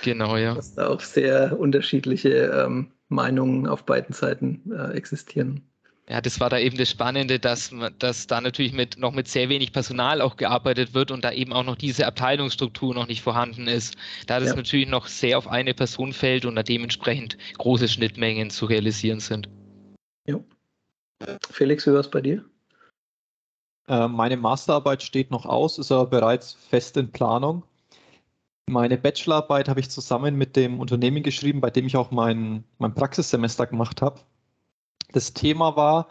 genau, 0.02 0.38
ja. 0.38 0.56
dass 0.56 0.76
da 0.76 0.88
auch 0.88 1.02
sehr 1.02 1.60
unterschiedliche 1.60 2.30
ähm, 2.30 2.92
Meinungen 3.10 3.68
auf 3.68 3.84
beiden 3.86 4.14
Seiten 4.14 4.72
äh, 4.72 4.94
existieren. 4.94 5.62
Ja, 6.10 6.20
das 6.20 6.40
war 6.42 6.50
da 6.50 6.60
eben 6.60 6.78
das 6.78 6.90
Spannende, 6.90 7.40
dass, 7.40 7.74
dass 8.00 8.28
da 8.28 8.42
natürlich 8.42 8.74
mit, 8.74 8.98
noch 8.98 9.14
mit 9.14 9.30
sehr 9.30 9.48
wenig 9.48 9.72
Personal 9.72 10.20
auch 10.20 10.36
gearbeitet 10.36 10.94
wird 10.94 11.10
und 11.10 11.24
da 11.24 11.32
eben 11.32 11.54
auch 11.54 11.64
noch 11.64 11.78
diese 11.78 12.06
Abteilungsstruktur 12.06 12.94
noch 12.94 13.08
nicht 13.08 13.22
vorhanden 13.22 13.68
ist. 13.68 13.96
Da 14.28 14.40
das 14.40 14.50
ja. 14.50 14.56
natürlich 14.56 14.90
noch 14.90 15.08
sehr 15.08 15.38
auf 15.38 15.48
eine 15.48 15.74
Person 15.74 16.12
fällt 16.12 16.44
und 16.44 16.56
da 16.56 16.64
dementsprechend 16.64 17.38
große 17.58 17.88
Schnittmengen 17.88 18.50
zu 18.50 18.66
realisieren 18.66 19.22
sind. 19.22 19.48
Ja. 20.28 20.40
Felix, 21.50 21.88
wie 21.88 21.94
war 21.94 22.00
es 22.00 22.10
bei 22.10 22.20
dir? 22.20 22.44
Äh, 23.88 24.08
meine 24.08 24.38
Masterarbeit 24.38 25.04
steht 25.04 25.32
noch 25.32 25.46
aus, 25.46 25.78
ist 25.78 25.92
aber 25.92 26.08
bereits 26.08 26.54
fest 26.54 26.98
in 26.98 27.12
Planung. 27.12 27.64
Meine 28.68 28.98
Bachelorarbeit 28.98 29.68
habe 29.68 29.80
ich 29.80 29.90
zusammen 29.90 30.36
mit 30.36 30.56
dem 30.56 30.80
Unternehmen 30.80 31.24
geschrieben, 31.24 31.62
bei 31.62 31.70
dem 31.70 31.88
ich 31.88 31.98
auch 31.98 32.12
mein, 32.12 32.64
mein 32.78 32.94
Praxissemester 32.94 33.68
gemacht 33.68 34.02
habe. 34.02 34.22
Das 35.12 35.34
Thema 35.34 35.76
war, 35.76 36.08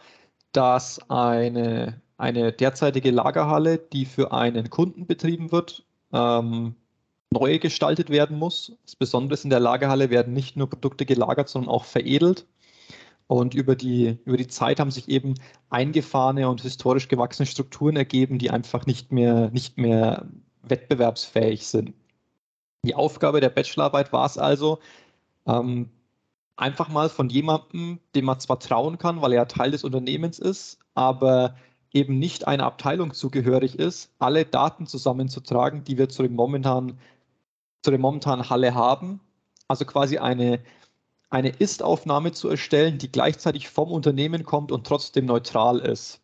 dass 0.51 0.99
eine, 1.09 2.01
eine 2.17 2.51
derzeitige 2.51 3.11
Lagerhalle, 3.11 3.77
die 3.77 4.05
für 4.05 4.31
einen 4.31 4.69
Kunden 4.69 5.07
betrieben 5.07 5.51
wird, 5.51 5.85
ähm, 6.13 6.75
neu 7.31 7.59
gestaltet 7.59 8.09
werden 8.09 8.37
muss. 8.37 8.73
Das 8.85 8.95
Besondere 8.95 9.35
ist, 9.35 9.43
in 9.43 9.49
der 9.49 9.59
Lagerhalle 9.59 10.09
werden 10.09 10.33
nicht 10.33 10.57
nur 10.57 10.69
Produkte 10.69 11.05
gelagert, 11.05 11.49
sondern 11.49 11.71
auch 11.71 11.85
veredelt. 11.85 12.45
Und 13.27 13.53
über 13.53 13.75
die, 13.77 14.17
über 14.25 14.35
die 14.35 14.47
Zeit 14.47 14.81
haben 14.81 14.91
sich 14.91 15.07
eben 15.07 15.35
eingefahrene 15.69 16.49
und 16.49 16.61
historisch 16.61 17.07
gewachsene 17.07 17.45
Strukturen 17.45 17.95
ergeben, 17.95 18.37
die 18.39 18.51
einfach 18.51 18.85
nicht 18.85 19.13
mehr, 19.13 19.49
nicht 19.51 19.77
mehr 19.77 20.27
wettbewerbsfähig 20.63 21.65
sind. 21.65 21.93
Die 22.83 22.95
Aufgabe 22.95 23.41
der 23.41 23.49
Bachelorarbeit 23.49 24.11
war 24.11 24.25
es 24.25 24.37
also, 24.37 24.79
ähm, 25.45 25.89
einfach 26.55 26.89
mal 26.89 27.09
von 27.09 27.29
jemandem, 27.29 27.99
dem 28.15 28.25
man 28.25 28.39
zwar 28.39 28.59
trauen 28.59 28.97
kann, 28.97 29.21
weil 29.21 29.33
er 29.33 29.47
Teil 29.47 29.71
des 29.71 29.83
Unternehmens 29.83 30.39
ist, 30.39 30.79
aber 30.95 31.55
eben 31.93 32.19
nicht 32.19 32.47
einer 32.47 32.65
Abteilung 32.65 33.13
zugehörig 33.13 33.77
ist, 33.77 34.11
alle 34.19 34.45
Daten 34.45 34.87
zusammenzutragen, 34.87 35.83
die 35.83 35.97
wir 35.97 36.09
zu 36.09 36.23
dem 36.23 36.35
momentan, 36.35 36.99
zu 37.83 37.91
der 37.91 37.99
momentanen 37.99 38.49
Halle 38.49 38.73
haben. 38.73 39.19
Also 39.67 39.85
quasi 39.85 40.17
eine, 40.17 40.59
eine 41.29 41.49
Ist-Aufnahme 41.49 42.31
zu 42.31 42.49
erstellen, 42.49 42.97
die 42.97 43.11
gleichzeitig 43.11 43.69
vom 43.69 43.91
Unternehmen 43.91 44.43
kommt 44.43 44.71
und 44.71 44.87
trotzdem 44.87 45.25
neutral 45.25 45.79
ist 45.79 46.21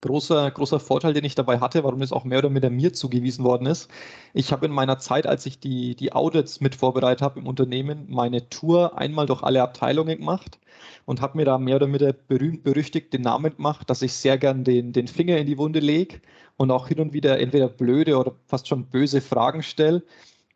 großer, 0.00 0.50
großer 0.50 0.80
Vorteil, 0.80 1.12
den 1.14 1.24
ich 1.24 1.34
dabei 1.34 1.60
hatte, 1.60 1.84
warum 1.84 2.02
es 2.02 2.12
auch 2.12 2.24
mehr 2.24 2.38
oder 2.38 2.50
minder 2.50 2.70
mir 2.70 2.92
zugewiesen 2.92 3.44
worden 3.44 3.66
ist. 3.66 3.90
Ich 4.32 4.52
habe 4.52 4.66
in 4.66 4.72
meiner 4.72 4.98
Zeit, 4.98 5.26
als 5.26 5.46
ich 5.46 5.60
die, 5.60 5.94
die 5.94 6.12
Audits 6.12 6.60
mit 6.60 6.74
vorbereitet 6.74 7.22
habe 7.22 7.40
im 7.40 7.46
Unternehmen, 7.46 8.06
meine 8.08 8.48
Tour 8.48 8.98
einmal 8.98 9.26
durch 9.26 9.42
alle 9.42 9.62
Abteilungen 9.62 10.18
gemacht 10.18 10.58
und 11.06 11.20
habe 11.20 11.38
mir 11.38 11.44
da 11.44 11.58
mehr 11.58 11.76
oder 11.76 11.86
minder 11.86 12.12
berühmt 12.12 12.62
berüchtigt 12.62 13.12
den 13.12 13.22
Namen 13.22 13.56
gemacht, 13.56 13.90
dass 13.90 14.02
ich 14.02 14.12
sehr 14.14 14.38
gern 14.38 14.64
den, 14.64 14.92
den 14.92 15.08
Finger 15.08 15.36
in 15.36 15.46
die 15.46 15.58
Wunde 15.58 15.80
lege 15.80 16.20
und 16.56 16.70
auch 16.70 16.88
hin 16.88 17.00
und 17.00 17.12
wieder 17.12 17.38
entweder 17.38 17.68
blöde 17.68 18.18
oder 18.18 18.32
fast 18.46 18.68
schon 18.68 18.86
böse 18.86 19.20
Fragen 19.20 19.62
stelle 19.62 20.02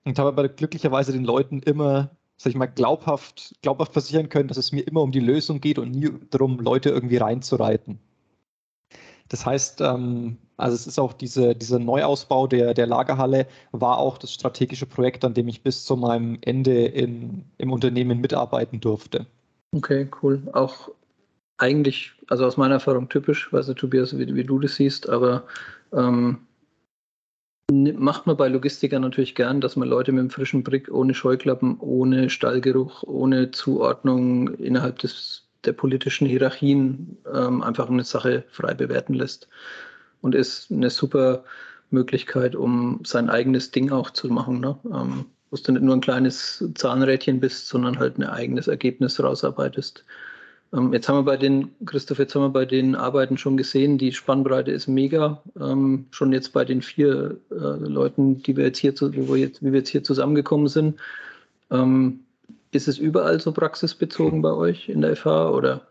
und 0.04 0.18
habe 0.18 0.28
aber 0.28 0.48
glücklicherweise 0.48 1.12
den 1.12 1.24
Leuten 1.24 1.60
immer 1.60 2.10
sag 2.36 2.50
ich 2.50 2.56
mal, 2.56 2.66
glaubhaft, 2.66 3.54
glaubhaft 3.62 3.92
versichern 3.92 4.28
können, 4.28 4.48
dass 4.48 4.58
es 4.58 4.72
mir 4.72 4.86
immer 4.86 5.02
um 5.02 5.12
die 5.12 5.20
Lösung 5.20 5.60
geht 5.60 5.78
und 5.78 5.92
nie 5.92 6.10
darum, 6.30 6.58
Leute 6.60 6.90
irgendwie 6.90 7.16
reinzureiten. 7.16 8.00
Das 9.34 9.44
heißt, 9.44 9.80
ähm, 9.80 10.36
also 10.58 10.76
es 10.76 10.86
ist 10.86 10.96
auch 11.00 11.12
diese, 11.12 11.56
dieser 11.56 11.80
Neuausbau 11.80 12.46
der, 12.46 12.72
der 12.72 12.86
Lagerhalle 12.86 13.48
war 13.72 13.98
auch 13.98 14.16
das 14.16 14.32
strategische 14.32 14.86
Projekt, 14.86 15.24
an 15.24 15.34
dem 15.34 15.48
ich 15.48 15.64
bis 15.64 15.84
zu 15.84 15.96
meinem 15.96 16.38
Ende 16.42 16.84
in, 16.84 17.44
im 17.58 17.72
Unternehmen 17.72 18.20
mitarbeiten 18.20 18.78
durfte. 18.78 19.26
Okay, 19.72 20.08
cool. 20.22 20.40
Auch 20.52 20.88
eigentlich, 21.58 22.12
also 22.28 22.46
aus 22.46 22.56
meiner 22.56 22.74
Erfahrung 22.74 23.08
typisch, 23.08 23.52
weiß 23.52 23.66
nicht, 23.66 23.80
Tobias, 23.80 24.16
wie, 24.16 24.32
wie 24.36 24.44
du 24.44 24.60
das 24.60 24.76
siehst, 24.76 25.08
aber 25.08 25.42
ähm, 25.92 26.38
macht 27.72 28.28
man 28.28 28.36
bei 28.36 28.46
Logistikern 28.46 29.02
natürlich 29.02 29.34
gern, 29.34 29.60
dass 29.60 29.74
man 29.74 29.88
Leute 29.88 30.12
mit 30.12 30.20
einem 30.20 30.30
frischen 30.30 30.62
Blick, 30.62 30.88
ohne 30.92 31.12
Scheuklappen, 31.12 31.80
ohne 31.80 32.30
Stallgeruch, 32.30 33.02
ohne 33.02 33.50
Zuordnung 33.50 34.54
innerhalb 34.54 35.00
des 35.00 35.43
der 35.66 35.72
politischen 35.72 36.26
Hierarchien 36.26 37.18
ähm, 37.32 37.62
einfach 37.62 37.88
eine 37.88 38.04
Sache 38.04 38.44
frei 38.50 38.74
bewerten 38.74 39.14
lässt. 39.14 39.48
Und 40.20 40.34
ist 40.34 40.70
eine 40.70 40.90
super 40.90 41.44
Möglichkeit, 41.90 42.56
um 42.56 43.00
sein 43.04 43.28
eigenes 43.28 43.70
Ding 43.70 43.90
auch 43.90 44.10
zu 44.10 44.28
machen. 44.28 44.60
Ne? 44.60 44.78
Ähm, 44.86 45.26
wo 45.50 45.56
du 45.62 45.72
nicht 45.72 45.82
nur 45.82 45.94
ein 45.94 46.00
kleines 46.00 46.64
Zahnrädchen 46.74 47.38
bist, 47.40 47.68
sondern 47.68 47.98
halt 47.98 48.18
ein 48.18 48.24
eigenes 48.24 48.66
Ergebnis 48.66 49.22
rausarbeitest. 49.22 50.04
Ähm, 50.72 50.92
jetzt 50.92 51.08
haben 51.08 51.18
wir 51.18 51.22
bei 51.22 51.36
den, 51.36 51.70
Christoph, 51.86 52.18
jetzt 52.18 52.34
haben 52.34 52.42
wir 52.42 52.48
bei 52.50 52.64
den 52.64 52.96
Arbeiten 52.96 53.38
schon 53.38 53.56
gesehen, 53.56 53.96
die 53.96 54.12
Spannbreite 54.12 54.72
ist 54.72 54.88
mega. 54.88 55.42
Ähm, 55.60 56.06
schon 56.10 56.32
jetzt 56.32 56.52
bei 56.52 56.64
den 56.64 56.82
vier 56.82 57.36
äh, 57.50 57.54
Leuten, 57.54 58.42
die 58.42 58.56
wir 58.56 58.64
jetzt 58.64 58.78
hier, 58.78 58.94
zu, 58.96 59.12
wir 59.12 59.36
jetzt, 59.36 59.62
wie 59.62 59.72
wir 59.72 59.78
jetzt 59.78 59.90
hier 59.90 60.02
zusammengekommen 60.02 60.66
sind. 60.66 60.98
Ähm, 61.70 62.23
ist 62.74 62.88
es 62.88 62.98
überall 62.98 63.40
so 63.40 63.52
praxisbezogen 63.52 64.42
bei 64.42 64.52
euch 64.52 64.88
in 64.88 65.00
der 65.00 65.16
FH 65.16 65.50
oder? 65.50 65.86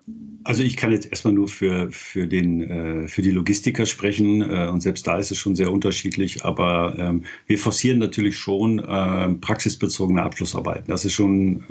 Also 0.45 0.61
ich 0.61 0.75
kann 0.75 0.91
jetzt 0.91 1.09
erstmal 1.09 1.33
nur 1.33 1.47
für, 1.47 1.89
für, 1.91 2.27
den, 2.27 2.69
äh, 2.69 3.07
für 3.07 3.21
die 3.21 3.31
Logistiker 3.31 3.85
sprechen 3.85 4.41
äh, 4.41 4.67
und 4.67 4.81
selbst 4.81 5.07
da 5.07 5.17
ist 5.17 5.31
es 5.31 5.37
schon 5.37 5.55
sehr 5.55 5.71
unterschiedlich, 5.71 6.43
aber 6.43 6.95
ähm, 6.97 7.23
wir 7.47 7.57
forcieren 7.57 7.99
natürlich 7.99 8.37
schon 8.37 8.79
äh, 8.79 9.29
praxisbezogene 9.35 10.21
Abschlussarbeiten. 10.21 10.85
Das 10.87 11.05
ist 11.05 11.13
schon 11.13 11.63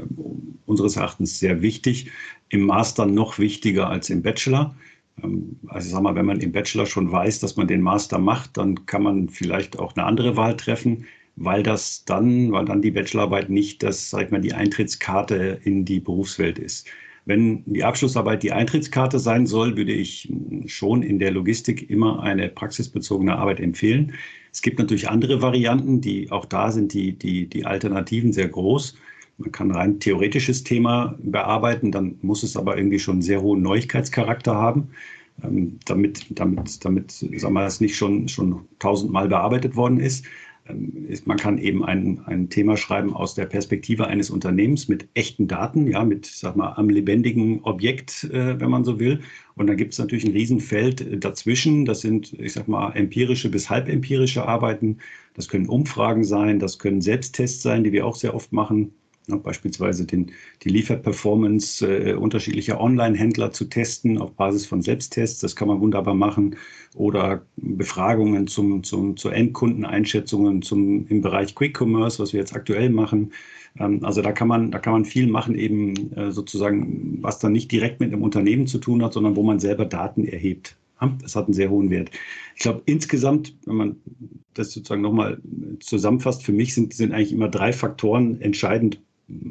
unseres 0.65 0.97
Erachtens 0.97 1.39
sehr 1.39 1.61
wichtig, 1.61 2.11
im 2.49 2.63
Master 2.63 3.05
noch 3.05 3.39
wichtiger 3.39 3.91
als 3.91 4.09
im 4.09 4.23
Bachelor. 4.23 4.75
Ähm, 5.23 5.57
also 5.69 5.91
sag 5.91 6.03
mal, 6.03 6.15
wenn 6.15 6.27
man 6.27 6.41
im 6.41 6.53
Bachelor 6.53 6.87
schon 6.87 7.13
weiß, 7.13 7.41
dass 7.41 7.57
man 7.57 7.69
den 7.69 7.83
Master 7.83 8.19
macht, 8.19 8.57
dann 8.57 8.87
kann 8.87 9.03
man 9.03 9.29
vielleicht 9.29 9.79
auch 9.79 9.95
eine 9.97 10.07
andere 10.07 10.37
Wahl 10.39 10.57
treffen 10.57 11.07
weil 11.37 11.63
das 11.63 12.05
dann, 12.05 12.53
weil 12.53 12.65
dann 12.65 12.83
die 12.83 12.91
Bachelorarbeit 12.91 13.51
nicht 13.51 13.83
das, 13.83 14.11
sag 14.11 14.27
ich 14.27 14.31
mal, 14.31 14.41
die 14.41 14.53
Eintrittskarte 14.53 15.61
in 15.65 15.85
die 15.85 16.01
Berufswelt 16.01 16.59
ist. 16.59 16.89
Wenn 17.25 17.63
die 17.67 17.85
Abschlussarbeit 17.85 18.43
die 18.43 18.53
Eintrittskarte 18.53 19.19
sein 19.19 19.47
soll, 19.47 19.77
würde 19.77 19.93
ich 19.93 20.33
schon 20.67 21.03
in 21.03 21.21
der 21.21 21.31
Logistik 21.31 21.89
immer 21.89 22.23
eine 22.23 22.49
praxisbezogene 22.49 23.37
Arbeit 23.37 23.61
empfehlen. 23.61 24.15
Es 24.51 24.61
gibt 24.61 24.79
natürlich 24.79 25.09
andere 25.09 25.41
Varianten, 25.41 26.01
die 26.01 26.31
auch 26.33 26.45
da 26.45 26.73
sind 26.73 26.93
die, 26.93 27.13
die, 27.13 27.47
die 27.47 27.65
Alternativen 27.65 28.33
sehr 28.33 28.49
groß. 28.49 28.97
Man 29.39 29.53
kann 29.53 29.71
rein 29.71 30.01
theoretisches 30.01 30.65
Thema 30.65 31.17
bearbeiten, 31.23 31.93
dann 31.93 32.19
muss 32.23 32.43
es 32.43 32.57
aber 32.57 32.77
irgendwie 32.77 32.99
schon 32.99 33.15
einen 33.15 33.23
sehr 33.23 33.41
hohen 33.41 33.63
Neuigkeitscharakter 33.63 34.55
haben, 34.55 34.91
ähm, 35.43 35.79
damit, 35.87 36.27
damit, 36.31 36.85
damit 36.85 37.13
sagen 37.13 37.55
wir, 37.55 37.67
es 37.67 37.81
nicht 37.81 37.97
schon, 37.97 38.29
schon 38.29 38.67
tausendmal 38.79 39.29
bearbeitet 39.29 39.77
worden 39.77 40.01
ist. 40.01 40.27
Ist, 41.09 41.27
man 41.27 41.39
kann 41.39 41.59
eben 41.59 41.85
ein, 41.85 42.21
ein 42.27 42.49
Thema 42.49 42.77
schreiben 42.77 43.15
aus 43.15 43.35
der 43.35 43.47
Perspektive 43.47 44.07
eines 44.07 44.31
Unternehmens 44.31 44.87
mit 44.87 45.09
echten 45.15 45.49
Daten, 45.49 45.89
ja, 45.89 46.05
mit, 46.05 46.27
sag 46.27 46.55
mal, 46.55 46.75
am 46.75 46.89
lebendigen 46.89 47.61
Objekt, 47.65 48.25
äh, 48.25 48.61
wenn 48.61 48.71
man 48.71 48.85
so 48.85 49.01
will. 49.01 49.21
Und 49.57 49.67
dann 49.67 49.77
gibt 49.77 49.93
es 49.93 49.99
natürlich 49.99 50.25
ein 50.25 50.33
Riesenfeld 50.33 51.01
äh, 51.01 51.19
dazwischen. 51.19 51.85
Das 51.85 52.01
sind, 52.01 52.33
ich 52.35 52.53
sag 52.53 52.69
mal, 52.69 52.93
empirische 52.93 53.51
bis 53.51 53.71
halbempirische 53.71 54.47
Arbeiten. 54.47 54.99
Das 55.35 55.49
können 55.49 55.69
Umfragen 55.69 56.23
sein, 56.25 56.61
das 56.61 56.79
können 56.79 57.01
Selbsttests 57.01 57.63
sein, 57.63 57.83
die 57.83 57.93
wir 57.93 58.07
auch 58.07 58.17
sehr 58.17 58.35
oft 58.35 58.53
machen. 58.53 58.93
Beispielsweise 59.29 60.05
den, 60.05 60.33
die 60.63 60.69
Lieferperformance 60.69 61.87
äh, 61.87 62.15
unterschiedlicher 62.15 62.81
Online-Händler 62.81 63.53
zu 63.53 63.67
testen 63.67 64.19
auf 64.19 64.33
Basis 64.33 64.67
von 64.67 64.83
Selbsttests. 64.83 65.41
Das 65.41 65.55
kann 65.55 65.69
man 65.69 65.81
wunderbar 65.81 66.15
machen. 66.15 66.57
Oder 66.97 67.47
Befragungen 67.57 68.49
zum, 68.49 68.83
zum, 68.83 69.17
zu 69.17 69.29
Endkundeneinschätzungen 69.29 70.63
zum, 70.63 71.07
im 71.07 71.21
Bereich 71.21 71.55
Quick 71.55 71.81
Commerce, 71.81 72.19
was 72.21 72.33
wir 72.33 72.41
jetzt 72.41 72.55
aktuell 72.55 72.91
machen. 72.91 73.33
Ähm, 73.79 74.05
also 74.05 74.23
da 74.23 74.33
kann, 74.33 74.49
man, 74.49 74.71
da 74.71 74.79
kann 74.79 74.93
man 74.93 75.05
viel 75.05 75.29
machen, 75.29 75.57
eben 75.57 76.13
äh, 76.15 76.33
sozusagen, 76.33 77.19
was 77.23 77.39
dann 77.39 77.53
nicht 77.53 77.71
direkt 77.71 78.01
mit 78.01 78.13
einem 78.13 78.23
Unternehmen 78.23 78.67
zu 78.67 78.79
tun 78.79 79.03
hat, 79.05 79.13
sondern 79.13 79.37
wo 79.37 79.43
man 79.43 79.61
selber 79.61 79.85
Daten 79.85 80.25
erhebt. 80.25 80.77
Das 81.21 81.35
hat 81.35 81.47
einen 81.47 81.55
sehr 81.55 81.69
hohen 81.69 81.91
Wert. 81.91 82.11
Ich 82.55 82.63
glaube, 82.63 82.83
insgesamt, 82.87 83.57
wenn 83.67 83.75
man 83.75 83.97
das 84.55 84.71
sozusagen 84.71 85.03
nochmal 85.03 85.41
zusammenfasst, 85.81 86.45
für 86.45 86.53
mich 86.53 86.75
sind, 86.75 86.95
sind 86.95 87.13
eigentlich 87.13 87.33
immer 87.33 87.49
drei 87.49 87.73
Faktoren 87.73 88.41
entscheidend 88.41 89.01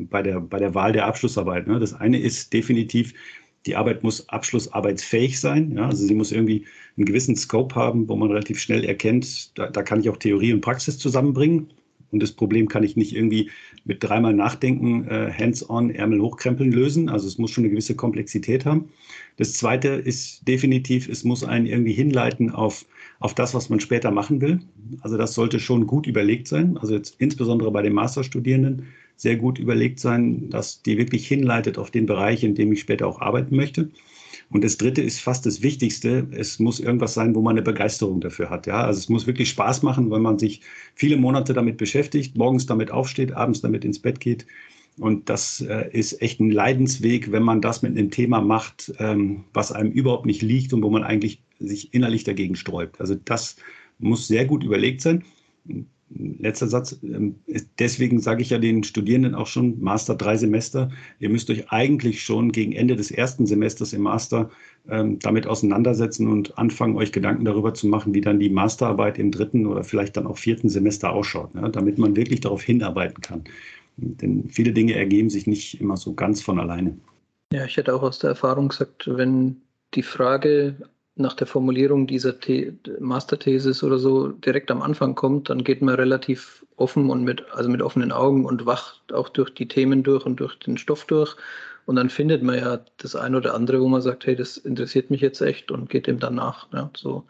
bei 0.10 0.22
der, 0.22 0.40
bei 0.40 0.60
der 0.60 0.76
Wahl 0.76 0.94
der 0.94 1.06
Abschlussarbeit. 1.06 1.68
Ne? 1.68 1.80
Das 1.80 1.94
eine 1.94 2.20
ist 2.20 2.54
definitiv, 2.54 3.14
die 3.66 3.76
Arbeit 3.76 4.04
muss 4.04 4.28
abschlussarbeitsfähig 4.30 5.40
sein. 5.40 5.74
Ja? 5.76 5.88
Also 5.88 6.06
sie 6.06 6.16
muss 6.16 6.32
irgendwie 6.32 6.66
einen 6.98 7.06
gewissen 7.06 7.36
Scope 7.36 7.76
haben, 7.76 8.08
wo 8.08 8.16
man 8.16 8.30
relativ 8.30 8.60
schnell 8.60 8.84
erkennt, 8.84 9.58
da, 9.58 9.68
da 9.68 9.84
kann 9.84 10.02
ich 10.02 10.10
auch 10.10 10.18
Theorie 10.18 10.54
und 10.54 10.62
Praxis 10.62 10.98
zusammenbringen. 10.98 11.72
Und 12.12 12.22
das 12.22 12.34
Problem 12.34 12.68
kann 12.68 12.84
ich 12.84 12.98
nicht 12.98 13.16
irgendwie 13.16 13.50
mit 13.86 14.04
dreimal 14.04 14.34
Nachdenken, 14.34 15.08
äh, 15.08 15.32
hands-on, 15.32 15.92
Ärmel 15.92 16.22
hochkrempeln 16.22 16.72
lösen. 16.72 17.10
Also 17.10 17.28
es 17.28 17.38
muss 17.38 17.52
schon 17.52 17.64
eine 17.64 17.72
gewisse 17.72 17.96
Komplexität 17.96 18.66
haben. 18.66 18.90
Das 19.38 19.54
Zweite 19.54 19.88
ist 19.88 20.46
definitiv, 20.48 21.08
es 21.08 21.24
muss 21.24 21.44
einen 21.44 21.66
irgendwie 21.66 21.94
hinleiten 21.94 22.52
auf, 22.52 22.86
auf 23.20 23.34
das, 23.34 23.54
was 23.54 23.70
man 23.70 23.80
später 23.80 24.12
machen 24.12 24.42
will. 24.42 24.60
Also 25.02 25.18
das 25.18 25.34
sollte 25.34 25.60
schon 25.60 25.88
gut 25.88 26.06
überlegt 26.06 26.48
sein. 26.48 26.78
Also 26.78 26.96
jetzt 26.96 27.16
insbesondere 27.20 27.72
bei 27.72 27.82
den 27.82 27.94
Masterstudierenden 27.94 28.88
sehr 29.22 29.36
gut 29.36 29.60
überlegt 29.60 30.00
sein, 30.00 30.50
dass 30.50 30.82
die 30.82 30.98
wirklich 30.98 31.28
hinleitet 31.28 31.78
auf 31.78 31.92
den 31.92 32.08
Bereich, 32.08 32.44
in 32.44 32.56
dem 32.56 32.72
ich 32.72 32.80
später 32.80 33.06
auch 33.06 33.22
arbeiten 33.22 33.56
möchte. 33.56 33.92
Und 34.50 34.64
das 34.64 34.78
Dritte 34.78 35.04
ist 35.04 35.20
fast 35.20 35.46
das 35.46 35.62
Wichtigste. 35.62 36.28
Es 36.32 36.58
muss 36.58 36.80
irgendwas 36.80 37.14
sein, 37.14 37.36
wo 37.36 37.42
man 37.42 37.52
eine 37.52 37.62
Begeisterung 37.62 38.20
dafür 38.20 38.50
hat. 38.50 38.66
Ja, 38.66 38.84
also 38.84 38.98
es 38.98 39.10
muss 39.10 39.28
wirklich 39.28 39.50
Spaß 39.52 39.84
machen, 39.84 40.10
wenn 40.10 40.24
man 40.24 40.40
sich 40.40 40.62
viele 40.96 41.18
Monate 41.18 41.54
damit 41.54 41.78
beschäftigt, 41.78 42.36
morgens 42.36 42.66
damit 42.66 42.90
aufsteht, 42.90 43.32
abends 43.34 43.62
damit 43.62 43.86
ins 43.86 44.00
Bett 44.00 44.20
geht. 44.20 44.48
Und 44.98 45.30
das 45.30 45.62
äh, 45.62 45.88
ist 45.92 46.20
echt 46.20 46.40
ein 46.40 46.50
Leidensweg, 46.50 47.32
wenn 47.32 47.44
man 47.44 47.62
das 47.62 47.84
mit 47.84 47.96
einem 47.96 48.10
Thema 48.10 48.42
macht, 48.42 48.92
ähm, 48.98 49.44
was 49.54 49.72
einem 49.72 49.92
überhaupt 49.92 50.26
nicht 50.26 50.42
liegt 50.42 50.74
und 50.74 50.82
wo 50.82 50.90
man 50.90 51.04
eigentlich 51.04 51.44
sich 51.60 51.94
innerlich 51.94 52.24
dagegen 52.24 52.56
sträubt. 52.56 53.00
Also 53.00 53.14
das 53.24 53.56
muss 54.00 54.28
sehr 54.28 54.46
gut 54.46 54.64
überlegt 54.64 55.02
sein 55.02 55.24
letzter 56.14 56.68
Satz. 56.68 57.00
Ähm, 57.04 57.36
deswegen 57.80 58.20
sage 58.20 58.42
ich 58.42 58.50
ja 58.50 58.58
den 58.58 58.84
Studierenden 58.84 59.36
auch 59.36 59.48
schon, 59.48 59.82
Master 59.82 60.16
drei 60.16 60.38
Semester, 60.38 60.90
ihr 61.20 61.30
müsst 61.30 61.50
euch 61.50 61.72
eigentlich 61.72 62.22
schon 62.22 62.52
gegen 62.52 62.72
Ende 62.74 62.96
des 62.96 63.12
ersten 63.12 63.46
Semesters 63.46 63.94
im 63.94 64.02
Master 64.02 64.50
ähm, 64.90 65.20
damit 65.20 65.48
auseinandersetzen 65.48 66.28
und 66.28 66.58
anfangen, 66.58 66.98
euch 66.98 67.12
Gedanken 67.12 67.46
darüber 67.46 67.74
zu 67.74 67.88
machen, 67.88 68.14
wie 68.14 68.22
dann 68.22 68.40
die 68.40 68.50
Masterarbeit 68.50 69.20
im 69.20 69.32
dritten 69.32 69.66
oder 69.66 69.84
vielleicht 69.84 70.18
dann 70.18 70.28
auch 70.28 70.38
vierten 70.38 70.70
Semester 70.70 71.12
ausschaut, 71.12 71.54
ne? 71.56 71.70
damit 71.70 71.98
man 71.98 72.16
wirklich 72.16 72.42
darauf 72.42 72.62
hinarbeiten 72.62 73.22
kann. 73.22 73.44
Denn 73.98 74.50
viele 74.50 74.72
Dinge 74.72 74.96
ergeben 74.96 75.30
sich 75.30 75.48
nicht 75.48 75.80
immer 75.80 75.98
so 75.98 76.14
ganz 76.14 76.42
von 76.42 76.60
alleine. 76.60 76.98
Ja, 77.54 77.66
ich 77.66 77.78
hätte 77.78 77.94
auch 77.94 78.02
aus 78.02 78.20
der 78.20 78.32
Erfahrung 78.32 78.70
gesagt, 78.70 79.08
wenn 79.08 79.62
die 79.94 80.04
Frage 80.04 80.76
nach 81.16 81.34
der 81.34 81.48
Formulierung 81.48 82.08
dieser 82.08 82.34
The 82.46 82.74
Masterthesis 83.00 83.84
oder 83.84 83.98
so 83.98 84.30
direkt 84.30 84.72
am 84.72 84.82
Anfang 84.82 85.16
kommt, 85.16 85.50
dann 85.50 85.64
geht 85.64 85.82
man 85.82 85.96
relativ 85.96 86.66
offen 86.78 87.10
und 87.10 87.24
mit, 87.24 87.44
also 87.52 87.70
mit 87.70 87.82
offenen 87.82 88.12
Augen 88.12 88.46
und 88.46 88.66
wacht 88.66 89.14
auch 89.14 89.30
durch 89.30 89.54
die 89.54 89.68
Themen 89.68 90.04
durch 90.04 90.26
und 90.26 90.40
durch 90.40 90.58
den 90.60 90.78
Stoff 90.78 91.06
durch. 91.06 91.36
Und 91.86 91.96
dann 91.96 92.10
findet 92.10 92.44
man 92.44 92.58
ja 92.58 92.80
das 92.98 93.16
eine 93.16 93.38
oder 93.38 93.54
andere, 93.54 93.82
wo 93.82 93.88
man 93.88 94.02
sagt, 94.02 94.26
hey, 94.26 94.36
das 94.36 94.58
interessiert 94.58 95.10
mich 95.10 95.22
jetzt 95.22 95.42
echt 95.42 95.72
und 95.72 95.90
geht 95.90 96.08
dem 96.08 96.20
danach. 96.20 96.68
Ja, 96.72 96.90
so 96.96 97.26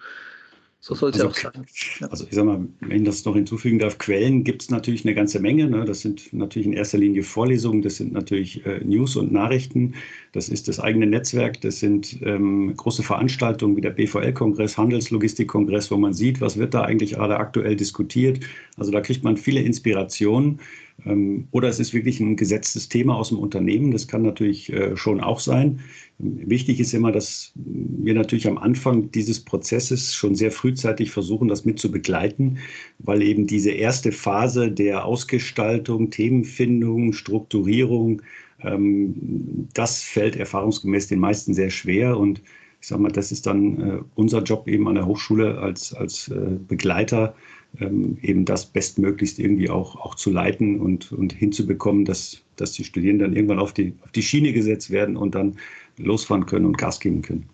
so 0.84 0.96
soll 0.96 1.12
es 1.12 1.22
also, 1.22 1.28
ja 1.28 1.50
auch 1.50 1.54
sein. 1.54 1.66
Ja. 2.00 2.08
Also 2.08 2.26
ich 2.28 2.34
sag 2.34 2.44
mal, 2.44 2.68
wenn 2.80 2.98
ich 2.98 3.04
das 3.04 3.24
noch 3.24 3.36
hinzufügen 3.36 3.78
darf, 3.78 4.00
Quellen 4.00 4.44
gibt 4.44 4.64
es 4.64 4.72
natürlich 4.72 5.06
eine 5.06 5.14
ganze 5.14 5.40
Menge. 5.40 5.70
Ne? 5.70 5.86
Das 5.86 6.02
sind 6.02 6.34
natürlich 6.34 6.66
in 6.66 6.74
erster 6.74 6.98
Linie 6.98 7.22
Vorlesungen, 7.22 7.84
das 7.84 7.98
sind 7.98 8.14
natürlich 8.14 8.66
äh, 8.66 8.80
News 8.84 9.16
und 9.16 9.32
Nachrichten, 9.32 9.94
das 10.32 10.50
ist 10.50 10.68
das 10.68 10.80
eigene 10.80 11.06
Netzwerk, 11.06 11.62
das 11.62 11.80
sind 11.80 12.18
ähm, 12.24 12.74
große 12.76 13.04
Veranstaltungen 13.04 13.78
wie 13.78 13.82
der 13.82 13.92
BVL-Kongress, 13.92 14.76
Handelslogistik-Kongress, 14.76 15.92
wo 15.92 15.98
man 15.98 16.14
sieht, 16.14 16.42
was 16.42 16.58
wird 16.58 16.74
da 16.74 16.82
eigentlich 16.82 17.12
gerade 17.12 17.38
aktuell 17.38 17.76
diskutiert. 17.76 18.40
Also 18.76 18.92
da 18.92 19.02
kriegt 19.02 19.24
man 19.24 19.38
viele 19.38 19.62
Inspirationen. 19.62 20.60
Ähm, 21.06 21.48
oder 21.52 21.68
es 21.70 21.80
ist 21.80 21.94
wirklich 21.94 22.20
ein 22.20 22.36
gesetztes 22.36 22.90
Thema 22.90 23.16
aus 23.16 23.30
dem 23.30 23.40
Unternehmen. 23.40 23.92
Das 23.92 24.08
kann 24.08 24.22
natürlich 24.22 24.72
äh, 24.72 24.96
schon 24.98 25.22
auch 25.22 25.40
sein. 25.40 25.80
Wichtig 26.20 26.80
ist 26.80 26.94
immer, 26.94 27.12
dass 27.12 27.52
wir 27.56 28.14
natürlich 28.14 28.48
am 28.48 28.58
Anfang 28.58 29.12
dieses 29.12 29.40
Prozesses 29.40 30.14
schon 30.14 30.36
sehr 30.36 30.52
frühzeitig 30.52 31.12
versuchen, 31.12 31.48
das 31.48 31.66
mit 31.66 31.80
zu 31.80 31.92
begleiten, 31.92 32.60
weil 33.00 33.24
eben 33.24 33.48
diese 33.48 33.72
erste 33.72 34.12
Phase 34.12 34.72
der 34.72 35.06
Ausgestaltung, 35.06 36.12
Themenfindung, 36.12 37.14
Strukturierung, 37.14 38.22
ähm, 38.64 39.68
das 39.74 40.04
fällt 40.04 40.36
erfahrungsgemäß 40.36 41.08
den 41.08 41.20
meisten 41.20 41.54
sehr 41.54 41.72
schwer 41.72 42.18
und 42.18 42.42
ich 42.82 42.88
sage 42.88 43.02
mal, 43.04 43.12
das 43.12 43.32
ist 43.32 43.46
dann 43.46 43.80
äh, 43.80 44.00
unser 44.16 44.42
Job 44.42 44.68
eben 44.68 44.88
an 44.88 44.96
der 44.96 45.06
Hochschule 45.06 45.60
als, 45.60 45.94
als 45.94 46.30
äh, 46.30 46.58
Begleiter, 46.68 47.36
ähm, 47.80 48.18
eben 48.22 48.46
das 48.46 48.66
bestmöglichst 48.66 49.40
irgendwie 49.40 49.70
auch, 49.70 49.96
auch 49.96 50.16
zu 50.16 50.32
leiten 50.32 50.80
und, 50.80 51.12
und 51.12 51.34
hinzubekommen, 51.34 52.06
dass, 52.06 52.42
dass 52.56 52.74
die 52.74 52.84
Studierenden 52.84 53.30
dann 53.30 53.36
irgendwann 53.36 53.60
auf 53.60 53.74
die, 53.74 53.94
auf 54.04 54.12
die 54.12 54.24
Schiene 54.24 54.54
gesetzt 54.54 54.90
werden 54.90 55.16
und 55.16 55.36
dann 55.36 55.58
losfahren 55.98 56.46
können 56.46 56.66
und 56.66 56.78
Gas 56.78 57.00
geben 57.00 57.22
können. 57.22 57.48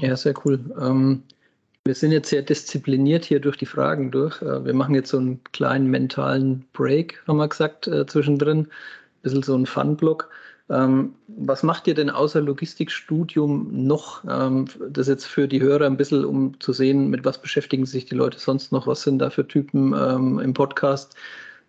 Ja, 0.00 0.16
sehr 0.16 0.34
cool. 0.44 0.60
Ähm, 0.80 1.22
wir 1.84 1.94
sind 1.94 2.12
jetzt 2.12 2.30
sehr 2.30 2.42
diszipliniert 2.42 3.24
hier 3.24 3.40
durch 3.40 3.56
die 3.56 3.66
Fragen 3.66 4.10
durch. 4.10 4.42
Äh, 4.42 4.64
wir 4.64 4.74
machen 4.74 4.94
jetzt 4.94 5.10
so 5.10 5.18
einen 5.18 5.42
kleinen 5.52 5.88
mentalen 5.88 6.64
Break, 6.72 7.22
haben 7.26 7.38
wir 7.38 7.48
gesagt, 7.48 7.86
äh, 7.86 8.06
zwischendrin. 8.06 8.58
Ein 8.58 8.68
bisschen 9.22 9.42
so 9.42 9.56
ein 9.56 9.66
Fun-Block. 9.66 10.28
Ähm, 10.68 11.14
was 11.28 11.62
macht 11.62 11.86
ihr 11.86 11.94
denn 11.94 12.10
außer 12.10 12.40
Logistikstudium 12.40 13.68
noch? 13.86 14.24
Ähm, 14.28 14.66
das 14.88 15.06
jetzt 15.06 15.26
für 15.26 15.46
die 15.46 15.60
Hörer 15.60 15.86
ein 15.86 15.96
bisschen, 15.96 16.24
um 16.24 16.58
zu 16.60 16.72
sehen, 16.72 17.08
mit 17.08 17.24
was 17.24 17.40
beschäftigen 17.40 17.86
sich 17.86 18.06
die 18.06 18.16
Leute 18.16 18.38
sonst 18.38 18.72
noch? 18.72 18.86
Was 18.86 19.02
sind 19.02 19.20
da 19.20 19.30
für 19.30 19.46
Typen 19.46 19.94
ähm, 19.94 20.40
im 20.40 20.54
Podcast? 20.54 21.14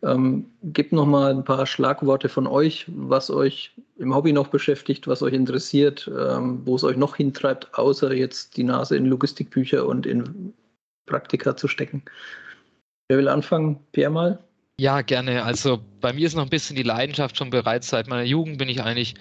Ähm, 0.04 0.46
gebt 0.64 0.92
noch 0.92 1.06
mal 1.06 1.32
ein 1.32 1.44
paar 1.44 1.66
Schlagworte 1.66 2.30
von 2.30 2.48
euch, 2.48 2.86
was 2.88 3.30
euch 3.32 3.76
im 3.98 4.14
Hobby 4.14 4.32
noch 4.32 4.48
beschäftigt, 4.48 5.08
was 5.08 5.24
euch 5.24 5.34
interessiert, 5.34 6.10
ähm, 6.16 6.62
wo 6.66 6.76
es 6.76 6.84
euch 6.84 6.98
noch 6.98 7.16
hintreibt, 7.16 7.74
außer 7.74 8.14
jetzt 8.14 8.58
die 8.58 8.64
Nase 8.64 8.96
in 8.96 9.06
Logistikbücher 9.06 9.86
und 9.88 10.06
in 10.06 10.54
Praktika 11.08 11.56
zu 11.56 11.68
stecken. 11.68 12.04
Wer 13.10 13.18
will 13.18 13.28
anfangen? 13.28 13.80
Pierre 13.92 14.12
mal? 14.12 14.47
Ja, 14.80 15.02
gerne. 15.02 15.44
Also 15.44 15.84
bei 16.02 16.14
mir 16.14 16.28
ist 16.28 16.36
noch 16.36 16.44
ein 16.44 16.50
bisschen 16.50 16.76
die 16.76 16.84
Leidenschaft 16.84 17.36
schon 17.36 17.50
bereits 17.50 17.90
seit 17.90 18.08
meiner 18.08 18.24
Jugend 18.24 18.60
bin 18.60 18.70
ich 18.70 18.84
eigentlich 18.84 19.16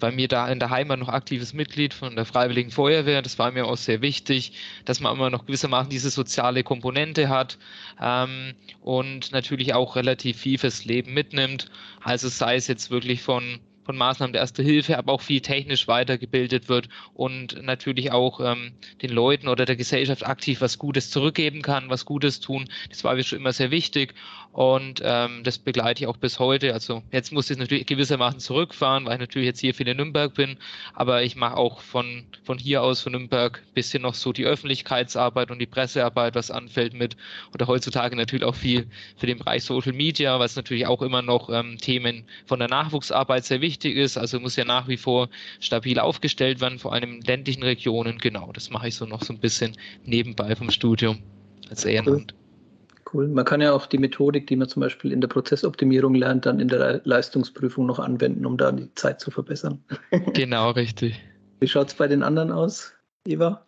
bei 0.00 0.10
mir 0.10 0.28
da 0.28 0.48
in 0.48 0.58
der 0.58 0.70
Heimat 0.70 0.98
noch 0.98 1.08
aktives 1.10 1.52
Mitglied 1.52 1.92
von 1.92 2.16
der 2.16 2.24
Freiwilligen 2.24 2.70
Feuerwehr. 2.70 3.20
Das 3.20 3.38
war 3.38 3.50
mir 3.52 3.66
auch 3.66 3.76
sehr 3.76 4.00
wichtig, 4.00 4.52
dass 4.86 5.00
man 5.00 5.14
immer 5.14 5.28
noch 5.28 5.44
gewissermaßen 5.44 5.90
diese 5.90 6.08
soziale 6.08 6.62
Komponente 6.64 7.28
hat 7.28 7.58
ähm, 8.00 8.54
und 8.80 9.30
natürlich 9.32 9.74
auch 9.74 9.94
relativ 9.96 10.38
viel 10.38 10.56
fürs 10.58 10.86
Leben 10.86 11.12
mitnimmt. 11.12 11.70
Also 12.00 12.28
sei 12.28 12.56
es 12.56 12.66
jetzt 12.66 12.90
wirklich 12.90 13.20
von 13.20 13.60
von 13.84 13.96
Maßnahmen 13.96 14.32
der 14.32 14.40
Erste 14.40 14.62
Hilfe, 14.62 14.98
aber 14.98 15.12
auch 15.12 15.20
viel 15.20 15.40
technisch 15.40 15.86
weitergebildet 15.86 16.68
wird 16.68 16.88
und 17.12 17.62
natürlich 17.62 18.12
auch 18.12 18.40
ähm, 18.40 18.72
den 19.02 19.10
Leuten 19.10 19.48
oder 19.48 19.64
der 19.64 19.76
Gesellschaft 19.76 20.26
aktiv 20.26 20.60
was 20.60 20.78
Gutes 20.78 21.10
zurückgeben 21.10 21.62
kann, 21.62 21.90
was 21.90 22.04
Gutes 22.04 22.40
tun. 22.40 22.64
Das 22.88 23.04
war 23.04 23.14
mir 23.14 23.22
schon 23.24 23.38
immer 23.38 23.52
sehr 23.52 23.70
wichtig 23.70 24.14
und 24.54 25.02
ähm, 25.02 25.42
das 25.42 25.58
begleite 25.58 26.04
ich 26.04 26.06
auch 26.06 26.16
bis 26.16 26.38
heute. 26.38 26.74
Also 26.74 27.02
jetzt 27.10 27.32
muss 27.32 27.50
ich 27.50 27.58
natürlich 27.58 27.86
gewissermaßen 27.86 28.38
zurückfahren, 28.38 29.04
weil 29.04 29.14
ich 29.14 29.18
natürlich 29.18 29.46
jetzt 29.46 29.58
hier 29.58 29.74
viel 29.74 29.88
in 29.88 29.96
Nürnberg 29.96 30.32
bin, 30.32 30.58
aber 30.92 31.24
ich 31.24 31.34
mache 31.34 31.56
auch 31.56 31.80
von, 31.80 32.22
von 32.44 32.56
hier 32.56 32.80
aus, 32.80 33.00
von 33.00 33.10
Nürnberg, 33.10 33.60
bisschen 33.74 34.02
noch 34.02 34.14
so 34.14 34.32
die 34.32 34.44
Öffentlichkeitsarbeit 34.44 35.50
und 35.50 35.58
die 35.58 35.66
Pressearbeit, 35.66 36.36
was 36.36 36.52
anfällt 36.52 36.94
mit 36.94 37.16
oder 37.52 37.66
heutzutage 37.66 38.14
natürlich 38.14 38.44
auch 38.44 38.54
viel 38.54 38.86
für 39.16 39.26
den 39.26 39.38
Bereich 39.38 39.64
Social 39.64 39.92
Media, 39.92 40.38
was 40.38 40.54
natürlich 40.54 40.86
auch 40.86 41.02
immer 41.02 41.20
noch 41.20 41.50
ähm, 41.50 41.76
Themen 41.78 42.22
von 42.46 42.60
der 42.60 42.68
Nachwuchsarbeit 42.68 43.44
sehr 43.44 43.60
wichtig 43.60 43.96
ist. 43.96 44.16
Also 44.16 44.38
muss 44.38 44.54
ja 44.54 44.64
nach 44.64 44.86
wie 44.86 44.98
vor 44.98 45.30
stabil 45.58 45.98
aufgestellt 45.98 46.60
werden, 46.60 46.78
vor 46.78 46.92
allem 46.92 47.14
in 47.14 47.20
ländlichen 47.22 47.64
Regionen. 47.64 48.18
Genau, 48.18 48.52
das 48.52 48.70
mache 48.70 48.86
ich 48.86 48.94
so 48.94 49.04
noch 49.04 49.24
so 49.24 49.32
ein 49.32 49.40
bisschen 49.40 49.76
nebenbei 50.04 50.54
vom 50.54 50.70
Studium 50.70 51.18
als 51.68 51.84
Ehrenamt. 51.84 52.34
Cool. 53.14 53.28
Man 53.28 53.44
kann 53.44 53.60
ja 53.60 53.72
auch 53.72 53.86
die 53.86 53.98
Methodik, 53.98 54.48
die 54.48 54.56
man 54.56 54.68
zum 54.68 54.80
Beispiel 54.80 55.12
in 55.12 55.20
der 55.20 55.28
Prozessoptimierung 55.28 56.16
lernt, 56.16 56.46
dann 56.46 56.58
in 56.58 56.66
der 56.66 57.00
Leistungsprüfung 57.04 57.86
noch 57.86 58.00
anwenden, 58.00 58.44
um 58.44 58.56
da 58.56 58.72
die 58.72 58.92
Zeit 58.94 59.20
zu 59.20 59.30
verbessern. 59.30 59.84
genau, 60.34 60.70
richtig. 60.70 61.20
Wie 61.60 61.68
schaut 61.68 61.88
es 61.88 61.94
bei 61.94 62.08
den 62.08 62.24
anderen 62.24 62.50
aus, 62.50 62.92
Eva? 63.24 63.64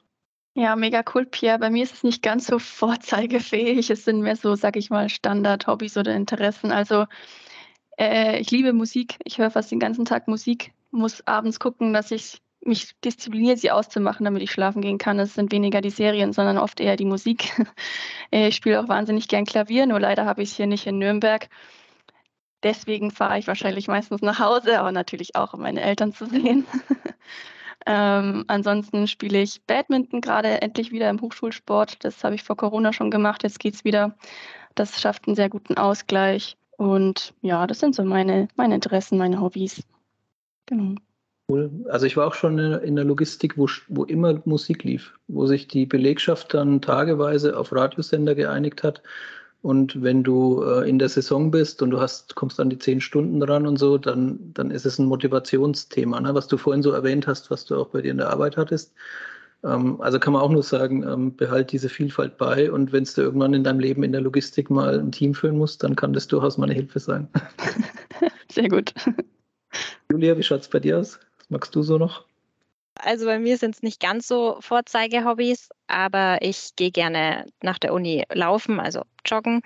Ja, 0.54 0.74
mega 0.74 1.04
cool, 1.14 1.26
Pierre. 1.26 1.60
Bei 1.60 1.70
mir 1.70 1.84
ist 1.84 1.94
es 1.94 2.02
nicht 2.02 2.22
ganz 2.22 2.46
so 2.46 2.58
vorzeigefähig. 2.58 3.88
Es 3.90 4.04
sind 4.04 4.20
mehr 4.20 4.36
so, 4.36 4.56
sag 4.56 4.76
ich 4.76 4.90
mal, 4.90 5.08
Standard-Hobbys 5.08 5.96
oder 5.96 6.14
Interessen. 6.14 6.72
Also 6.72 7.06
äh, 7.98 8.40
ich 8.40 8.50
liebe 8.50 8.72
Musik. 8.72 9.16
Ich 9.24 9.38
höre 9.38 9.50
fast 9.50 9.70
den 9.70 9.78
ganzen 9.78 10.06
Tag 10.06 10.26
Musik. 10.26 10.72
Muss 10.90 11.24
abends 11.26 11.60
gucken, 11.60 11.92
dass 11.92 12.10
ich 12.10 12.40
mich 12.66 12.98
diszipliniere, 13.04 13.56
sie 13.56 13.70
auszumachen, 13.70 14.24
damit 14.24 14.42
ich 14.42 14.50
schlafen 14.50 14.82
gehen 14.82 14.98
kann. 14.98 15.18
Es 15.18 15.34
sind 15.34 15.52
weniger 15.52 15.80
die 15.80 15.90
Serien, 15.90 16.32
sondern 16.32 16.58
oft 16.58 16.80
eher 16.80 16.96
die 16.96 17.04
Musik. 17.04 17.52
Äh, 18.32 18.48
ich 18.48 18.56
spiele 18.56 18.80
auch 18.80 18.88
wahnsinnig 18.88 19.28
gern 19.28 19.44
Klavier, 19.44 19.86
nur 19.86 20.00
leider 20.00 20.24
habe 20.24 20.42
ich 20.42 20.50
es 20.50 20.56
hier 20.56 20.66
nicht 20.66 20.84
in 20.88 20.98
Nürnberg. 20.98 21.48
Deswegen 22.64 23.12
fahre 23.12 23.38
ich 23.38 23.46
wahrscheinlich 23.46 23.86
meistens 23.86 24.20
nach 24.20 24.40
Hause, 24.40 24.80
aber 24.80 24.90
natürlich 24.90 25.36
auch, 25.36 25.54
um 25.54 25.60
meine 25.60 25.80
Eltern 25.80 26.12
zu 26.12 26.26
sehen. 26.26 26.66
ähm, 27.86 28.44
ansonsten 28.48 29.06
spiele 29.06 29.40
ich 29.40 29.62
Badminton 29.64 30.20
gerade 30.20 30.60
endlich 30.60 30.90
wieder 30.90 31.08
im 31.08 31.20
Hochschulsport. 31.20 32.04
Das 32.04 32.24
habe 32.24 32.34
ich 32.34 32.42
vor 32.42 32.56
Corona 32.56 32.92
schon 32.92 33.12
gemacht. 33.12 33.44
Jetzt 33.44 33.60
geht 33.60 33.74
es 33.74 33.84
wieder. 33.84 34.16
Das 34.74 35.00
schafft 35.00 35.28
einen 35.28 35.36
sehr 35.36 35.48
guten 35.48 35.76
Ausgleich. 35.76 36.56
Und 36.76 37.32
ja, 37.42 37.68
das 37.68 37.78
sind 37.78 37.94
so 37.94 38.02
meine, 38.02 38.48
meine 38.56 38.74
Interessen, 38.74 39.18
meine 39.18 39.40
Hobbys. 39.40 39.82
Genau. 40.66 40.96
Cool. 41.48 41.70
Also 41.88 42.06
ich 42.06 42.16
war 42.16 42.26
auch 42.26 42.34
schon 42.34 42.58
in 42.58 42.96
der 42.96 43.04
Logistik, 43.04 43.56
wo, 43.56 43.68
wo 43.88 44.04
immer 44.04 44.40
Musik 44.46 44.82
lief, 44.82 45.12
wo 45.28 45.46
sich 45.46 45.68
die 45.68 45.86
Belegschaft 45.86 46.52
dann 46.52 46.80
tageweise 46.80 47.56
auf 47.56 47.72
Radiosender 47.72 48.34
geeinigt 48.34 48.82
hat. 48.82 49.02
Und 49.62 50.02
wenn 50.02 50.24
du 50.24 50.62
äh, 50.62 50.88
in 50.88 50.98
der 50.98 51.08
Saison 51.08 51.50
bist 51.50 51.82
und 51.82 51.90
du 51.90 52.00
hast, 52.00 52.34
kommst 52.34 52.58
an 52.58 52.70
die 52.70 52.78
zehn 52.78 53.00
Stunden 53.00 53.42
ran 53.42 53.66
und 53.66 53.78
so, 53.78 53.96
dann, 53.96 54.52
dann 54.54 54.70
ist 54.70 54.86
es 54.86 54.98
ein 54.98 55.06
Motivationsthema, 55.06 56.20
ne? 56.20 56.34
was 56.34 56.48
du 56.48 56.56
vorhin 56.56 56.82
so 56.82 56.90
erwähnt 56.90 57.26
hast, 57.26 57.50
was 57.50 57.64
du 57.64 57.76
auch 57.76 57.88
bei 57.88 58.02
dir 58.02 58.10
in 58.10 58.18
der 58.18 58.30
Arbeit 58.30 58.56
hattest. 58.56 58.92
Ähm, 59.64 60.00
also 60.00 60.18
kann 60.18 60.32
man 60.32 60.42
auch 60.42 60.50
nur 60.50 60.62
sagen, 60.62 61.04
ähm, 61.04 61.36
behalt 61.36 61.72
diese 61.72 61.88
Vielfalt 61.88 62.38
bei 62.38 62.70
und 62.70 62.92
wenn 62.92 63.04
du 63.04 63.20
irgendwann 63.20 63.54
in 63.54 63.64
deinem 63.64 63.80
Leben 63.80 64.02
in 64.02 64.12
der 64.12 64.20
Logistik 64.20 64.70
mal 64.70 64.98
ein 64.98 65.12
Team 65.12 65.34
führen 65.34 65.58
musst, 65.58 65.82
dann 65.82 65.96
kann 65.96 66.12
das 66.12 66.28
durchaus 66.28 66.58
mal 66.58 66.66
eine 66.66 66.74
Hilfe 66.74 67.00
sein. 67.00 67.28
Sehr 68.52 68.68
gut. 68.68 68.92
Julia, 70.10 70.36
wie 70.36 70.42
schaut 70.42 70.60
es 70.60 70.68
bei 70.68 70.80
dir 70.80 70.98
aus? 70.98 71.18
Was 71.48 71.50
magst 71.50 71.74
du 71.74 71.82
so 71.82 71.98
noch? 71.98 72.24
Also 72.98 73.26
bei 73.26 73.38
mir 73.38 73.58
sind 73.58 73.74
es 73.74 73.82
nicht 73.82 74.00
ganz 74.00 74.26
so 74.26 74.56
Vorzeigehobbys, 74.60 75.68
aber 75.86 76.38
ich 76.40 76.74
gehe 76.76 76.90
gerne 76.90 77.46
nach 77.62 77.78
der 77.78 77.92
Uni 77.92 78.24
laufen, 78.32 78.80
also 78.80 79.02
joggen 79.24 79.60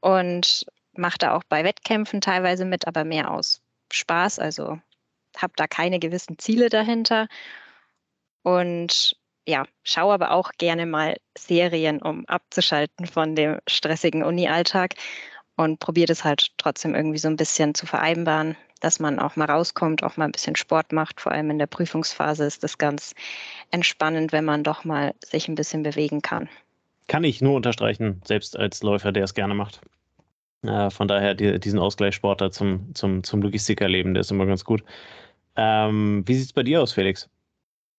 und 0.00 0.64
mache 0.94 1.18
da 1.18 1.34
auch 1.34 1.44
bei 1.44 1.64
Wettkämpfen 1.64 2.20
teilweise 2.20 2.64
mit, 2.64 2.86
aber 2.86 3.04
mehr 3.04 3.30
aus 3.30 3.60
Spaß. 3.92 4.38
Also 4.38 4.80
habe 5.36 5.52
da 5.56 5.66
keine 5.66 5.98
gewissen 5.98 6.38
Ziele 6.38 6.70
dahinter. 6.70 7.28
Und 8.42 9.16
ja, 9.46 9.64
schaue 9.82 10.14
aber 10.14 10.32
auch 10.32 10.52
gerne 10.58 10.86
mal 10.86 11.16
Serien, 11.36 12.00
um 12.00 12.26
abzuschalten 12.26 13.06
von 13.06 13.34
dem 13.34 13.60
stressigen 13.68 14.22
Uni-Alltag 14.22 14.94
und 15.56 15.80
probiere 15.80 16.06
das 16.06 16.24
halt 16.24 16.48
trotzdem 16.58 16.94
irgendwie 16.94 17.18
so 17.18 17.28
ein 17.28 17.36
bisschen 17.36 17.74
zu 17.74 17.86
vereinbaren, 17.86 18.56
dass 18.80 18.98
man 18.98 19.18
auch 19.18 19.36
mal 19.36 19.50
rauskommt, 19.50 20.02
auch 20.02 20.16
mal 20.16 20.24
ein 20.24 20.32
bisschen 20.32 20.56
Sport 20.56 20.92
macht. 20.92 21.20
Vor 21.20 21.32
allem 21.32 21.50
in 21.50 21.58
der 21.58 21.66
Prüfungsphase 21.66 22.44
ist 22.44 22.64
das 22.64 22.78
ganz 22.78 23.14
entspannend, 23.70 24.32
wenn 24.32 24.44
man 24.44 24.64
doch 24.64 24.84
mal 24.84 25.14
sich 25.24 25.48
ein 25.48 25.54
bisschen 25.54 25.82
bewegen 25.82 26.22
kann. 26.22 26.48
Kann 27.08 27.24
ich 27.24 27.40
nur 27.40 27.54
unterstreichen, 27.54 28.22
selbst 28.24 28.56
als 28.56 28.82
Läufer, 28.82 29.12
der 29.12 29.24
es 29.24 29.34
gerne 29.34 29.54
macht. 29.54 29.80
Äh, 30.62 30.90
von 30.90 31.08
daher 31.08 31.34
die, 31.34 31.58
diesen 31.58 31.78
Ausgleichssportler 31.78 32.50
zum, 32.50 32.94
zum, 32.94 33.22
zum 33.22 33.42
Logistikerleben, 33.42 34.14
der 34.14 34.22
ist 34.22 34.30
immer 34.30 34.46
ganz 34.46 34.64
gut. 34.64 34.82
Ähm, 35.56 36.22
wie 36.26 36.34
sieht 36.34 36.46
es 36.46 36.52
bei 36.52 36.62
dir 36.62 36.82
aus, 36.82 36.92
Felix? 36.92 37.28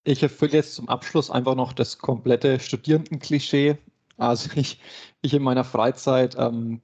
Ich 0.06 0.24
erfülle 0.24 0.54
jetzt 0.54 0.76
zum 0.76 0.90
Abschluss 0.90 1.30
einfach 1.30 1.56
noch 1.56 1.74
das 1.74 1.98
komplette 1.98 2.60
Studierendenklischee. 2.60 3.78
Also 4.18 4.50
ich, 4.56 4.80
ich 5.22 5.34
in 5.34 5.44
meiner 5.44 5.64
Freizeit 5.64 6.36
ähm, 6.38 6.82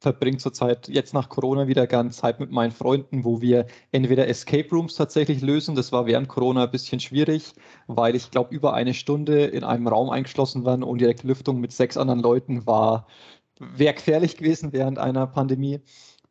verbringe 0.00 0.36
zurzeit 0.38 0.88
jetzt 0.88 1.14
nach 1.14 1.28
Corona 1.28 1.68
wieder 1.68 1.86
gerne 1.86 2.10
Zeit 2.10 2.40
mit 2.40 2.50
meinen 2.50 2.72
Freunden, 2.72 3.24
wo 3.24 3.40
wir 3.40 3.66
entweder 3.92 4.28
Escape 4.28 4.68
Rooms 4.70 4.94
tatsächlich 4.94 5.40
lösen. 5.42 5.74
Das 5.74 5.92
war 5.92 6.06
während 6.06 6.28
Corona 6.28 6.64
ein 6.64 6.70
bisschen 6.70 7.00
schwierig, 7.00 7.54
weil 7.86 8.14
ich 8.14 8.30
glaube, 8.30 8.54
über 8.54 8.74
eine 8.74 8.94
Stunde 8.94 9.44
in 9.46 9.64
einem 9.64 9.88
Raum 9.88 10.10
eingeschlossen 10.10 10.64
waren 10.64 10.82
und 10.82 11.00
direkt 11.00 11.22
Lüftung 11.22 11.60
mit 11.60 11.72
sechs 11.72 11.96
anderen 11.96 12.20
Leuten 12.20 12.66
war, 12.66 13.06
wäre 13.58 13.94
gefährlich 13.94 14.36
gewesen 14.36 14.72
während 14.72 14.98
einer 14.98 15.26
Pandemie. 15.26 15.80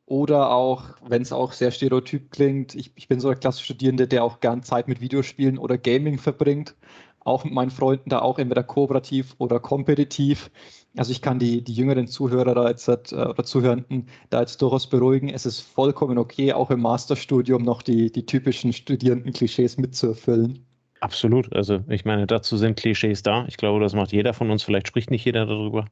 Oder 0.07 0.51
auch, 0.51 0.83
wenn 1.01 1.23
es 1.23 1.31
auch 1.33 1.51
sehr 1.51 1.71
stereotyp 1.71 2.31
klingt, 2.31 2.75
ich, 2.75 2.91
ich 2.95 3.07
bin 3.07 3.19
so 3.19 3.29
ein 3.29 3.39
Klassenstudierende, 3.39 4.07
der 4.07 4.23
auch 4.23 4.39
gern 4.39 4.61
Zeit 4.61 4.87
mit 4.87 5.01
Videospielen 5.01 5.57
oder 5.57 5.79
Gaming 5.79 6.19
verbringt. 6.19 6.75
Auch 7.21 7.43
mit 7.43 7.53
meinen 7.53 7.71
Freunden 7.71 8.11
da 8.11 8.19
auch 8.19 8.37
entweder 8.37 8.61
kooperativ 8.63 9.33
oder 9.39 9.59
kompetitiv. 9.59 10.51
Also 10.97 11.11
ich 11.11 11.21
kann 11.21 11.39
die, 11.39 11.61
die 11.63 11.73
jüngeren 11.73 12.07
Zuhörer 12.07 12.55
da 12.55 12.69
jetzt 12.69 12.87
äh, 12.87 13.15
oder 13.15 13.43
Zuhörenden 13.43 14.07
da 14.29 14.41
jetzt 14.41 14.61
durchaus 14.61 14.89
beruhigen. 14.89 15.29
Es 15.29 15.45
ist 15.45 15.59
vollkommen 15.59 16.17
okay, 16.17 16.53
auch 16.53 16.71
im 16.71 16.81
Masterstudium 16.81 17.63
noch 17.63 17.81
die, 17.81 18.11
die 18.11 18.25
typischen 18.25 18.73
Studierenden-Klischees 18.73 19.77
mitzuerfüllen. 19.77 20.65
Absolut. 21.01 21.53
Also 21.53 21.81
ich 21.89 22.05
meine, 22.05 22.25
dazu 22.27 22.57
sind 22.57 22.77
Klischees 22.77 23.23
da. 23.23 23.45
Ich 23.47 23.57
glaube, 23.57 23.79
das 23.79 23.93
macht 23.93 24.11
jeder 24.11 24.33
von 24.33 24.49
uns. 24.49 24.63
Vielleicht 24.63 24.87
spricht 24.87 25.11
nicht 25.11 25.25
jeder 25.25 25.45
darüber. 25.45 25.85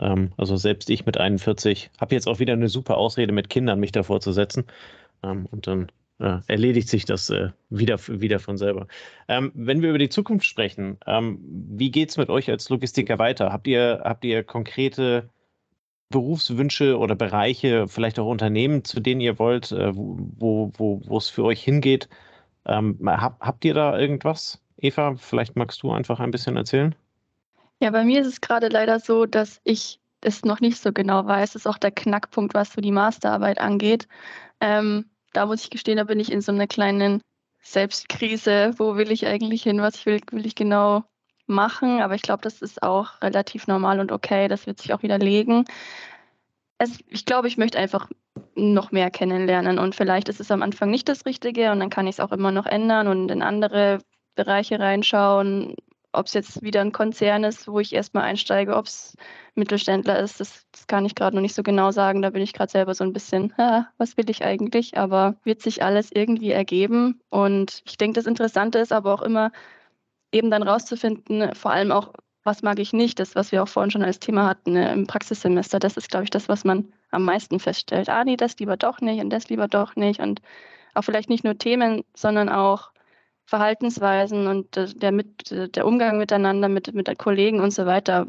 Ähm, 0.00 0.32
also 0.36 0.56
selbst 0.56 0.88
ich 0.90 1.06
mit 1.06 1.18
41 1.18 1.90
habe 2.00 2.14
jetzt 2.14 2.28
auch 2.28 2.38
wieder 2.38 2.52
eine 2.52 2.68
super 2.68 2.96
Ausrede 2.96 3.32
mit 3.32 3.50
Kindern, 3.50 3.80
mich 3.80 3.92
davor 3.92 4.20
zu 4.20 4.32
setzen. 4.32 4.64
Ähm, 5.22 5.46
und 5.50 5.66
dann 5.66 5.90
äh, 6.20 6.38
erledigt 6.46 6.88
sich 6.88 7.04
das 7.04 7.30
äh, 7.30 7.50
wieder, 7.70 7.98
wieder 8.06 8.38
von 8.38 8.56
selber. 8.56 8.86
Ähm, 9.28 9.52
wenn 9.54 9.82
wir 9.82 9.90
über 9.90 9.98
die 9.98 10.08
Zukunft 10.08 10.46
sprechen, 10.46 10.98
ähm, 11.06 11.40
wie 11.42 11.90
geht 11.90 12.10
es 12.10 12.16
mit 12.16 12.28
euch 12.28 12.50
als 12.50 12.68
Logistiker 12.68 13.18
weiter? 13.18 13.52
Habt 13.52 13.66
ihr, 13.66 14.02
habt 14.04 14.24
ihr 14.24 14.44
konkrete 14.44 15.30
Berufswünsche 16.10 16.98
oder 16.98 17.14
Bereiche, 17.14 17.88
vielleicht 17.88 18.18
auch 18.18 18.26
Unternehmen, 18.26 18.84
zu 18.84 19.00
denen 19.00 19.20
ihr 19.20 19.38
wollt, 19.38 19.72
äh, 19.72 19.96
wo, 19.96 20.72
wo, 20.76 21.00
wo 21.06 21.18
es 21.18 21.28
für 21.28 21.44
euch 21.44 21.62
hingeht? 21.62 22.08
Ähm, 22.66 22.98
hab, 23.04 23.40
habt 23.40 23.64
ihr 23.64 23.74
da 23.74 23.98
irgendwas? 23.98 24.60
Eva, 24.76 25.14
vielleicht 25.16 25.56
magst 25.56 25.82
du 25.82 25.90
einfach 25.90 26.20
ein 26.20 26.30
bisschen 26.30 26.56
erzählen? 26.56 26.94
Ja, 27.80 27.90
bei 27.90 28.04
mir 28.04 28.20
ist 28.20 28.26
es 28.26 28.40
gerade 28.40 28.68
leider 28.68 29.00
so, 29.00 29.24
dass 29.24 29.60
ich 29.64 30.00
es 30.20 30.44
noch 30.44 30.60
nicht 30.60 30.78
so 30.78 30.92
genau 30.92 31.26
weiß. 31.26 31.52
Das 31.52 31.62
ist 31.62 31.66
auch 31.66 31.78
der 31.78 31.92
Knackpunkt, 31.92 32.52
was 32.52 32.72
so 32.72 32.80
die 32.82 32.92
Masterarbeit 32.92 33.58
angeht. 33.58 34.06
Ähm, 34.60 35.06
da 35.32 35.46
muss 35.46 35.64
ich 35.64 35.70
gestehen, 35.70 35.98
da 35.98 36.04
bin 36.04 36.20
ich 36.20 36.32
in 36.32 36.40
so 36.40 36.52
einer 36.52 36.66
kleinen 36.66 37.22
Selbstkrise. 37.62 38.72
Wo 38.76 38.96
will 38.96 39.10
ich 39.10 39.26
eigentlich 39.26 39.62
hin? 39.62 39.80
Was 39.80 40.06
will, 40.06 40.20
will 40.30 40.46
ich 40.46 40.54
genau 40.54 41.04
machen? 41.46 42.00
Aber 42.00 42.14
ich 42.14 42.22
glaube, 42.22 42.42
das 42.42 42.62
ist 42.62 42.82
auch 42.82 43.20
relativ 43.22 43.66
normal 43.66 44.00
und 44.00 44.12
okay. 44.12 44.48
Das 44.48 44.66
wird 44.66 44.80
sich 44.80 44.92
auch 44.92 45.02
wieder 45.02 45.18
legen. 45.18 45.64
Es, 46.78 46.98
ich 47.08 47.26
glaube, 47.26 47.48
ich 47.48 47.58
möchte 47.58 47.78
einfach 47.78 48.08
noch 48.54 48.90
mehr 48.92 49.10
kennenlernen 49.10 49.78
und 49.78 49.94
vielleicht 49.94 50.28
ist 50.28 50.40
es 50.40 50.50
am 50.50 50.62
Anfang 50.62 50.90
nicht 50.90 51.08
das 51.08 51.26
Richtige 51.26 51.72
und 51.72 51.80
dann 51.80 51.90
kann 51.90 52.06
ich 52.06 52.16
es 52.16 52.20
auch 52.20 52.32
immer 52.32 52.52
noch 52.52 52.66
ändern 52.66 53.08
und 53.08 53.30
in 53.30 53.42
andere 53.42 53.98
Bereiche 54.34 54.78
reinschauen, 54.78 55.74
ob 56.12 56.26
es 56.26 56.34
jetzt 56.34 56.62
wieder 56.62 56.80
ein 56.80 56.92
Konzern 56.92 57.44
ist, 57.44 57.68
wo 57.68 57.78
ich 57.80 57.94
erstmal 57.94 58.24
einsteige, 58.24 58.76
ob 58.76 58.86
es 58.86 59.16
Mittelständler 59.54 60.18
ist, 60.18 60.40
das, 60.40 60.66
das 60.72 60.86
kann 60.86 61.04
ich 61.04 61.14
gerade 61.14 61.36
noch 61.36 61.42
nicht 61.42 61.54
so 61.54 61.62
genau 61.62 61.90
sagen. 61.90 62.22
Da 62.22 62.30
bin 62.30 62.42
ich 62.42 62.52
gerade 62.52 62.70
selber 62.70 62.94
so 62.94 63.04
ein 63.04 63.12
bisschen, 63.12 63.52
was 63.98 64.16
will 64.16 64.28
ich 64.30 64.44
eigentlich? 64.44 64.96
Aber 64.96 65.36
wird 65.44 65.62
sich 65.62 65.82
alles 65.82 66.10
irgendwie 66.12 66.50
ergeben. 66.50 67.20
Und 67.30 67.82
ich 67.86 67.96
denke, 67.98 68.14
das 68.18 68.26
Interessante 68.26 68.78
ist 68.78 68.92
aber 68.92 69.14
auch 69.14 69.22
immer 69.22 69.52
eben 70.32 70.50
dann 70.50 70.62
rauszufinden, 70.62 71.54
vor 71.54 71.72
allem 71.72 71.92
auch, 71.92 72.12
was 72.44 72.62
mag 72.62 72.78
ich 72.78 72.92
nicht, 72.92 73.18
das, 73.18 73.34
was 73.34 73.52
wir 73.52 73.62
auch 73.62 73.68
vorhin 73.68 73.90
schon 73.90 74.04
als 74.04 74.18
Thema 74.18 74.48
hatten 74.48 74.72
ne, 74.72 74.92
im 74.92 75.06
Praxissemester. 75.06 75.78
Das 75.78 75.96
ist, 75.96 76.10
glaube 76.10 76.24
ich, 76.24 76.30
das, 76.30 76.48
was 76.48 76.64
man 76.64 76.92
am 77.10 77.24
meisten 77.24 77.60
feststellt. 77.60 78.08
Ah, 78.08 78.24
nee, 78.24 78.36
das 78.36 78.58
lieber 78.58 78.76
doch 78.76 79.00
nicht 79.00 79.20
und 79.20 79.30
das 79.30 79.48
lieber 79.48 79.68
doch 79.68 79.96
nicht. 79.96 80.20
Und 80.20 80.40
auch 80.94 81.02
vielleicht 81.02 81.28
nicht 81.28 81.44
nur 81.44 81.58
Themen, 81.58 82.04
sondern 82.14 82.48
auch 82.48 82.90
Verhaltensweisen 83.50 84.46
und 84.46 84.76
der, 85.02 85.10
mit, 85.10 85.50
der 85.50 85.84
Umgang 85.84 86.18
miteinander 86.18 86.68
mit, 86.68 86.94
mit 86.94 87.18
Kollegen 87.18 87.58
und 87.58 87.72
so 87.72 87.84
weiter. 87.84 88.28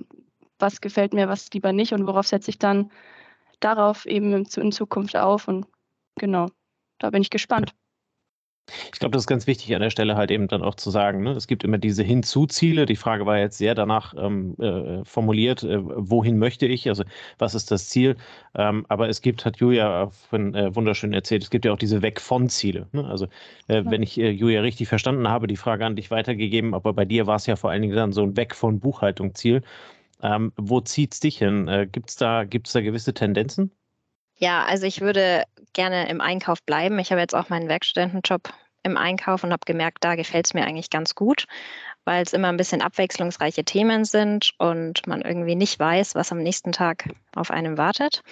Was 0.58 0.82
gefällt 0.82 1.14
mir, 1.14 1.30
was 1.30 1.52
lieber 1.54 1.74
nicht 1.74 1.94
und 1.94 2.08
worauf 2.08 2.26
setze 2.26 2.50
ich 2.50 2.58
dann 2.58 2.90
darauf 3.60 4.08
eben 4.08 4.34
in 4.34 4.72
Zukunft 4.72 5.16
auf. 5.16 5.48
Und 5.48 5.68
genau, 6.16 6.48
da 6.98 7.12
bin 7.12 7.22
ich 7.22 7.30
gespannt. 7.30 7.76
Ich 8.94 9.00
glaube, 9.00 9.12
das 9.14 9.24
ist 9.24 9.28
ganz 9.28 9.48
wichtig 9.48 9.74
an 9.76 9.82
der 9.82 9.90
Stelle 9.90 10.16
halt 10.16 10.32
eben 10.32 10.48
dann 10.48 10.62
auch 10.62 10.76
zu 10.76 10.92
sagen. 10.92 11.24
Ne? 11.24 11.32
Es 11.32 11.48
gibt 11.48 11.64
immer 11.64 11.78
diese 11.78 12.04
Hinzu-Ziele. 12.04 12.86
Die 12.86 12.96
Frage 12.96 13.26
war 13.26 13.38
jetzt 13.38 13.58
sehr 13.58 13.76
danach 13.76 14.14
ähm, 14.18 14.56
äh, 14.60 15.04
formuliert, 15.04 15.64
äh, 15.64 15.80
wohin 15.82 16.38
möchte 16.38 16.66
ich? 16.66 16.88
Also 16.88 17.04
was 17.38 17.56
ist 17.56 17.72
das 17.72 17.90
Ziel? 17.90 18.16
Ähm, 18.56 18.86
aber 18.90 19.10
es 19.10 19.22
gibt, 19.22 19.46
hat 19.46 19.58
Julia 19.58 20.10
von, 20.10 20.54
äh, 20.56 20.76
wunderschön 20.76 21.14
erzählt, 21.14 21.44
es 21.44 21.50
gibt 21.50 21.66
ja 21.66 21.74
auch 21.74 21.78
diese 21.78 22.02
Weg 22.02 22.22
von 22.22 22.50
Ziele. 22.50 22.88
Ne? 22.92 23.06
Also 23.06 23.28
ja. 23.68 23.90
wenn 23.90 24.04
ich 24.04 24.18
äh, 24.20 24.30
Julia 24.30 24.62
richtig 24.62 24.88
verstanden 24.88 25.28
habe, 25.28 25.48
die 25.48 25.58
Frage 25.58 25.86
an 25.86 25.96
dich 25.96 26.12
weitergegeben, 26.12 26.74
aber 26.74 26.94
bei 26.94 27.06
dir 27.06 27.28
war 27.28 27.36
es 27.36 27.46
ja 27.48 27.56
vor 27.56 27.72
allen 27.72 27.82
Dingen 27.82 27.96
dann 27.96 28.14
so 28.14 28.24
ein 28.24 28.38
Weg 28.38 28.56
von 28.56 28.80
Buchhaltung-Ziel. 28.80 29.64
Ähm, 30.24 30.54
wo 30.58 30.82
zieht 30.82 31.14
es 31.14 31.20
dich 31.20 31.40
hin? 31.40 31.68
Äh, 31.68 31.88
gibt 31.92 32.10
es 32.10 32.16
da, 32.16 32.44
gibt's 32.46 32.74
da 32.74 32.82
gewisse 32.82 33.14
Tendenzen? 33.14 33.72
Ja, 34.42 34.66
also 34.66 34.88
ich 34.88 35.02
würde 35.02 35.44
gerne 35.74 36.10
im 36.10 36.20
Einkauf 36.20 36.64
bleiben. 36.64 36.98
Ich 36.98 37.12
habe 37.12 37.22
jetzt 37.22 37.36
auch 37.36 37.50
meinen 37.50 37.70
Werkstudentenjob 37.70 38.52
im 38.82 38.98
Einkauf 38.98 39.44
und 39.44 39.52
habe 39.52 39.66
gemerkt, 39.68 40.00
da 40.04 40.16
gefällt 40.16 40.48
es 40.48 40.56
mir 40.56 40.66
eigentlich 40.66 40.90
ganz 40.90 41.14
gut, 41.14 41.46
weil 42.06 42.24
es 42.24 42.34
immer 42.34 42.48
ein 42.48 42.58
bisschen 42.58 42.82
abwechslungsreiche 42.82 43.64
Themen 43.64 44.04
sind 44.04 44.52
und 44.58 45.06
man 45.06 45.22
irgendwie 45.22 45.54
nicht 45.54 45.80
weiß, 45.80 46.16
was 46.16 46.32
am 46.32 46.40
nächsten 46.40 46.72
Tag 46.72 47.10
auf 47.36 47.52
einem 47.52 47.78
wartet. 47.78 48.24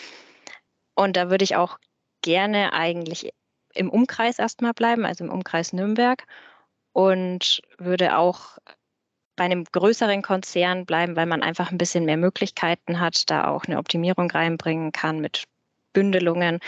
Und 0.95 1.16
da 1.16 1.30
würde 1.30 1.43
ich 1.43 1.55
auch 1.55 1.78
gerne 2.24 2.74
eigentlich 2.74 3.30
im 3.76 3.91
Umkreis 3.91 4.39
erstmal 4.39 4.74
bleiben, 4.74 5.05
also 5.05 5.24
im 5.24 5.30
Umkreis 5.30 5.74
Nürnberg 5.74 6.26
und 6.91 7.62
würde 7.78 8.18
auch 8.18 8.57
bei 9.36 9.43
einem 9.43 9.64
größeren 9.64 10.24
Konzern 10.24 10.88
bleiben, 10.88 11.16
weil 11.16 11.28
man 11.28 11.43
einfach 11.43 11.72
ein 11.72 11.78
bisschen 11.78 12.05
mehr 12.05 12.18
Möglichkeiten 12.18 12.99
hat, 12.99 13.30
da 13.30 13.47
auch 13.47 13.66
eine 13.66 13.78
Optimierung 13.78 14.32
reinbringen 14.32 14.91
kann 14.91 15.20
mit 15.20 15.43
Bündelungen. 15.93 16.59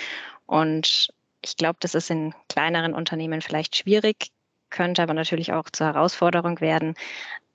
Und 0.46 1.10
ich 1.44 1.58
glaube, 1.58 1.78
das 1.80 1.96
ist 1.96 2.10
in 2.10 2.34
kleineren 2.50 2.94
Unternehmen 2.94 3.42
vielleicht 3.42 3.76
schwierig, 3.76 4.28
könnte 4.70 5.02
aber 5.02 5.14
natürlich 5.14 5.54
auch 5.54 5.70
zur 5.72 5.88
Herausforderung 5.88 6.62
werden. 6.62 6.96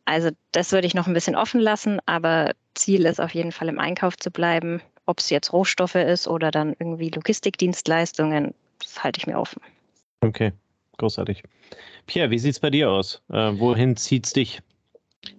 Also 0.04 0.30
das 0.52 0.72
würde 0.72 0.86
ich 0.86 0.94
noch 0.94 1.06
ein 1.06 1.14
bisschen 1.14 1.36
offen 1.36 1.60
lassen, 1.60 2.00
aber 2.06 2.52
Ziel 2.74 3.06
ist 3.06 3.20
auf 3.20 3.34
jeden 3.34 3.52
Fall 3.52 3.68
im 3.68 3.78
Einkauf 3.78 4.16
zu 4.16 4.30
bleiben. 4.30 4.80
Ob 5.04 5.18
es 5.18 5.30
jetzt 5.30 5.52
Rohstoffe 5.52 5.96
ist 5.96 6.28
oder 6.28 6.50
dann 6.50 6.74
irgendwie 6.78 7.10
Logistikdienstleistungen, 7.10 8.54
das 8.80 9.02
halte 9.02 9.18
ich 9.18 9.26
mir 9.26 9.38
offen. 9.38 9.60
Okay, 10.20 10.52
großartig. 10.98 11.42
Pierre, 12.06 12.30
wie 12.30 12.38
sieht 12.38 12.52
es 12.52 12.60
bei 12.60 12.70
dir 12.70 12.90
aus? 12.90 13.22
Äh, 13.30 13.58
wohin 13.58 13.96
zieht 13.96 14.26
es 14.26 14.32
dich? 14.32 14.62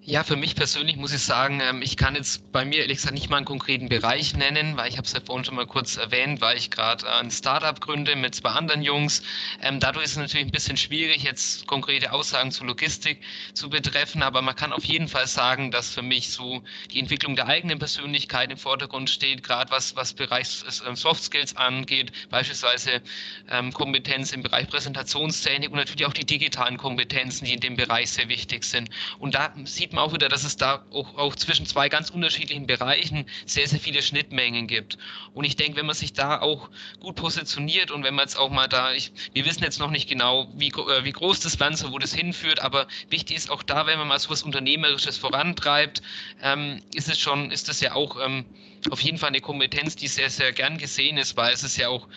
Ja, 0.09 0.23
für 0.23 0.37
mich 0.37 0.55
persönlich 0.55 0.95
muss 0.95 1.11
ich 1.11 1.21
sagen, 1.21 1.59
ähm, 1.59 1.81
ich 1.81 1.97
kann 1.97 2.15
jetzt 2.15 2.49
bei 2.53 2.63
mir 2.63 2.79
ehrlich 2.79 2.95
gesagt 2.97 3.13
nicht 3.13 3.29
mal 3.29 3.37
einen 3.37 3.45
konkreten 3.45 3.89
Bereich 3.89 4.33
nennen, 4.35 4.77
weil 4.77 4.87
ich 4.87 4.97
habe 4.97 5.05
es 5.05 5.11
ja 5.11 5.19
vorhin 5.19 5.43
schon 5.43 5.55
mal 5.55 5.67
kurz 5.67 5.97
erwähnt, 5.97 6.39
weil 6.39 6.55
ich 6.57 6.71
gerade 6.71 7.11
ein 7.11 7.29
Startup 7.29 7.77
gründe 7.81 8.15
mit 8.15 8.33
zwei 8.33 8.51
anderen 8.51 8.83
Jungs. 8.83 9.21
Ähm, 9.61 9.81
dadurch 9.81 10.05
ist 10.05 10.11
es 10.11 10.17
natürlich 10.17 10.47
ein 10.47 10.51
bisschen 10.51 10.77
schwierig, 10.77 11.23
jetzt 11.23 11.67
konkrete 11.67 12.13
Aussagen 12.13 12.51
zur 12.51 12.67
Logistik 12.67 13.21
zu 13.53 13.69
betreffen, 13.69 14.23
aber 14.23 14.41
man 14.41 14.55
kann 14.55 14.71
auf 14.71 14.85
jeden 14.85 15.09
Fall 15.09 15.27
sagen, 15.27 15.71
dass 15.71 15.93
für 15.93 16.03
mich 16.03 16.29
so 16.29 16.63
die 16.91 16.99
Entwicklung 16.99 17.35
der 17.35 17.47
eigenen 17.47 17.77
Persönlichkeit 17.77 18.49
im 18.49 18.57
Vordergrund 18.57 19.09
steht, 19.09 19.43
gerade 19.43 19.71
was, 19.71 19.97
was 19.97 20.13
Bereich 20.13 20.47
äh, 20.65 20.95
Soft 20.95 21.23
Skills 21.23 21.57
angeht, 21.57 22.13
beispielsweise 22.29 23.01
ähm, 23.49 23.73
Kompetenz 23.73 24.31
im 24.31 24.41
Bereich 24.41 24.69
Präsentationstechnik 24.69 25.69
und 25.69 25.77
natürlich 25.77 26.05
auch 26.05 26.13
die 26.13 26.25
digitalen 26.25 26.77
Kompetenzen, 26.77 27.43
die 27.43 27.53
in 27.53 27.59
dem 27.59 27.75
Bereich 27.75 28.11
sehr 28.11 28.29
wichtig 28.29 28.63
sind. 28.63 28.89
Und 29.19 29.35
da 29.35 29.53
sieht 29.77 29.93
man 29.93 30.03
auch 30.03 30.13
wieder, 30.13 30.27
dass 30.27 30.43
es 30.43 30.57
da 30.57 30.83
auch, 30.91 31.17
auch 31.17 31.35
zwischen 31.35 31.65
zwei 31.65 31.87
ganz 31.87 32.09
unterschiedlichen 32.09 32.67
Bereichen 32.67 33.25
sehr, 33.45 33.67
sehr 33.67 33.79
viele 33.79 34.01
Schnittmengen 34.01 34.67
gibt. 34.67 34.97
Und 35.33 35.45
ich 35.45 35.55
denke, 35.55 35.77
wenn 35.77 35.85
man 35.85 35.95
sich 35.95 36.13
da 36.13 36.41
auch 36.41 36.69
gut 36.99 37.15
positioniert 37.15 37.91
und 37.91 38.03
wenn 38.03 38.15
man 38.15 38.23
jetzt 38.23 38.37
auch 38.37 38.49
mal 38.49 38.67
da, 38.67 38.93
ich, 38.93 39.11
wir 39.33 39.45
wissen 39.45 39.63
jetzt 39.63 39.79
noch 39.79 39.91
nicht 39.91 40.09
genau, 40.09 40.47
wie, 40.55 40.69
äh, 40.69 41.03
wie 41.03 41.11
groß 41.11 41.39
das 41.39 41.53
soll, 41.53 41.91
wo 41.91 41.99
das 41.99 42.13
hinführt, 42.13 42.59
aber 42.59 42.87
wichtig 43.09 43.37
ist 43.37 43.49
auch 43.49 43.63
da, 43.63 43.85
wenn 43.85 43.99
man 43.99 44.07
mal 44.07 44.19
so 44.19 44.29
was 44.29 44.43
Unternehmerisches 44.43 45.17
vorantreibt, 45.17 46.01
ähm, 46.41 46.81
ist 46.93 47.07
es 47.07 47.19
schon, 47.19 47.51
ist 47.51 47.69
das 47.69 47.79
ja 47.79 47.93
auch 47.93 48.17
ähm, 48.23 48.45
auf 48.89 49.01
jeden 49.01 49.17
Fall 49.17 49.29
eine 49.29 49.41
Kompetenz, 49.41 49.95
die 49.95 50.07
sehr, 50.07 50.29
sehr 50.29 50.51
gern 50.53 50.77
gesehen 50.77 51.17
ist, 51.17 51.37
weil 51.37 51.53
es 51.53 51.63
ist 51.63 51.77
ja 51.77 51.89
auch 51.89 52.07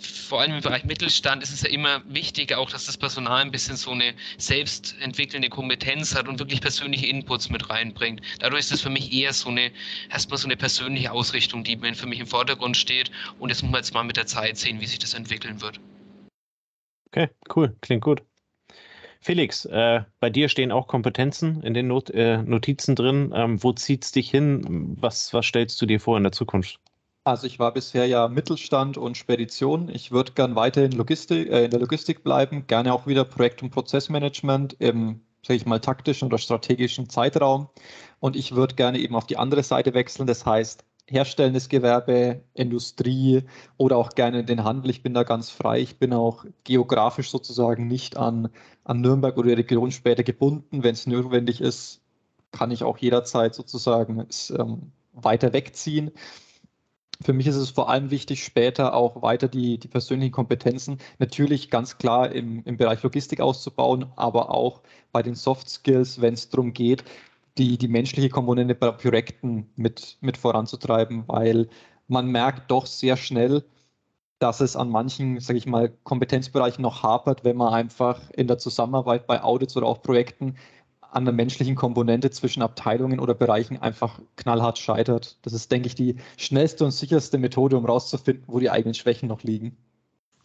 vor 0.00 0.40
allem 0.40 0.54
im 0.54 0.60
Bereich 0.60 0.84
Mittelstand 0.84 1.42
ist 1.42 1.52
es 1.52 1.62
ja 1.62 1.70
immer 1.70 2.02
wichtiger, 2.06 2.58
auch 2.58 2.70
dass 2.70 2.86
das 2.86 2.96
Personal 2.96 3.42
ein 3.42 3.50
bisschen 3.50 3.76
so 3.76 3.90
eine 3.90 4.14
selbstentwickelnde 4.38 5.48
Kompetenz 5.48 6.14
hat 6.14 6.28
und 6.28 6.38
wirklich 6.38 6.60
persönliche 6.60 7.06
Inputs 7.06 7.50
mit 7.50 7.68
reinbringt. 7.70 8.20
Dadurch 8.38 8.60
ist 8.60 8.72
es 8.72 8.80
für 8.82 8.90
mich 8.90 9.12
eher 9.12 9.32
so 9.32 9.50
eine, 9.50 9.70
erstmal 10.10 10.38
so 10.38 10.46
eine 10.46 10.56
persönliche 10.56 11.12
Ausrichtung, 11.12 11.64
die 11.64 11.76
für 11.94 12.06
mich 12.06 12.20
im 12.20 12.26
Vordergrund 12.26 12.76
steht. 12.76 13.10
Und 13.38 13.48
jetzt 13.50 13.62
muss 13.62 13.72
man 13.72 13.80
jetzt 13.80 13.94
mal 13.94 14.04
mit 14.04 14.16
der 14.16 14.26
Zeit 14.26 14.56
sehen, 14.56 14.80
wie 14.80 14.86
sich 14.86 14.98
das 14.98 15.14
entwickeln 15.14 15.60
wird. 15.60 15.80
Okay, 17.08 17.28
cool, 17.54 17.76
klingt 17.80 18.02
gut. 18.02 18.22
Felix, 19.20 19.66
äh, 19.66 20.02
bei 20.18 20.30
dir 20.30 20.48
stehen 20.48 20.72
auch 20.72 20.86
Kompetenzen 20.86 21.62
in 21.62 21.74
den 21.74 21.88
Not, 21.88 22.08
äh, 22.10 22.38
Notizen 22.42 22.94
drin. 22.96 23.32
Ähm, 23.34 23.62
wo 23.62 23.72
zieht 23.72 24.04
es 24.04 24.12
dich 24.12 24.30
hin? 24.30 24.96
Was, 24.98 25.34
was 25.34 25.44
stellst 25.44 25.80
du 25.82 25.86
dir 25.86 26.00
vor 26.00 26.16
in 26.16 26.22
der 26.22 26.32
Zukunft? 26.32 26.80
Also 27.24 27.46
ich 27.46 27.58
war 27.58 27.72
bisher 27.72 28.06
ja 28.06 28.28
Mittelstand 28.28 28.96
und 28.96 29.16
Spedition. 29.16 29.90
Ich 29.90 30.10
würde 30.10 30.32
gern 30.32 30.56
weiter 30.56 30.84
in, 30.84 30.92
Logistik, 30.92 31.50
äh, 31.50 31.64
in 31.66 31.70
der 31.70 31.80
Logistik 31.80 32.24
bleiben, 32.24 32.66
gerne 32.66 32.94
auch 32.94 33.06
wieder 33.06 33.24
Projekt- 33.24 33.62
und 33.62 33.70
Prozessmanagement 33.70 34.74
im, 34.78 35.20
sage 35.42 35.56
ich 35.56 35.66
mal, 35.66 35.80
taktischen 35.80 36.26
oder 36.26 36.38
strategischen 36.38 37.10
Zeitraum. 37.10 37.68
Und 38.20 38.36
ich 38.36 38.54
würde 38.54 38.74
gerne 38.74 38.98
eben 38.98 39.14
auf 39.14 39.26
die 39.26 39.36
andere 39.36 39.62
Seite 39.62 39.92
wechseln, 39.92 40.26
das 40.26 40.46
heißt 40.46 40.84
herstellendes 41.06 41.68
Gewerbe, 41.68 42.42
Industrie 42.54 43.42
oder 43.76 43.96
auch 43.98 44.10
gerne 44.10 44.44
den 44.44 44.64
Handel. 44.64 44.90
Ich 44.90 45.02
bin 45.02 45.12
da 45.12 45.24
ganz 45.24 45.50
frei. 45.50 45.80
Ich 45.80 45.98
bin 45.98 46.14
auch 46.14 46.44
geografisch 46.64 47.30
sozusagen 47.30 47.88
nicht 47.88 48.16
an, 48.16 48.48
an 48.84 49.00
Nürnberg 49.00 49.36
oder 49.36 49.48
die 49.48 49.54
Region 49.54 49.90
später 49.90 50.22
gebunden. 50.22 50.84
Wenn 50.84 50.94
es 50.94 51.06
notwendig 51.06 51.60
ist, 51.60 52.00
kann 52.52 52.70
ich 52.70 52.84
auch 52.84 52.96
jederzeit 52.98 53.54
sozusagen 53.54 54.26
ähm, 54.56 54.92
weiter 55.12 55.52
wegziehen. 55.52 56.12
Für 57.22 57.34
mich 57.34 57.46
ist 57.46 57.56
es 57.56 57.70
vor 57.70 57.90
allem 57.90 58.10
wichtig, 58.10 58.42
später 58.44 58.94
auch 58.94 59.20
weiter 59.20 59.46
die, 59.48 59.78
die 59.78 59.88
persönlichen 59.88 60.32
Kompetenzen 60.32 60.98
natürlich 61.18 61.70
ganz 61.70 61.98
klar 61.98 62.32
im, 62.32 62.62
im 62.64 62.78
Bereich 62.78 63.02
Logistik 63.02 63.40
auszubauen, 63.40 64.06
aber 64.16 64.50
auch 64.50 64.80
bei 65.12 65.22
den 65.22 65.34
Soft 65.34 65.68
Skills, 65.68 66.20
wenn 66.22 66.34
es 66.34 66.48
darum 66.48 66.72
geht, 66.72 67.04
die, 67.58 67.76
die 67.76 67.88
menschliche 67.88 68.30
Komponente 68.30 68.74
bei 68.74 68.90
Projekten 68.92 69.68
mit, 69.76 70.16
mit 70.22 70.38
voranzutreiben, 70.38 71.24
weil 71.26 71.68
man 72.08 72.26
merkt 72.26 72.70
doch 72.70 72.86
sehr 72.86 73.16
schnell, 73.18 73.64
dass 74.38 74.60
es 74.60 74.74
an 74.74 74.88
manchen, 74.88 75.38
sage 75.40 75.58
ich 75.58 75.66
mal, 75.66 75.90
Kompetenzbereichen 76.04 76.80
noch 76.80 77.02
hapert, 77.02 77.44
wenn 77.44 77.58
man 77.58 77.74
einfach 77.74 78.30
in 78.30 78.46
der 78.46 78.56
Zusammenarbeit 78.56 79.26
bei 79.26 79.42
Audits 79.42 79.76
oder 79.76 79.86
auch 79.86 80.00
Projekten 80.00 80.56
an 81.12 81.24
der 81.24 81.34
menschlichen 81.34 81.74
Komponente 81.74 82.30
zwischen 82.30 82.62
Abteilungen 82.62 83.20
oder 83.20 83.34
Bereichen 83.34 83.80
einfach 83.80 84.20
knallhart 84.36 84.78
scheitert. 84.78 85.38
Das 85.42 85.52
ist, 85.52 85.70
denke 85.72 85.88
ich, 85.88 85.94
die 85.94 86.16
schnellste 86.36 86.84
und 86.84 86.92
sicherste 86.92 87.38
Methode, 87.38 87.76
um 87.76 87.84
rauszufinden, 87.84 88.44
wo 88.46 88.58
die 88.58 88.70
eigenen 88.70 88.94
Schwächen 88.94 89.28
noch 89.28 89.42
liegen. 89.42 89.76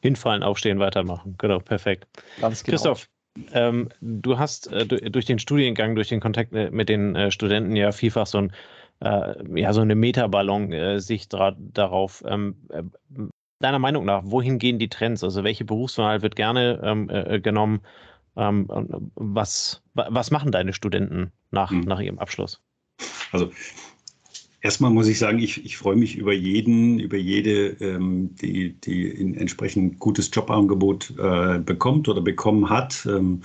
Hinfallen, 0.01 0.43
aufstehen, 0.43 0.79
weitermachen. 0.79 1.35
Genau, 1.37 1.59
perfekt. 1.59 2.07
Ganz 2.39 2.63
genau. 2.63 2.75
Christoph, 2.75 3.07
ähm, 3.53 3.89
du 4.01 4.37
hast 4.37 4.71
äh, 4.71 4.85
durch 4.85 5.25
den 5.25 5.39
Studiengang, 5.39 5.95
durch 5.95 6.09
den 6.09 6.19
Kontakt 6.19 6.53
äh, 6.53 6.69
mit 6.71 6.89
den 6.89 7.15
äh, 7.15 7.31
Studenten 7.31 7.75
ja 7.75 7.91
vielfach 7.91 8.27
so, 8.27 8.39
ein, 8.39 8.51
äh, 9.01 9.59
ja, 9.59 9.73
so 9.73 9.81
eine 9.81 9.95
Metaballon-Sicht 9.95 11.33
äh, 11.33 11.51
darauf. 11.57 12.23
Ähm, 12.27 12.55
äh, 12.69 12.83
deiner 13.59 13.79
Meinung 13.79 14.05
nach, 14.05 14.23
wohin 14.25 14.59
gehen 14.59 14.79
die 14.79 14.89
Trends? 14.89 15.23
Also 15.23 15.43
welche 15.43 15.65
Berufswahl 15.65 16.21
wird 16.21 16.35
gerne 16.35 16.79
ähm, 16.83 17.41
genommen? 17.41 17.81
Ähm, 18.37 18.67
was, 19.15 19.81
was 19.93 20.31
machen 20.31 20.51
deine 20.51 20.73
Studenten 20.73 21.31
nach, 21.51 21.71
mhm. 21.71 21.81
nach 21.81 21.99
ihrem 21.99 22.19
Abschluss? 22.19 22.61
Also 23.31 23.51
erstmal 24.61 24.91
muss 24.91 25.07
ich 25.07 25.19
sagen, 25.19 25.39
ich, 25.39 25.63
ich 25.63 25.77
freue 25.77 25.95
mich 25.95 26.17
über 26.17 26.33
jeden, 26.33 26.99
über 26.99 27.17
jede, 27.17 27.77
ähm, 27.79 28.35
die, 28.41 28.73
die 28.73 29.11
ein 29.11 29.35
entsprechend 29.35 29.99
gutes 29.99 30.31
Jobangebot 30.33 31.13
äh, 31.17 31.59
bekommt 31.59 32.09
oder 32.09 32.21
bekommen 32.21 32.69
hat. 32.69 33.05
Ähm, 33.05 33.41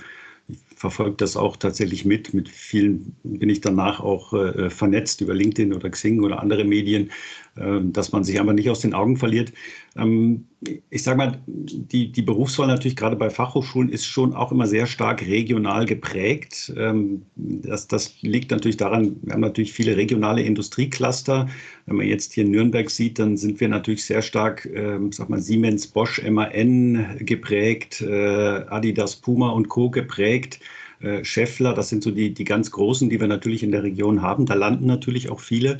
ich 0.47 0.57
verfolge 0.75 1.17
das 1.17 1.37
auch 1.37 1.57
tatsächlich 1.57 2.05
mit. 2.05 2.33
Mit 2.33 2.49
vielen 2.49 3.15
bin 3.23 3.49
ich 3.49 3.61
danach 3.61 3.99
auch 3.99 4.33
äh, 4.33 4.69
vernetzt 4.69 5.21
über 5.21 5.35
LinkedIn 5.35 5.73
oder 5.73 5.89
Xing 5.89 6.23
oder 6.23 6.41
andere 6.41 6.63
Medien. 6.63 7.11
Ähm, 7.57 7.91
dass 7.91 8.13
man 8.13 8.23
sich 8.23 8.39
aber 8.39 8.53
nicht 8.53 8.69
aus 8.69 8.79
den 8.79 8.93
Augen 8.93 9.17
verliert. 9.17 9.51
Ähm, 9.97 10.45
ich 10.89 11.03
sage 11.03 11.17
mal, 11.17 11.41
die, 11.47 12.09
die 12.09 12.21
Berufswahl 12.21 12.67
natürlich 12.67 12.95
gerade 12.95 13.17
bei 13.17 13.29
Fachhochschulen 13.29 13.89
ist 13.89 14.05
schon 14.05 14.33
auch 14.33 14.53
immer 14.53 14.67
sehr 14.67 14.87
stark 14.87 15.21
regional 15.21 15.85
geprägt. 15.85 16.71
Ähm, 16.77 17.23
das, 17.35 17.89
das 17.89 18.21
liegt 18.21 18.51
natürlich 18.51 18.77
daran, 18.77 19.17
wir 19.21 19.33
haben 19.33 19.41
natürlich 19.41 19.73
viele 19.73 19.97
regionale 19.97 20.43
Industriecluster. 20.43 21.49
Wenn 21.87 21.97
man 21.97 22.07
jetzt 22.07 22.31
hier 22.31 22.45
Nürnberg 22.45 22.89
sieht, 22.89 23.19
dann 23.19 23.35
sind 23.35 23.59
wir 23.59 23.67
natürlich 23.67 24.05
sehr 24.05 24.21
stark, 24.21 24.69
sag 25.09 25.29
mal, 25.29 25.41
Siemens, 25.41 25.87
Bosch, 25.87 26.21
MAN 26.23 27.17
geprägt, 27.19 27.99
äh, 28.01 28.63
Adidas, 28.69 29.17
Puma 29.17 29.49
und 29.49 29.67
Co. 29.67 29.89
geprägt. 29.89 30.61
Äh, 31.01 31.25
Scheffler, 31.25 31.73
das 31.73 31.89
sind 31.89 32.03
so 32.03 32.11
die, 32.11 32.33
die 32.33 32.43
ganz 32.43 32.71
großen, 32.71 33.09
die 33.09 33.19
wir 33.19 33.27
natürlich 33.27 33.63
in 33.63 33.71
der 33.71 33.83
Region 33.83 34.21
haben. 34.21 34.45
Da 34.45 34.53
landen 34.53 34.85
natürlich 34.85 35.29
auch 35.29 35.39
viele. 35.39 35.79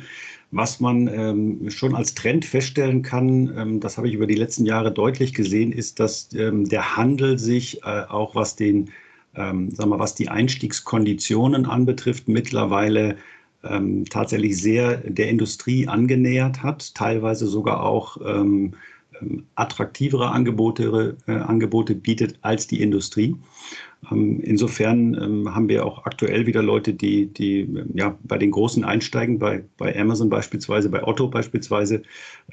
Was 0.51 0.81
man 0.81 1.07
ähm, 1.07 1.69
schon 1.69 1.95
als 1.95 2.13
Trend 2.13 2.43
feststellen 2.43 3.01
kann, 3.01 3.53
ähm, 3.57 3.79
das 3.79 3.97
habe 3.97 4.09
ich 4.09 4.13
über 4.13 4.27
die 4.27 4.35
letzten 4.35 4.65
Jahre 4.65 4.91
deutlich 4.91 5.33
gesehen, 5.33 5.71
ist, 5.71 5.99
dass 5.99 6.29
ähm, 6.33 6.67
der 6.67 6.97
Handel 6.97 7.39
sich 7.39 7.83
äh, 7.83 8.03
auch 8.09 8.35
was 8.35 8.57
den, 8.57 8.91
ähm, 9.35 9.71
sagen 9.71 9.89
wir, 9.91 9.99
was 9.99 10.13
die 10.13 10.27
Einstiegskonditionen 10.27 11.65
anbetrifft, 11.65 12.27
mittlerweile 12.27 13.15
ähm, 13.63 14.03
tatsächlich 14.05 14.61
sehr 14.61 14.97
der 14.97 15.29
Industrie 15.29 15.87
angenähert 15.87 16.61
hat, 16.61 16.95
teilweise 16.95 17.47
sogar 17.47 17.83
auch 17.83 18.17
ähm, 18.25 18.73
attraktivere 19.55 20.31
Angebote, 20.31 21.15
äh, 21.27 21.31
Angebote 21.31 21.95
bietet 21.95 22.39
als 22.41 22.67
die 22.67 22.81
Industrie. 22.81 23.35
Insofern 24.09 25.13
ähm, 25.13 25.53
haben 25.53 25.69
wir 25.69 25.85
auch 25.85 26.05
aktuell 26.05 26.47
wieder 26.47 26.63
Leute, 26.63 26.93
die, 26.93 27.27
die 27.27 27.69
ja, 27.93 28.17
bei 28.23 28.39
den 28.39 28.49
Großen 28.49 28.83
einsteigen, 28.83 29.37
bei, 29.37 29.63
bei 29.77 29.97
Amazon 29.97 30.27
beispielsweise, 30.27 30.89
bei 30.89 31.03
Otto 31.03 31.27
beispielsweise, 31.27 32.01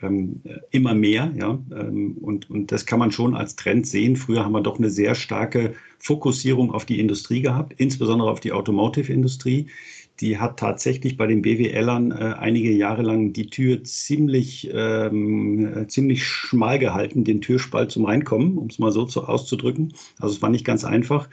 ähm, 0.03 0.42
immer 0.70 0.94
mehr. 0.94 1.32
Ja? 1.36 1.59
Ähm, 1.74 2.18
und, 2.20 2.51
und 2.51 2.70
das 2.70 2.84
kann 2.84 2.99
man 2.99 3.12
schon 3.12 3.34
als 3.34 3.57
Trend 3.57 3.86
sehen. 3.86 4.16
Früher 4.16 4.44
haben 4.44 4.53
wir 4.53 4.61
doch 4.61 4.78
eine 4.78 4.90
sehr 4.90 5.14
starke 5.14 5.74
Fokussierung 5.99 6.70
auf 6.70 6.84
die 6.84 7.01
Industrie 7.01 7.40
gehabt, 7.40 7.72
insbesondere 7.78 8.30
auf 8.30 8.40
die 8.40 8.53
Automotive-Industrie 8.53 9.68
die 10.21 10.39
hat 10.39 10.59
tatsächlich 10.59 11.16
bei 11.16 11.27
den 11.27 11.43
BWLern 11.43 12.11
äh, 12.11 12.35
einige 12.39 12.73
Jahre 12.73 13.03
lang 13.03 13.33
die 13.33 13.51
Tür 13.51 13.85
ziemlich, 13.85 14.69
ähm, 14.73 15.77
äh, 15.77 15.87
ziemlich 15.87 16.25
schmal 16.25 16.79
gehalten, 16.79 17.25
den 17.25 17.41
Türspalt 17.41 17.91
zum 17.91 18.05
Reinkommen, 18.05 18.59
um 18.59 18.66
es 18.66 18.79
mal 18.79 18.91
so 18.91 19.05
zu, 19.05 19.25
auszudrücken. 19.25 19.93
Also 20.19 20.35
es 20.35 20.43
war 20.43 20.51
nicht 20.51 20.64
ganz 20.64 20.85
einfach. 20.85 21.29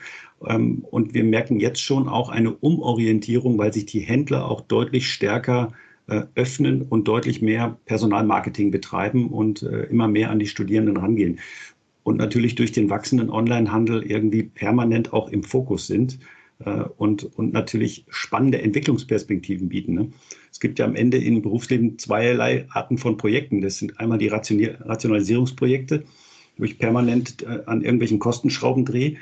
Ähm, 0.48 0.86
und 0.92 1.14
wir 1.14 1.24
merken 1.24 1.60
jetzt 1.60 1.82
schon 1.82 2.08
auch 2.08 2.30
eine 2.30 2.52
Umorientierung, 2.52 3.58
weil 3.58 3.74
sich 3.74 3.86
die 3.86 4.02
Händler 4.02 4.50
auch 4.50 4.62
deutlich 4.62 5.12
stärker 5.12 5.74
äh, 6.08 6.24
öffnen 6.36 6.84
und 6.84 7.08
deutlich 7.08 7.42
mehr 7.42 7.80
Personalmarketing 7.86 8.70
betreiben 8.70 9.30
und 9.30 9.64
äh, 9.64 9.84
immer 9.86 10.08
mehr 10.08 10.30
an 10.30 10.38
die 10.38 10.48
Studierenden 10.48 10.98
rangehen. 10.98 11.40
Und 12.04 12.18
natürlich 12.18 12.54
durch 12.54 12.72
den 12.72 12.92
wachsenden 12.92 13.32
Onlinehandel 13.32 14.04
irgendwie 14.04 14.44
permanent 14.44 15.12
auch 15.12 15.30
im 15.30 15.42
Fokus 15.42 15.88
sind. 15.88 16.20
Äh, 16.60 16.84
und, 16.98 17.24
und 17.38 17.54
natürlich 17.54 18.06
spannende 18.10 18.62
Entwicklungsperspektiven 18.62 19.70
bieten. 19.70 19.94
Ne? 19.94 20.12
Es 20.52 20.60
gibt 20.60 20.80
ja 20.80 20.86
am 20.86 20.96
Ende 20.96 21.18
im 21.18 21.42
Berufsleben 21.42 21.98
zweierlei 22.00 22.66
Arten 22.70 22.98
von 22.98 23.18
Projekten. 23.18 23.62
Das 23.62 23.78
sind 23.78 24.00
einmal 24.00 24.18
die 24.18 24.30
Rationalisierungsprojekte, 24.30 26.04
wo 26.58 26.64
ich 26.64 26.80
permanent 26.80 27.44
äh, 27.44 27.60
an 27.66 27.82
irgendwelchen 27.82 28.20
Kostenschrauben 28.20 28.86
drehe. 28.86 29.18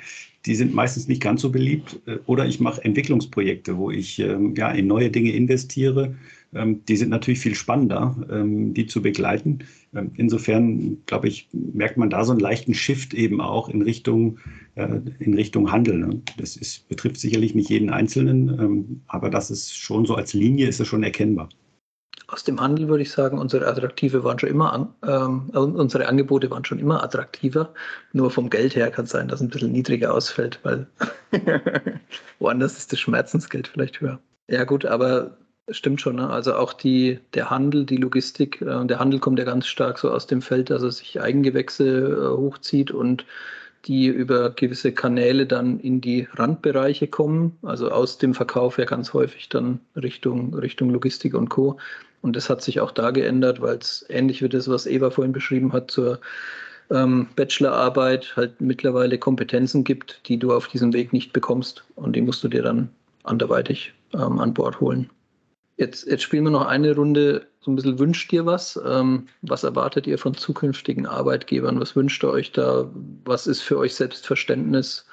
die 0.45 0.55
sind 0.55 0.73
meistens 0.75 1.07
nicht 1.07 1.21
ganz 1.21 1.41
so 1.41 1.51
beliebt. 1.51 1.99
Äh, 2.05 2.17
oder 2.27 2.45
ich 2.45 2.59
mache 2.59 2.83
Entwicklungsprojekte, 2.83 3.77
wo 3.77 3.89
ich 3.89 4.19
ähm, 4.19 4.53
ja, 4.55 4.71
in 4.71 4.87
neue 4.87 5.09
Dinge 5.09 5.31
investiere. 5.31 6.15
Ähm, 6.53 6.85
die 6.85 6.97
sind 6.97 7.09
natürlich 7.09 7.39
viel 7.39 7.55
spannender, 7.55 8.15
ähm, 8.29 8.75
die 8.75 8.85
zu 8.85 9.01
begleiten. 9.01 9.59
Insofern, 10.15 10.97
glaube 11.05 11.27
ich, 11.27 11.49
merkt 11.51 11.97
man 11.97 12.09
da 12.09 12.25
so 12.25 12.31
einen 12.31 12.39
leichten 12.39 12.73
Shift 12.73 13.13
eben 13.13 13.41
auch 13.41 13.69
in 13.69 13.83
Richtung, 13.83 14.39
in 14.75 15.33
Richtung 15.35 15.71
Handel. 15.71 15.97
Ne? 15.97 16.21
Das 16.37 16.55
ist, 16.55 16.87
betrifft 16.89 17.19
sicherlich 17.19 17.53
nicht 17.53 17.69
jeden 17.69 17.89
Einzelnen, 17.89 18.49
ähm, 18.59 19.01
aber 19.07 19.29
das 19.29 19.51
ist 19.51 19.75
schon 19.75 20.05
so 20.05 20.15
als 20.15 20.33
Linie 20.33 20.67
ist 20.67 20.79
es 20.79 20.87
schon 20.87 21.03
erkennbar. 21.03 21.49
Aus 22.27 22.43
dem 22.43 22.59
Handel 22.59 22.87
würde 22.87 23.03
ich 23.03 23.11
sagen, 23.11 23.37
unsere 23.37 23.67
Attraktive 23.67 24.23
waren 24.23 24.39
schon 24.39 24.49
immer, 24.49 24.95
ähm, 25.05 25.51
äh, 25.53 25.57
unsere 25.57 26.07
Angebote 26.07 26.49
waren 26.49 26.65
schon 26.65 26.79
immer 26.79 27.03
attraktiver. 27.03 27.73
Nur 28.13 28.31
vom 28.31 28.49
Geld 28.49 28.75
her 28.75 28.89
kann 28.89 29.05
es 29.05 29.11
sein, 29.11 29.27
dass 29.27 29.41
ein 29.41 29.49
bisschen 29.49 29.71
niedriger 29.71 30.13
ausfällt, 30.13 30.59
weil 30.63 30.87
woanders 32.39 32.77
ist 32.77 32.91
das 32.91 32.99
Schmerzensgeld 32.99 33.67
vielleicht 33.67 34.01
höher. 34.01 34.19
Ja 34.49 34.63
gut, 34.63 34.85
aber 34.85 35.37
stimmt 35.69 36.01
schon. 36.01 36.15
Ne? 36.15 36.29
Also 36.29 36.55
auch 36.55 36.73
die, 36.73 37.19
der 37.33 37.49
Handel, 37.49 37.85
die 37.85 37.97
Logistik, 37.97 38.61
äh, 38.61 38.85
der 38.85 38.99
Handel 38.99 39.19
kommt 39.19 39.37
ja 39.37 39.45
ganz 39.45 39.67
stark 39.67 39.99
so 39.99 40.09
aus 40.09 40.25
dem 40.25 40.41
Feld, 40.41 40.69
dass 40.69 40.81
er 40.81 40.91
sich 40.91 41.21
Eigengewächse 41.21 41.85
äh, 41.85 42.37
hochzieht 42.37 42.91
und 42.91 43.25
die 43.85 44.07
über 44.07 44.51
gewisse 44.51 44.93
Kanäle 44.93 45.45
dann 45.45 45.79
in 45.79 45.99
die 45.99 46.27
Randbereiche 46.33 47.07
kommen, 47.07 47.57
also 47.63 47.89
aus 47.89 48.17
dem 48.17 48.33
Verkauf 48.33 48.77
ja 48.77 48.85
ganz 48.85 49.13
häufig 49.13 49.49
dann 49.49 49.79
Richtung, 49.95 50.53
Richtung 50.53 50.89
Logistik 50.89 51.33
und 51.33 51.49
Co. 51.49 51.77
Und 52.21 52.35
das 52.37 52.49
hat 52.49 52.61
sich 52.61 52.79
auch 52.79 52.91
da 52.91 53.11
geändert, 53.11 53.61
weil 53.61 53.77
es 53.77 54.05
ähnlich 54.09 54.41
wie 54.41 54.49
das, 54.49 54.69
was 54.69 54.87
Eva 54.87 55.09
vorhin 55.09 55.33
beschrieben 55.33 55.73
hat, 55.73 55.91
zur 55.91 56.19
ähm, 56.89 57.27
Bachelorarbeit 57.35 58.33
halt 58.37 58.61
mittlerweile 58.61 59.17
Kompetenzen 59.17 59.83
gibt, 59.83 60.21
die 60.27 60.37
du 60.37 60.53
auf 60.53 60.67
diesem 60.69 60.93
Weg 60.93 61.11
nicht 61.11 61.33
bekommst. 61.33 61.83
Und 61.95 62.15
die 62.15 62.21
musst 62.21 62.43
du 62.43 62.47
dir 62.47 62.61
dann 62.61 62.89
anderweitig 63.23 63.93
ähm, 64.13 64.39
an 64.39 64.53
Bord 64.53 64.79
holen. 64.79 65.09
Jetzt, 65.77 66.05
jetzt 66.05 66.21
spielen 66.21 66.43
wir 66.43 66.51
noch 66.51 66.67
eine 66.67 66.95
Runde, 66.95 67.47
so 67.61 67.71
ein 67.71 67.75
bisschen 67.75 67.97
wünscht 67.97 68.31
ihr 68.31 68.45
was? 68.45 68.79
Ähm, 68.85 69.27
was 69.41 69.63
erwartet 69.63 70.05
ihr 70.05 70.17
von 70.17 70.35
zukünftigen 70.35 71.07
Arbeitgebern? 71.07 71.79
Was 71.79 71.95
wünscht 71.95 72.23
ihr 72.23 72.29
euch 72.29 72.51
da? 72.51 72.89
Was 73.25 73.47
ist 73.47 73.61
für 73.61 73.77
euch 73.77 73.95
Selbstverständnis? 73.95 75.05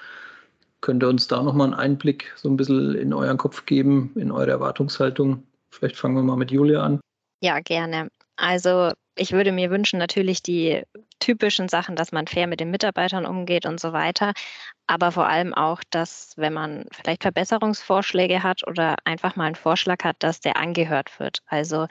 Könnt 0.82 1.02
ihr 1.02 1.08
uns 1.08 1.28
da 1.28 1.42
nochmal 1.42 1.68
einen 1.68 1.74
Einblick 1.74 2.32
so 2.36 2.48
ein 2.48 2.56
bisschen 2.56 2.94
in 2.94 3.12
euren 3.12 3.38
Kopf 3.38 3.66
geben, 3.66 4.12
in 4.16 4.30
eure 4.30 4.50
Erwartungshaltung? 4.50 5.42
Vielleicht 5.70 5.96
fangen 5.96 6.16
wir 6.16 6.22
mal 6.22 6.36
mit 6.36 6.50
Julia 6.50 6.82
an. 6.82 7.00
Ja, 7.42 7.60
gerne. 7.60 8.08
Also 8.36 8.92
ich 9.16 9.32
würde 9.32 9.52
mir 9.52 9.70
wünschen, 9.70 9.98
natürlich 9.98 10.42
die 10.42 10.82
typischen 11.20 11.68
Sachen, 11.68 11.96
dass 11.96 12.12
man 12.12 12.26
fair 12.26 12.46
mit 12.46 12.60
den 12.60 12.70
Mitarbeitern 12.70 13.26
umgeht 13.26 13.66
und 13.66 13.78
so 13.78 13.92
weiter. 13.92 14.32
Aber 14.86 15.12
vor 15.12 15.28
allem 15.28 15.54
auch, 15.54 15.82
dass 15.90 16.32
wenn 16.36 16.52
man 16.52 16.86
vielleicht 16.90 17.22
Verbesserungsvorschläge 17.22 18.42
hat 18.42 18.66
oder 18.66 18.96
einfach 19.04 19.36
mal 19.36 19.46
einen 19.46 19.54
Vorschlag 19.54 20.02
hat, 20.02 20.16
dass 20.20 20.40
der 20.40 20.56
angehört 20.56 21.20
wird. 21.20 21.42
Also 21.46 21.86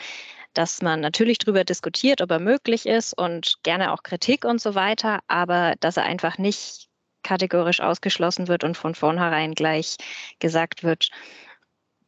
dass 0.53 0.81
man 0.81 0.99
natürlich 0.99 1.37
darüber 1.37 1.63
diskutiert, 1.63 2.21
ob 2.21 2.31
er 2.31 2.39
möglich 2.39 2.85
ist 2.85 3.13
und 3.13 3.55
gerne 3.63 3.93
auch 3.93 4.03
Kritik 4.03 4.45
und 4.45 4.59
so 4.59 4.75
weiter, 4.75 5.19
aber 5.27 5.75
dass 5.79 5.97
er 5.97 6.03
einfach 6.03 6.37
nicht 6.37 6.89
kategorisch 7.23 7.81
ausgeschlossen 7.81 8.47
wird 8.47 8.63
und 8.63 8.75
von 8.75 8.95
vornherein 8.95 9.53
gleich 9.53 9.97
gesagt 10.39 10.83
wird, 10.83 11.09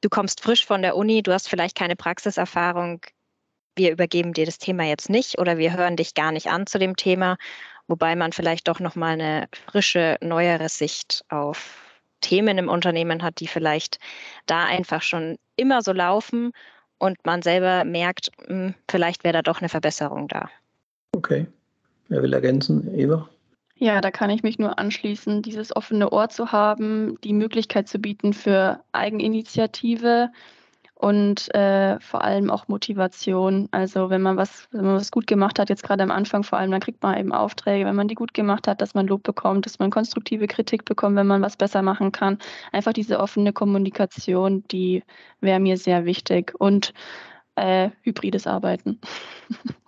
du 0.02 0.10
kommst 0.10 0.42
frisch 0.42 0.66
von 0.66 0.82
der 0.82 0.96
Uni, 0.96 1.22
du 1.22 1.34
hast 1.34 1.48
vielleicht 1.48 1.78
keine 1.78 1.96
Praxiserfahrung, 1.96 3.02
wir 3.76 3.92
übergeben 3.92 4.34
dir 4.34 4.46
das 4.46 4.58
Thema 4.58 4.84
jetzt 4.84 5.10
nicht 5.10 5.40
oder 5.40 5.58
wir 5.58 5.74
hören 5.76 5.96
dich 5.96 6.14
gar 6.14 6.32
nicht 6.32 6.48
an 6.48 6.68
zu 6.68 6.80
dem 6.80 6.96
Thema, 6.96 7.38
wobei 7.88 8.16
man 8.16 8.32
vielleicht 8.32 8.68
doch 8.68 8.80
noch 8.80 8.96
mal 8.96 9.14
eine 9.14 9.48
frische, 9.52 10.18
neuere 10.22 10.70
Sicht 10.70 11.24
auf 11.30 11.80
Themen 12.22 12.58
im 12.58 12.70
Unternehmen 12.70 13.24
hat, 13.24 13.40
die 13.40 13.48
vielleicht 13.48 13.98
da 14.46 14.66
einfach 14.66 15.02
schon 15.02 15.38
immer 15.56 15.82
so 15.82 15.92
laufen 15.92 16.52
und 16.98 17.18
man 17.26 17.42
selber 17.42 17.84
merkt, 17.84 18.32
hm, 18.46 18.76
vielleicht 18.90 19.24
wäre 19.24 19.34
da 19.34 19.42
doch 19.42 19.60
eine 19.60 19.70
Verbesserung 19.70 20.28
da. 20.28 20.50
Okay. 21.14 21.48
Wer 22.10 22.22
will 22.22 22.34
ergänzen? 22.34 22.94
Eva? 22.98 23.28
Ja, 23.76 24.00
da 24.00 24.12
kann 24.12 24.30
ich 24.30 24.44
mich 24.44 24.60
nur 24.60 24.78
anschließen, 24.78 25.42
dieses 25.42 25.76
offene 25.76 26.12
Ohr 26.12 26.30
zu 26.30 26.52
haben, 26.52 27.20
die 27.24 27.34
Möglichkeit 27.34 27.88
zu 27.88 27.98
bieten 27.98 28.34
für 28.34 28.84
Eigeninitiative, 28.92 30.30
und 31.02 31.54
äh, 31.56 32.00
vor 32.00 32.24
allem 32.24 32.52
auch 32.52 32.68
Motivation. 32.68 33.68
Also 33.72 34.12
wenn 34.12 34.22
man 34.22 34.38
was, 34.38 34.68
wenn 34.72 34.86
man 34.86 34.96
was 34.96 35.10
gut 35.10 35.26
gemacht 35.26 35.58
hat, 35.58 35.70
jetzt 35.70 35.82
gerade 35.82 36.04
am 36.04 36.12
Anfang 36.12 36.44
vor 36.44 36.60
allem, 36.60 36.70
dann 36.70 36.80
kriegt 36.80 37.02
man 37.02 37.18
eben 37.18 37.34
Aufträge, 37.34 37.86
wenn 37.86 37.96
man 37.96 38.08
die 38.08 38.14
gut 38.14 38.36
gemacht 38.36 38.68
hat, 38.68 38.82
dass 38.82 38.94
man 38.94 39.08
Lob 39.08 39.24
bekommt, 39.24 39.66
dass 39.66 39.80
man 39.80 39.90
konstruktive 39.90 40.46
Kritik 40.46 40.86
bekommt, 40.86 41.16
wenn 41.16 41.26
man 41.26 41.42
was 41.42 41.58
besser 41.58 41.82
machen 41.82 42.12
kann. 42.12 42.38
Einfach 42.72 42.94
diese 42.94 43.20
offene 43.20 43.52
Kommunikation, 43.52 44.64
die 44.70 45.04
wäre 45.40 45.60
mir 45.60 45.78
sehr 45.78 46.06
wichtig 46.06 46.54
und 46.60 46.94
äh, 47.56 47.90
hybrides 48.04 48.48
Arbeiten. 48.48 49.00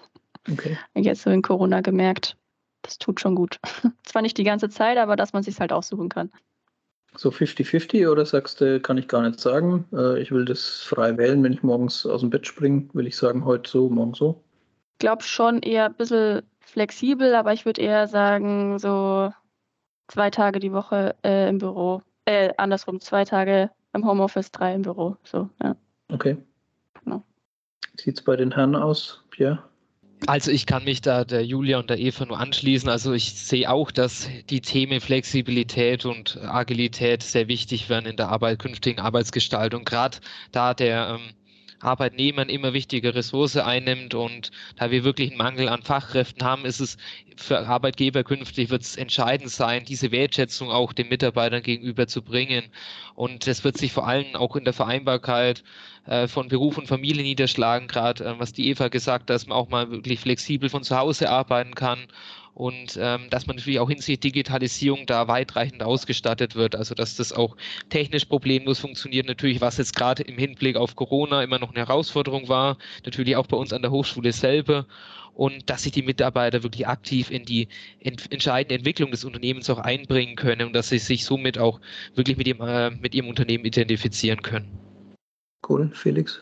Okay. 0.51 0.77
Jetzt 0.93 1.21
so 1.21 1.29
in 1.29 1.41
Corona 1.41 1.79
gemerkt, 1.79 2.35
das 2.81 2.97
tut 2.97 3.21
schon 3.21 3.33
gut. 3.33 3.61
Zwar 4.03 4.21
nicht 4.21 4.37
die 4.37 4.43
ganze 4.43 4.67
Zeit, 4.67 4.97
aber 4.97 5.15
dass 5.15 5.31
man 5.31 5.41
sich 5.41 5.57
halt 5.61 5.71
aussuchen 5.71 6.09
kann. 6.09 6.33
So 7.15 7.29
50-50 7.29 8.09
oder 8.09 8.25
sagst 8.25 8.61
du, 8.61 8.79
kann 8.79 8.97
ich 8.97 9.07
gar 9.07 9.21
nicht 9.21 9.39
sagen. 9.39 9.85
Äh, 9.93 10.21
ich 10.21 10.31
will 10.31 10.45
das 10.45 10.81
frei 10.81 11.17
wählen, 11.17 11.43
wenn 11.43 11.53
ich 11.53 11.63
morgens 11.63 12.05
aus 12.05 12.21
dem 12.21 12.29
Bett 12.29 12.47
springe, 12.47 12.89
will 12.93 13.07
ich 13.07 13.15
sagen, 13.15 13.45
heute 13.45 13.69
so, 13.69 13.89
morgen 13.89 14.13
so? 14.13 14.43
Ich 14.93 14.99
glaube 14.99 15.23
schon 15.23 15.59
eher 15.59 15.85
ein 15.85 15.95
bisschen 15.95 16.41
flexibel, 16.59 17.35
aber 17.35 17.53
ich 17.53 17.65
würde 17.65 17.81
eher 17.81 18.07
sagen, 18.07 18.79
so 18.79 19.31
zwei 20.07 20.29
Tage 20.29 20.59
die 20.59 20.71
Woche 20.71 21.15
äh, 21.23 21.49
im 21.49 21.59
Büro. 21.59 22.01
Äh, 22.25 22.53
andersrum, 22.57 22.99
zwei 22.99 23.25
Tage 23.25 23.69
im 23.93 24.07
Homeoffice, 24.07 24.51
drei 24.51 24.73
im 24.73 24.81
Büro. 24.81 25.17
So, 25.23 25.49
ja. 25.61 25.75
Okay. 26.09 26.37
Genau. 27.03 27.23
Sieht 27.97 28.17
es 28.17 28.23
bei 28.23 28.35
den 28.35 28.51
Herren 28.51 28.75
aus, 28.75 29.23
Pierre? 29.29 29.63
Also 30.25 30.51
ich 30.51 30.65
kann 30.65 30.85
mich 30.85 31.01
da 31.01 31.25
der 31.25 31.45
Julia 31.45 31.79
und 31.79 31.89
der 31.89 31.99
Eva 31.99 32.25
nur 32.25 32.39
anschließen. 32.39 32.87
Also 32.87 33.11
ich 33.13 33.33
sehe 33.33 33.69
auch, 33.69 33.91
dass 33.91 34.29
die 34.49 34.61
Themen 34.61 35.01
Flexibilität 35.01 36.05
und 36.05 36.37
Agilität 36.41 37.23
sehr 37.23 37.47
wichtig 37.49 37.89
werden 37.89 38.05
in 38.05 38.15
der 38.15 38.29
Arbeit, 38.29 38.59
künftigen 38.59 39.01
Arbeitsgestaltung. 39.01 39.83
Gerade 39.83 40.19
da 40.51 40.73
der 40.73 41.19
ähm, 41.19 41.33
Arbeitnehmer 41.83 42.49
immer 42.49 42.73
wichtige 42.73 43.13
Ressource 43.15 43.57
einnimmt 43.57 44.13
und 44.13 44.51
da 44.77 44.91
wir 44.91 45.03
wirklich 45.03 45.29
einen 45.29 45.37
Mangel 45.37 45.69
an 45.69 45.83
Fachkräften 45.83 46.43
haben, 46.45 46.65
ist 46.65 46.79
es 46.79 46.97
für 47.37 47.59
Arbeitgeber 47.67 48.23
künftig 48.23 48.69
wird 48.69 48.83
es 48.83 48.95
entscheidend 48.95 49.49
sein, 49.49 49.85
diese 49.85 50.11
Wertschätzung 50.11 50.69
auch 50.69 50.93
den 50.93 51.09
Mitarbeitern 51.09 51.63
gegenüber 51.63 52.07
zu 52.07 52.21
bringen. 52.21 52.65
Und 53.15 53.47
das 53.47 53.63
wird 53.63 53.77
sich 53.77 53.91
vor 53.91 54.07
allem 54.07 54.35
auch 54.35 54.55
in 54.55 54.63
der 54.63 54.73
Vereinbarkeit 54.73 55.63
äh, 56.05 56.27
von 56.27 56.47
Beruf 56.47 56.77
und 56.77 56.87
Familie 56.87 57.23
niederschlagen, 57.23 57.87
gerade 57.87 58.23
äh, 58.23 58.39
was 58.39 58.53
die 58.53 58.69
Eva 58.69 58.87
gesagt 58.87 59.23
hat, 59.23 59.29
dass 59.29 59.47
man 59.47 59.57
auch 59.57 59.69
mal 59.69 59.89
wirklich 59.91 60.19
flexibel 60.19 60.69
von 60.69 60.83
zu 60.83 60.97
Hause 60.97 61.29
arbeiten 61.29 61.75
kann 61.75 62.07
und 62.53 62.97
ähm, 63.01 63.29
dass 63.29 63.47
man 63.47 63.55
natürlich 63.55 63.79
auch 63.79 63.89
hinsichtlich 63.89 64.33
Digitalisierung 64.33 65.05
da 65.05 65.27
weitreichend 65.27 65.81
ausgestattet 65.81 66.55
wird, 66.55 66.75
also 66.75 66.93
dass 66.93 67.15
das 67.15 67.33
auch 67.33 67.57
technisch 67.89 68.25
problemlos 68.25 68.79
funktioniert, 68.79 69.27
natürlich 69.27 69.61
was 69.61 69.77
jetzt 69.77 69.95
gerade 69.95 70.23
im 70.23 70.37
Hinblick 70.37 70.75
auf 70.75 70.95
Corona 70.95 71.43
immer 71.43 71.59
noch 71.59 71.69
eine 71.69 71.79
Herausforderung 71.79 72.49
war, 72.49 72.77
natürlich 73.05 73.35
auch 73.35 73.47
bei 73.47 73.57
uns 73.57 73.73
an 73.73 73.81
der 73.81 73.91
Hochschule 73.91 74.31
selber 74.31 74.85
und 75.33 75.69
dass 75.69 75.83
sich 75.83 75.91
die 75.91 76.03
Mitarbeiter 76.03 76.61
wirklich 76.63 76.87
aktiv 76.87 77.31
in 77.31 77.43
die 77.43 77.67
ent 77.99 78.31
entscheidende 78.31 78.75
Entwicklung 78.75 79.09
des 79.11 79.25
Unternehmens 79.25 79.69
auch 79.69 79.79
einbringen 79.79 80.35
können 80.35 80.67
und 80.67 80.73
dass 80.73 80.89
sie 80.89 80.99
sich 80.99 81.25
somit 81.25 81.57
auch 81.57 81.81
wirklich 82.13 82.37
mit 82.37 82.47
ihrem, 82.47 82.61
äh, 82.61 82.91
mit 82.91 83.15
ihrem 83.15 83.29
Unternehmen 83.29 83.65
identifizieren 83.65 84.41
können. 84.41 84.77
Cool, 85.67 85.89
Felix. 85.93 86.41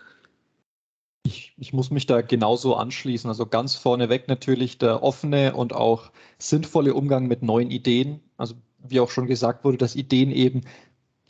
Ich, 1.24 1.54
ich, 1.58 1.72
muss 1.74 1.92
mich 1.92 2.08
da 2.08 2.22
genauso 2.22 2.76
anschließen. 2.76 3.30
Also 3.30 3.46
ganz 3.46 3.76
vorneweg 3.76 4.28
natürlich 4.28 4.78
der 4.78 5.04
offene 5.04 5.56
und 5.56 5.74
auch 5.74 6.12
sinnvolle 6.40 6.94
Umgang 6.94 7.28
mit 7.28 7.44
neuen 7.44 7.70
Ideen. 7.70 8.22
Also 8.38 8.56
wie 8.80 9.00
auch 9.00 9.12
schon 9.12 9.28
gesagt 9.28 9.64
wurde, 9.64 9.78
dass 9.78 9.96
Ideen 9.96 10.32
eben 10.32 10.62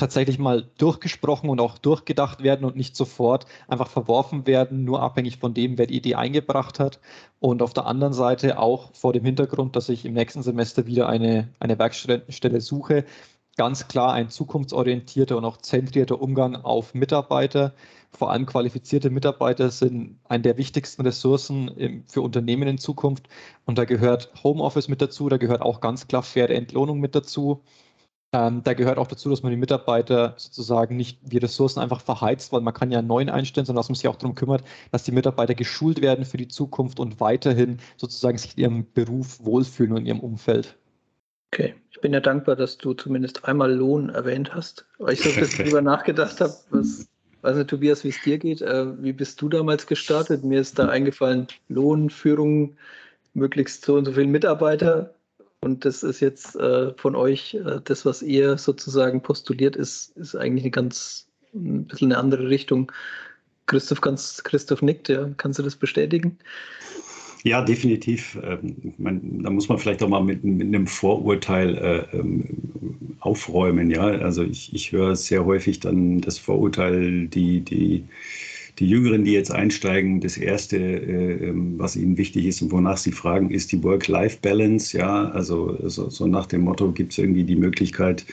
tatsächlich 0.02 0.39
mal 0.39 0.68
durchgesprochen 0.80 1.50
und 1.50 1.62
auch 1.62 1.78
durchgedacht 1.78 2.42
werden 2.42 2.66
und 2.66 2.76
nicht 2.76 2.96
sofort 2.96 3.46
einfach 3.68 3.88
verworfen 3.88 4.48
werden, 4.48 4.84
nur 4.84 5.02
abhängig 5.02 5.38
von 5.38 5.54
dem, 5.54 5.78
wer 5.78 5.86
die 5.86 5.98
Idee 5.98 6.16
eingebracht 6.16 6.80
hat. 6.80 7.00
Und 7.39 7.62
auf 7.62 7.74
der 7.74 7.86
anderen 7.86 8.14
Seite 8.14 8.58
auch 8.58 8.94
vor 8.94 9.14
dem 9.14 9.24
Hintergrund, 9.24 9.76
dass 9.76 9.89
ich 9.89 10.06
im 10.06 10.14
nächsten 10.14 10.42
Semester 10.42 10.88
wieder 10.88 11.08
eine, 11.08 11.50
eine 11.60 11.78
Werkstelle 11.78 12.62
suche, 12.62 13.06
ganz 13.58 13.88
klar 13.88 14.14
ein 14.14 14.30
zukunftsorientierter 14.30 15.38
und 15.38 15.45
auch 15.45 15.58
zentrierter 15.58 16.22
Umgang 16.22 16.56
auf 16.56 16.93
Mitarbeiter. 16.93 17.74
Vor 18.12 18.32
allem 18.32 18.45
qualifizierte 18.45 19.10
Mitarbeiter 19.10 19.72
sind 19.72 20.20
eine 20.28 20.43
der 20.43 20.58
wichtigsten 20.58 21.02
Ressourcen 21.04 22.04
für 22.08 22.22
Unternehmen 22.22 22.68
in 22.68 22.78
Zukunft. 22.78 23.28
Und 23.66 23.78
da 23.78 23.86
gehört 23.86 24.32
Homeoffice 24.43 24.88
mit 24.88 25.02
dazu, 25.02 25.30
da 25.30 25.38
gehört 25.38 25.62
auch 25.62 25.82
ganz 25.82 26.08
klar 26.08 26.24
faire 26.24 26.49
Entlohnung 26.54 26.99
mit 26.99 27.16
dazu. 27.16 27.64
Ähm, 28.34 28.64
da 28.64 28.74
gehört 28.74 28.97
auch 28.97 29.08
dazu, 29.08 29.30
dass 29.30 29.43
man 29.43 29.52
die 29.52 29.58
Mitarbeiter 29.58 30.36
sozusagen 30.38 30.95
nicht 30.95 31.20
wie 31.24 31.38
Ressourcen 31.38 31.82
einfach 31.82 31.99
verheizt, 31.99 32.54
weil 32.54 32.62
man 32.62 32.74
kann 32.74 32.89
ja 32.89 32.99
einen 32.99 33.08
neuen 33.08 33.30
einstellen, 33.30 33.66
sondern 33.66 33.82
dass 33.82 33.89
man 33.89 33.95
sich 33.95 34.08
auch 34.08 34.16
darum 34.16 34.36
kümmert, 34.36 34.64
dass 34.91 35.04
die 35.04 35.12
Mitarbeiter 35.12 35.54
geschult 35.54 36.02
werden 36.02 36.24
für 36.24 36.38
die 36.38 36.47
Zukunft 36.47 36.99
und 37.02 37.20
weiterhin 37.20 37.80
sozusagen 37.97 38.38
sich 38.38 38.58
in 38.58 38.64
ihrem 38.64 38.93
Beruf 38.93 39.43
wohlfühlen 39.43 39.91
und 39.91 39.97
in 39.99 40.06
ihrem 40.06 40.20
Umfeld. 40.22 40.81
Okay, 41.54 41.76
ich 41.91 41.99
bin 41.99 42.14
ja 42.14 42.22
dankbar, 42.22 42.56
dass 42.56 42.78
du 42.78 42.93
zumindest 42.93 43.43
einmal 43.43 43.74
Lohn 43.74 44.10
erwähnt 44.10 44.56
hast, 44.56 44.86
weil 44.99 45.14
ich 45.14 45.22
so 45.22 45.30
ein 45.30 45.36
bisschen 45.36 45.66
drüber 45.66 45.82
nachgedacht 45.82 46.39
habe, 46.39 46.54
was, 46.70 47.08
weiß 47.41 47.58
nicht, 47.58 47.70
Tobias, 47.70 48.06
wie 48.06 48.10
es 48.10 48.22
dir 48.22 48.38
geht. 48.38 48.62
Äh, 48.62 49.04
wie 49.04 49.12
bist 49.12 49.41
du 49.41 49.49
damals 49.49 49.86
gestartet? 49.86 50.45
Mir 50.45 50.62
ist 50.62 50.80
da 50.80 50.88
eingefallen, 50.88 51.47
Lohn, 51.68 52.10
Führung, 52.10 52.78
möglichst 53.34 53.84
so 53.84 53.95
und 53.95 54.06
so 54.06 54.14
viele 54.14 54.28
Mitarbeiter. 54.28 55.14
Und 55.60 55.84
das 55.84 56.04
ist 56.04 56.22
jetzt 56.22 56.56
äh, 56.56 56.93
von 56.95 57.16
euch, 57.16 57.54
äh, 57.54 57.82
das, 57.84 58.06
was 58.06 58.22
ihr 58.22 58.58
sozusagen 58.58 59.22
postuliert, 59.22 59.76
ist, 59.76 60.16
ist 60.18 60.36
eigentlich 60.36 60.64
eine 60.64 60.72
ganz, 60.72 61.28
ein 61.54 61.86
bisschen 61.86 62.14
eine 62.14 62.22
andere 62.22 62.47
Richtung. 62.47 62.91
Christoph, 63.68 64.02
kannst, 64.02 64.45
Christoph 64.45 64.82
nickt, 64.82 65.10
ja. 65.10 65.30
Kannst 65.38 65.60
du 65.60 65.64
das 65.64 65.76
bestätigen? 65.76 66.39
Ja, 67.44 67.62
definitiv. 67.64 68.38
Ähm, 68.44 68.94
man, 68.98 69.42
da 69.44 69.50
muss 69.50 69.68
man 69.68 69.80
vielleicht 69.80 70.04
auch 70.04 70.10
mal 70.10 70.24
mit, 70.24 70.44
mit 70.44 70.68
einem 70.68 70.86
Vorurteil 70.88 71.78
äh, 71.78 72.18
ähm, 72.18 73.16
aufräumen. 73.20 73.89
Ja, 73.89 74.04
also 74.04 74.44
ich, 74.44 74.74
ich 74.74 74.92
höre 74.92 75.16
sehr 75.16 75.46
häufig 75.46 75.80
dann 75.80 76.22
das 76.22 76.38
Vorurteil, 76.38 77.28
die, 77.28 77.62
die, 77.62 78.06
die 78.80 78.88
Jüngeren, 78.88 79.24
die 79.26 79.32
jetzt 79.34 79.52
einsteigen, 79.52 80.22
das 80.22 80.38
erste, 80.38 80.78
äh, 80.78 81.50
ähm, 81.50 81.80
was 81.80 81.96
ihnen 81.96 82.18
wichtig 82.18 82.46
ist 82.46 82.62
und 82.62 82.72
wonach 82.72 82.98
sie 82.98 83.12
fragen, 83.12 83.50
ist 83.52 83.72
die 83.72 83.84
Work-Life-Balance. 83.84 84.98
Ja, 84.98 85.30
also 85.32 85.78
so, 85.89 86.10
so 86.10 86.28
nach 86.28 86.46
dem 86.46 86.62
Motto 86.62 86.92
gibt 86.92 87.14
es 87.14 87.18
irgendwie 87.18 87.44
die 87.44 87.56
Möglichkeit, 87.56 88.26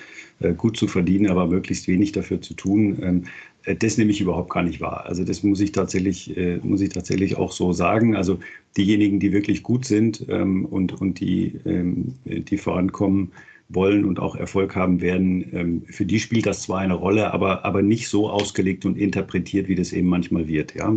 gut 0.56 0.76
zu 0.76 0.86
verdienen, 0.86 1.28
aber 1.28 1.46
möglichst 1.46 1.88
wenig 1.88 2.12
dafür 2.12 2.40
zu 2.40 2.54
tun. 2.54 2.98
Ähm, 3.02 3.24
äh, 3.64 3.76
das 3.76 3.98
nehme 3.98 4.10
ich 4.10 4.20
überhaupt 4.20 4.50
gar 4.50 4.62
nicht 4.62 4.80
wahr. 4.80 5.06
Also 5.06 5.24
das 5.24 5.42
muss 5.42 5.60
ich 5.60 5.72
tatsächlich, 5.72 6.36
äh, 6.36 6.58
muss 6.62 6.80
ich 6.80 6.90
tatsächlich 6.90 7.36
auch 7.36 7.52
so 7.52 7.72
sagen. 7.72 8.16
Also 8.16 8.38
diejenigen, 8.76 9.20
die 9.20 9.32
wirklich 9.32 9.62
gut 9.62 9.84
sind 9.84 10.24
ähm, 10.28 10.64
und, 10.64 11.00
und 11.00 11.20
die, 11.20 11.58
ähm, 11.64 12.14
die 12.24 12.58
vorankommen 12.58 13.32
wollen 13.68 14.04
und 14.04 14.18
auch 14.18 14.34
Erfolg 14.34 14.74
haben 14.74 15.00
werden, 15.02 15.44
ähm, 15.52 15.82
für 15.86 16.06
die 16.06 16.20
spielt 16.20 16.46
das 16.46 16.62
zwar 16.62 16.78
eine 16.78 16.94
Rolle, 16.94 17.32
aber, 17.32 17.64
aber 17.64 17.82
nicht 17.82 18.08
so 18.08 18.30
ausgelegt 18.30 18.86
und 18.86 18.96
interpretiert, 18.96 19.68
wie 19.68 19.74
das 19.74 19.92
eben 19.92 20.08
manchmal 20.08 20.48
wird. 20.48 20.74
Ja? 20.74 20.88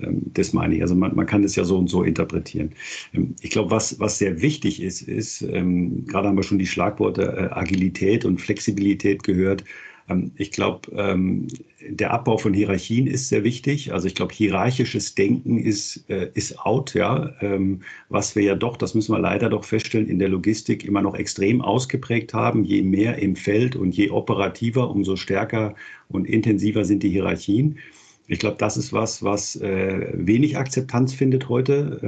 Ähm, 0.00 0.22
das 0.34 0.52
meine 0.52 0.74
ich. 0.76 0.82
Also 0.82 0.94
man, 0.96 1.14
man 1.14 1.26
kann 1.26 1.42
das 1.42 1.54
ja 1.54 1.64
so 1.64 1.78
und 1.78 1.88
so 1.88 2.02
interpretieren. 2.02 2.72
Ähm, 3.14 3.34
ich 3.40 3.50
glaube, 3.50 3.70
was, 3.70 4.00
was 4.00 4.18
sehr 4.18 4.42
wichtig 4.42 4.82
ist, 4.82 5.02
ist, 5.02 5.40
gerade 5.40 6.28
haben 6.28 6.36
wir 6.36 6.42
schon 6.42 6.58
die 6.58 6.66
Schlagworte 6.66 7.22
äh, 7.22 7.54
Agilität 7.54 8.24
und 8.24 8.40
Flexibilität 8.40 9.22
gehört. 9.22 9.64
Ähm, 10.08 10.32
ich 10.36 10.50
glaube, 10.50 10.90
ähm, 10.92 11.48
der 11.88 12.12
Abbau 12.12 12.38
von 12.38 12.54
Hierarchien 12.54 13.06
ist 13.06 13.28
sehr 13.28 13.44
wichtig. 13.44 13.92
Also 13.92 14.06
ich 14.06 14.14
glaube, 14.14 14.34
hierarchisches 14.34 15.14
Denken 15.14 15.58
ist, 15.58 16.08
äh, 16.08 16.30
ist 16.34 16.58
out, 16.60 16.94
ja. 16.94 17.32
Ähm, 17.40 17.82
was 18.08 18.34
wir 18.36 18.42
ja 18.42 18.54
doch, 18.54 18.76
das 18.76 18.94
müssen 18.94 19.12
wir 19.12 19.20
leider 19.20 19.48
doch 19.50 19.64
feststellen, 19.64 20.08
in 20.08 20.18
der 20.18 20.28
Logistik 20.28 20.84
immer 20.84 21.02
noch 21.02 21.14
extrem 21.14 21.60
ausgeprägt 21.60 22.34
haben. 22.34 22.64
Je 22.64 22.82
mehr 22.82 23.18
im 23.18 23.36
Feld 23.36 23.76
und 23.76 23.96
je 23.96 24.10
operativer, 24.10 24.90
umso 24.90 25.16
stärker 25.16 25.74
und 26.08 26.26
intensiver 26.26 26.84
sind 26.84 27.02
die 27.02 27.10
Hierarchien. 27.10 27.78
Ich 28.30 28.38
glaube, 28.38 28.56
das 28.58 28.76
ist 28.76 28.92
was, 28.92 29.22
was 29.22 29.56
äh, 29.56 30.12
wenig 30.14 30.58
Akzeptanz 30.58 31.14
findet 31.14 31.48
heute. 31.48 31.98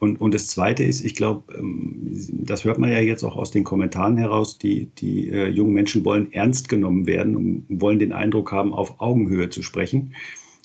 Und, 0.00 0.18
und 0.18 0.32
das 0.32 0.46
Zweite 0.46 0.82
ist, 0.82 1.04
ich 1.04 1.14
glaube, 1.14 1.54
ähm, 1.54 2.00
das 2.30 2.64
hört 2.64 2.78
man 2.78 2.90
ja 2.90 3.00
jetzt 3.00 3.22
auch 3.22 3.36
aus 3.36 3.50
den 3.50 3.64
Kommentaren 3.64 4.16
heraus, 4.16 4.56
die, 4.56 4.86
die 4.96 5.28
äh, 5.28 5.48
jungen 5.48 5.74
Menschen 5.74 6.04
wollen 6.06 6.32
ernst 6.32 6.70
genommen 6.70 7.06
werden 7.06 7.36
und 7.36 7.66
wollen 7.68 7.98
den 7.98 8.12
Eindruck 8.12 8.50
haben, 8.50 8.72
auf 8.72 8.98
Augenhöhe 8.98 9.50
zu 9.50 9.62
sprechen. 9.62 10.14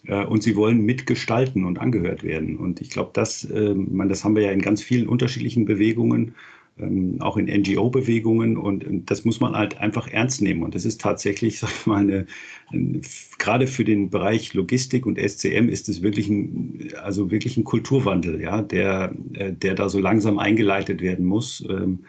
Äh, 0.08 0.24
und 0.24 0.42
sie 0.42 0.56
wollen 0.56 0.86
mitgestalten 0.86 1.66
und 1.66 1.80
angehört 1.80 2.24
werden. 2.24 2.56
Und 2.56 2.80
ich 2.80 2.90
glaube, 2.90 3.12
das, 3.14 3.44
äh, 3.44 3.74
man, 3.74 4.08
das 4.08 4.24
haben 4.24 4.38
wir 4.38 4.44
ja 4.44 4.52
in 4.52 4.62
ganz 4.62 4.82
vielen 4.82 5.08
unterschiedlichen 5.08 5.66
Bewegungen 5.66 6.34
ähm, 6.78 7.18
auch 7.22 7.38
in 7.38 7.46
NGO-Bewegungen 7.46 8.58
und, 8.58 8.86
und, 8.86 9.10
das 9.10 9.24
muss 9.24 9.40
man 9.40 9.56
halt 9.56 9.78
einfach 9.78 10.08
ernst 10.10 10.42
nehmen. 10.42 10.64
Und 10.64 10.76
das 10.76 10.86
ist 10.86 11.00
tatsächlich, 11.00 11.60
sag 11.60 11.70
ich 11.70 11.86
mal, 11.86 12.02
eine, 12.02 12.26
eine, 12.72 13.02
gerade 13.38 13.68
für 13.68 13.86
den 13.86 14.10
Bereich 14.10 14.54
Logistik 14.54 15.06
und 15.06 15.18
SCM 15.18 15.70
ist 15.70 15.88
es 15.90 16.02
wirklich 16.02 16.28
ein, 16.30 16.90
also 17.02 17.32
wirklich 17.32 17.58
ein 17.58 17.64
Kulturwandel, 17.64 18.42
ja, 18.42 18.62
der, 18.62 19.14
äh, 19.34 19.54
der 19.54 19.76
da 19.76 19.90
so 19.90 20.00
langsam 20.00 20.40
eingeleitet 20.40 21.02
werden 21.02 21.26
muss. 21.26 21.64
Ähm, 21.70 22.00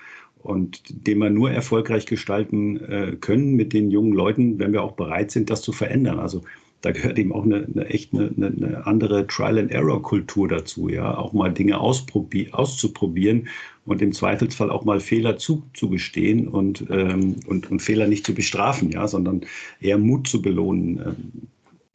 und 0.43 1.09
den 1.09 1.19
wir 1.19 1.29
nur 1.29 1.51
erfolgreich 1.51 2.07
gestalten 2.07 2.77
äh, 2.77 3.17
können 3.21 3.57
mit 3.57 3.73
den 3.73 3.91
jungen 3.91 4.13
Leuten, 4.13 4.61
wenn 4.61 4.73
wir 4.73 4.85
auch 4.85 4.93
bereit 4.93 5.33
sind, 5.33 5.51
das 5.51 5.61
zu 5.61 5.73
verändern. 5.73 6.21
Also 6.21 6.43
da 6.83 6.93
gehört 6.93 7.19
eben 7.19 7.33
auch 7.33 7.43
eine, 7.43 7.67
eine 7.67 7.87
echt 7.87 8.15
eine, 8.15 8.31
eine, 8.37 8.87
andere 8.87 9.27
Trial-and-Error-Kultur 9.27 10.47
dazu, 10.47 10.89
ja, 10.89 11.19
auch 11.19 11.33
mal 11.33 11.53
Dinge 11.53 11.81
auszuprobieren 11.81 13.49
und 13.87 14.03
im 14.03 14.13
Zweifelsfall 14.13 14.71
auch 14.71 14.85
mal 14.85 15.01
Fehler 15.01 15.39
zuzugestehen 15.39 16.49
und, 16.49 16.85
ähm, 16.91 17.37
und, 17.47 17.71
und 17.71 17.81
Fehler 17.81 18.07
nicht 18.07 18.27
zu 18.27 18.35
bestrafen, 18.35 18.91
ja, 18.91 19.09
sondern 19.09 19.43
eher 19.81 19.99
Mut 19.99 20.29
zu 20.29 20.43
belohnen. 20.43 20.99
Ähm, 20.99 21.33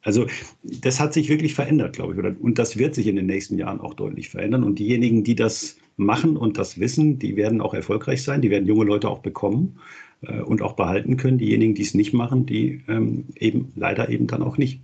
also 0.04 0.26
das 0.64 1.00
hat 1.00 1.14
sich 1.14 1.30
wirklich 1.30 1.54
verändert, 1.54 1.94
glaube 1.94 2.14
ich. 2.14 2.42
Und 2.42 2.58
das 2.58 2.78
wird 2.78 2.96
sich 2.96 3.08
in 3.08 3.18
den 3.18 3.28
nächsten 3.28 3.58
Jahren 3.60 3.82
auch 3.82 3.94
deutlich 3.94 4.30
verändern. 4.30 4.64
Und 4.64 4.80
diejenigen, 4.80 5.24
die 5.24 5.36
das 5.36 5.78
machen 5.98 6.38
und 6.38 6.58
das 6.58 6.80
wissen, 6.80 7.20
die 7.20 7.36
werden 7.36 7.62
auch 7.62 7.74
erfolgreich 7.74 8.24
sein, 8.24 8.42
die 8.42 8.50
werden 8.50 8.66
junge 8.66 8.86
Leute 8.86 9.10
auch 9.10 9.20
bekommen 9.20 9.80
äh, 10.22 10.42
und 10.42 10.62
auch 10.62 10.74
behalten 10.74 11.18
können. 11.18 11.38
Diejenigen, 11.38 11.76
die 11.76 11.84
es 11.84 11.94
nicht 11.94 12.14
machen, 12.14 12.46
die 12.46 12.84
ähm, 12.88 13.26
eben 13.36 13.74
leider 13.76 14.10
eben 14.10 14.28
dann 14.28 14.42
auch 14.42 14.58
nicht. 14.58 14.82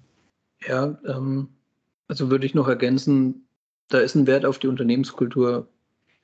Ja, 0.67 0.99
ähm, 1.07 1.47
also 2.07 2.29
würde 2.29 2.45
ich 2.45 2.53
noch 2.53 2.67
ergänzen, 2.67 3.47
da 3.89 3.99
ist 3.99 4.15
ein 4.15 4.27
Wert 4.27 4.45
auf 4.45 4.59
die 4.59 4.67
Unternehmenskultur 4.67 5.67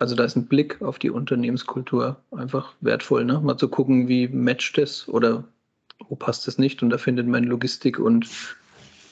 also 0.04 0.16
da 0.16 0.26
ist 0.26 0.36
ein 0.36 0.48
Blick 0.48 0.82
auf 0.82 1.00
die 1.00 1.10
Unternehmenskultur 1.10 2.18
einfach 2.32 2.74
wertvoll, 2.82 3.24
ne? 3.24 3.40
Mal 3.40 3.56
zu 3.56 3.70
gucken, 3.70 4.10
wie 4.10 4.28
matcht 4.28 4.78
es 4.78 5.08
oder 5.08 5.46
wo 6.10 6.18
passt 6.18 6.46
es 6.50 6.58
nicht. 6.58 6.84
Und 6.84 6.90
da 6.90 6.98
findet 6.98 7.26
man 7.26 7.46
Logistik 7.46 8.00
und 8.00 8.28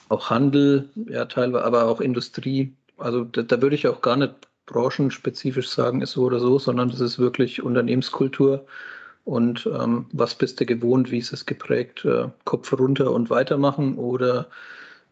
auch 0.10 0.30
Handel, 0.30 0.90
ja, 1.08 1.24
teilweise, 1.24 1.64
aber 1.64 1.86
auch 1.86 2.02
Industrie. 2.02 2.74
Also 2.98 3.24
da, 3.24 3.42
da 3.42 3.62
würde 3.62 3.78
ich 3.78 3.88
auch 3.88 4.02
gar 4.02 4.18
nicht 4.18 4.34
branchenspezifisch 4.66 5.70
sagen, 5.70 6.02
ist 6.02 6.12
so 6.12 6.24
oder 6.24 6.42
so, 6.42 6.60
sondern 6.60 6.90
das 6.90 7.00
ist 7.00 7.20
wirklich 7.20 7.64
Unternehmenskultur. 7.64 8.66
Und 9.24 9.70
ähm, 9.74 10.08
was 10.12 10.36
bist 10.36 10.60
du 10.60 10.66
gewohnt, 10.66 11.10
wie 11.10 11.20
ist 11.20 11.32
es 11.32 11.46
geprägt? 11.46 12.04
Äh, 12.04 12.28
Kopf 12.44 12.74
runter 12.74 13.14
und 13.14 13.30
weitermachen 13.30 13.96
oder 13.96 14.48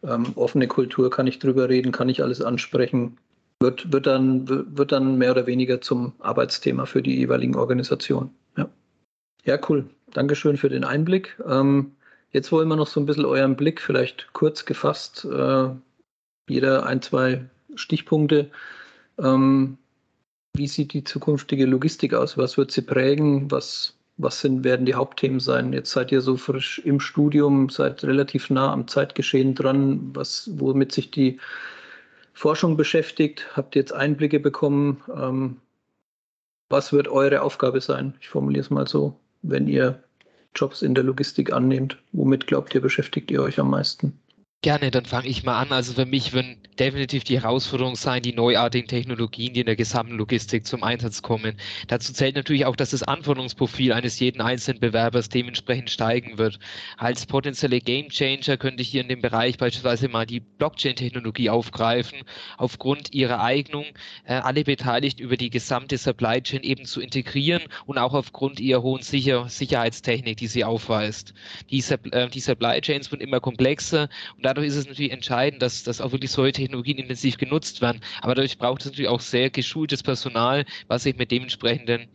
ähm, 0.02 0.26
offene 0.34 0.68
Kultur, 0.68 1.08
kann 1.08 1.26
ich 1.26 1.38
drüber 1.38 1.70
reden, 1.70 1.90
kann 1.90 2.10
ich 2.10 2.22
alles 2.22 2.42
ansprechen, 2.42 3.16
wird, 3.60 3.92
wird, 3.92 4.06
dann, 4.06 4.48
wird 4.76 4.90
dann 4.90 5.18
mehr 5.18 5.32
oder 5.32 5.46
weniger 5.46 5.80
zum 5.80 6.14
Arbeitsthema 6.18 6.86
für 6.86 7.02
die 7.02 7.16
jeweiligen 7.16 7.56
Organisationen. 7.56 8.30
Ja, 8.56 8.68
ja 9.44 9.58
cool. 9.68 9.88
Dankeschön 10.12 10.56
für 10.56 10.70
den 10.70 10.84
Einblick. 10.84 11.38
Ähm, 11.46 11.92
jetzt 12.32 12.50
wollen 12.50 12.68
wir 12.68 12.76
noch 12.76 12.88
so 12.88 13.00
ein 13.00 13.06
bisschen 13.06 13.26
euren 13.26 13.56
Blick, 13.56 13.80
vielleicht 13.80 14.32
kurz 14.32 14.64
gefasst, 14.64 15.24
äh, 15.24 15.68
jeder 16.48 16.86
ein, 16.86 17.02
zwei 17.02 17.44
Stichpunkte. 17.76 18.50
Ähm, 19.18 19.76
wie 20.56 20.66
sieht 20.66 20.92
die 20.94 21.04
zukünftige 21.04 21.66
Logistik 21.66 22.14
aus? 22.14 22.36
Was 22.36 22.56
wird 22.56 22.72
sie 22.72 22.82
prägen? 22.82 23.50
Was, 23.50 23.94
was 24.16 24.40
sind, 24.40 24.64
werden 24.64 24.86
die 24.86 24.94
Hauptthemen 24.94 25.38
sein? 25.38 25.72
Jetzt 25.72 25.92
seid 25.92 26.10
ihr 26.10 26.22
so 26.22 26.36
frisch 26.36 26.80
im 26.80 26.98
Studium, 26.98 27.68
seid 27.68 28.02
relativ 28.04 28.50
nah 28.50 28.72
am 28.72 28.88
Zeitgeschehen 28.88 29.54
dran, 29.54 30.10
was, 30.14 30.50
womit 30.54 30.92
sich 30.92 31.10
die 31.10 31.38
Forschung 32.32 32.76
beschäftigt, 32.76 33.46
habt 33.56 33.74
jetzt 33.74 33.92
Einblicke 33.92 34.40
bekommen. 34.40 35.02
Ähm, 35.14 35.56
was 36.68 36.92
wird 36.92 37.08
eure 37.08 37.42
Aufgabe 37.42 37.80
sein? 37.80 38.14
Ich 38.20 38.28
formuliere 38.28 38.62
es 38.62 38.70
mal 38.70 38.86
so, 38.86 39.18
wenn 39.42 39.66
ihr 39.66 40.02
Jobs 40.54 40.82
in 40.82 40.94
der 40.94 41.04
Logistik 41.04 41.52
annehmt. 41.52 41.98
Womit 42.12 42.46
glaubt 42.46 42.74
ihr, 42.74 42.80
beschäftigt 42.80 43.30
ihr 43.30 43.42
euch 43.42 43.58
am 43.58 43.70
meisten? 43.70 44.18
Gerne, 44.62 44.90
dann 44.90 45.06
fange 45.06 45.26
ich 45.26 45.42
mal 45.42 45.58
an. 45.58 45.72
Also 45.72 45.94
für 45.94 46.04
mich 46.04 46.34
würden 46.34 46.58
definitiv 46.78 47.24
die 47.24 47.40
Herausforderung 47.40 47.96
sein, 47.96 48.20
die 48.20 48.34
neuartigen 48.34 48.86
Technologien, 48.86 49.54
die 49.54 49.60
in 49.60 49.66
der 49.66 49.76
gesamten 49.76 50.18
Logistik 50.18 50.66
zum 50.66 50.82
Einsatz 50.82 51.22
kommen. 51.22 51.56
Dazu 51.88 52.12
zählt 52.12 52.36
natürlich 52.36 52.66
auch, 52.66 52.76
dass 52.76 52.90
das 52.90 53.02
Anforderungsprofil 53.02 53.94
eines 53.94 54.18
jeden 54.20 54.42
einzelnen 54.42 54.78
Bewerbers 54.80 55.30
dementsprechend 55.30 55.88
steigen 55.88 56.36
wird. 56.36 56.58
Als 56.98 57.24
potenzielle 57.24 57.80
Gamechanger 57.80 58.58
könnte 58.58 58.82
ich 58.82 58.90
hier 58.90 59.00
in 59.00 59.08
dem 59.08 59.22
Bereich 59.22 59.56
beispielsweise 59.56 60.08
mal 60.08 60.26
die 60.26 60.40
Blockchain-Technologie 60.40 61.48
aufgreifen, 61.48 62.18
aufgrund 62.58 63.14
ihrer 63.14 63.42
Eignung 63.42 63.86
äh, 64.26 64.34
alle 64.34 64.64
Beteiligten 64.64 65.22
über 65.22 65.38
die 65.38 65.48
gesamte 65.48 65.96
Supply 65.96 66.42
Chain 66.42 66.62
eben 66.64 66.84
zu 66.84 67.00
integrieren 67.00 67.62
und 67.86 67.96
auch 67.96 68.12
aufgrund 68.12 68.60
ihrer 68.60 68.82
hohen 68.82 69.00
Sicher 69.00 69.48
Sicherheitstechnik, 69.48 70.36
die 70.36 70.48
sie 70.48 70.64
aufweist. 70.64 71.32
Die, 71.70 71.82
äh, 72.10 72.28
die 72.28 72.40
Supply 72.40 72.78
Chains 72.82 73.10
werden 73.10 73.22
immer 73.22 73.40
komplexer 73.40 74.10
und 74.36 74.49
dadurch 74.50 74.68
ist 74.68 74.76
es 74.76 74.86
natürlich 74.88 75.12
entscheidend, 75.12 75.62
dass, 75.62 75.82
dass 75.84 76.00
auch 76.00 76.12
wirklich 76.12 76.30
solche 76.32 76.52
Technologien 76.52 76.98
intensiv 76.98 77.36
genutzt 77.38 77.80
werden. 77.80 78.00
Aber 78.20 78.34
dadurch 78.34 78.58
braucht 78.58 78.80
es 78.80 78.86
natürlich 78.86 79.08
auch 79.08 79.20
sehr 79.20 79.50
geschultes 79.50 80.02
Personal, 80.02 80.64
was 80.88 81.04
sich 81.04 81.16
mit 81.16 81.30
dementsprechenden 81.30 82.08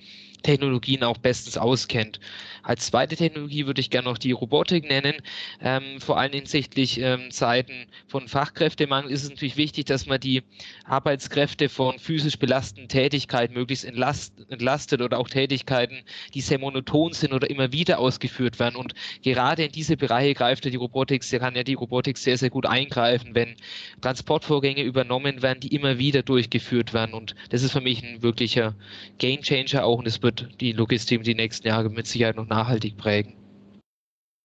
Technologien 0.46 1.04
auch 1.04 1.18
bestens 1.18 1.58
auskennt. 1.58 2.20
Als 2.62 2.88
zweite 2.88 3.16
Technologie 3.16 3.66
würde 3.66 3.82
ich 3.82 3.90
gerne 3.90 4.08
noch 4.08 4.18
die 4.20 4.32
Robotik 4.32 4.88
nennen. 4.88 5.16
Ähm, 5.60 6.00
vor 6.00 6.20
allem 6.20 6.34
hinsichtlich 6.34 7.00
ähm, 7.00 7.32
Zeiten 7.32 7.88
von 8.08 8.28
Fachkräftemangel 8.28 9.12
ist 9.12 9.24
es 9.24 9.30
natürlich 9.30 9.58
wichtig, 9.58 9.86
dass 9.86 10.06
man 10.06 10.20
die 10.20 10.44
Arbeitskräfte 10.86 11.68
von 11.68 11.98
physisch 11.98 12.38
belastenden 12.38 12.90
Tätigkeiten 12.90 13.56
möglichst 13.56 13.86
entlast, 13.86 14.34
entlastet 14.50 15.02
oder 15.02 15.18
auch 15.18 15.30
Tätigkeiten, 15.30 16.04
die 16.34 16.42
sehr 16.42 16.60
monoton 16.60 17.14
sind 17.14 17.34
oder 17.34 17.50
immer 17.50 17.72
wieder 17.72 17.98
ausgeführt 17.98 18.60
werden. 18.60 18.76
Und 18.76 18.94
gerade 19.24 19.64
in 19.64 19.72
diese 19.72 19.98
Bereiche 19.98 20.36
greift 20.36 20.66
ja 20.66 20.72
die 20.72 20.78
Robotik, 20.78 21.24
kann 21.40 21.56
ja 21.56 21.64
die 21.64 21.74
Robotik 21.74 22.18
sehr, 22.18 22.38
sehr 22.38 22.52
gut 22.52 22.68
eingreifen, 22.68 23.34
wenn 23.34 23.56
Transportvorgänge 24.02 24.84
übernommen 24.84 25.42
werden, 25.42 25.60
die 25.60 25.74
immer 25.74 25.98
wieder 25.98 26.22
durchgeführt 26.22 26.94
werden. 26.94 27.16
Und 27.16 27.36
das 27.50 27.64
ist 27.64 27.72
für 27.72 27.82
mich 27.82 28.04
ein 28.04 28.22
wirklicher 28.22 28.76
Gamechanger 29.18 29.84
auch 29.84 30.00
und 30.00 30.08
es 30.08 30.22
wird 30.22 30.35
die 30.42 30.72
Logistik 30.72 31.24
die 31.24 31.36
nächsten 31.36 31.68
Jahre 31.68 31.90
mit 31.90 32.08
Sicherheit 32.08 32.36
noch 32.36 32.48
nachhaltig 32.48 32.98
prägen. 32.98 33.36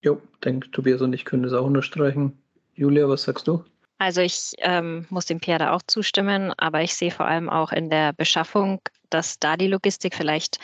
Jo, 0.03 0.21
denke 0.45 0.71
Tobias 0.71 1.03
und 1.03 1.13
ich 1.13 1.25
können 1.25 1.43
das 1.43 1.53
auch 1.53 1.67
unterstreichen. 1.67 2.39
Julia, 2.75 3.09
was 3.09 3.25
sagst 3.25 3.47
du? 3.47 3.65
Also 3.99 4.23
ich 4.23 4.53
ähm, 4.59 5.07
muss 5.11 5.27
dem 5.27 5.41
Pierre 5.41 5.59
da 5.59 5.73
auch 5.73 5.83
zustimmen, 5.87 6.55
aber 6.57 6.83
ich 6.83 6.95
sehe 6.95 7.11
vor 7.11 7.27
allem 7.27 7.51
auch 7.51 7.71
in 7.71 7.91
der 7.91 8.15
Beschaffung, 8.15 8.81
dass 9.11 9.39
da 9.39 9.59
die 9.59 9.67
Logistik 9.67 10.15
vielleicht 10.15 10.59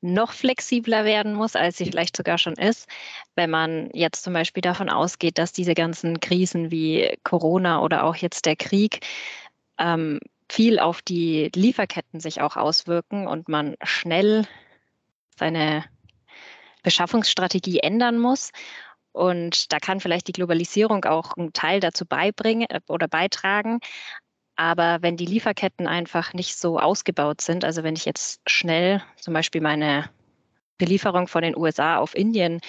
noch 0.00 0.32
flexibler 0.32 1.04
werden 1.04 1.34
muss, 1.34 1.54
als 1.54 1.76
sie 1.76 1.84
vielleicht 1.84 2.16
sogar 2.16 2.38
schon 2.38 2.54
ist, 2.54 2.88
wenn 3.36 3.50
man 3.50 3.88
jetzt 3.92 4.24
zum 4.24 4.32
Beispiel 4.32 4.60
davon 4.60 4.88
ausgeht, 4.88 5.38
dass 5.38 5.52
diese 5.52 5.74
ganzen 5.74 6.18
Krisen 6.18 6.72
wie 6.72 7.16
Corona 7.22 7.80
oder 7.80 8.02
auch 8.02 8.16
jetzt 8.16 8.44
der 8.44 8.56
Krieg 8.56 9.06
ähm, 9.78 10.18
viel 10.52 10.78
auf 10.78 11.00
die 11.00 11.50
Lieferketten 11.54 12.20
sich 12.20 12.42
auch 12.42 12.58
auswirken 12.58 13.26
und 13.26 13.48
man 13.48 13.74
schnell 13.82 14.46
seine 15.38 15.82
Beschaffungsstrategie 16.82 17.78
ändern 17.78 18.18
muss. 18.18 18.50
Und 19.12 19.72
da 19.72 19.78
kann 19.78 20.00
vielleicht 20.00 20.28
die 20.28 20.32
Globalisierung 20.32 21.06
auch 21.06 21.38
einen 21.38 21.54
Teil 21.54 21.80
dazu 21.80 22.04
beibringen 22.04 22.68
äh, 22.68 22.80
oder 22.86 23.08
beitragen. 23.08 23.78
Aber 24.54 24.98
wenn 25.00 25.16
die 25.16 25.24
Lieferketten 25.24 25.86
einfach 25.86 26.34
nicht 26.34 26.58
so 26.58 26.78
ausgebaut 26.78 27.40
sind, 27.40 27.64
also 27.64 27.82
wenn 27.82 27.96
ich 27.96 28.04
jetzt 28.04 28.42
schnell 28.46 29.02
zum 29.16 29.32
Beispiel 29.32 29.62
meine 29.62 30.10
Belieferung 30.76 31.28
von 31.28 31.42
den 31.42 31.56
USA 31.56 31.96
auf 31.96 32.14
Indien 32.14 32.60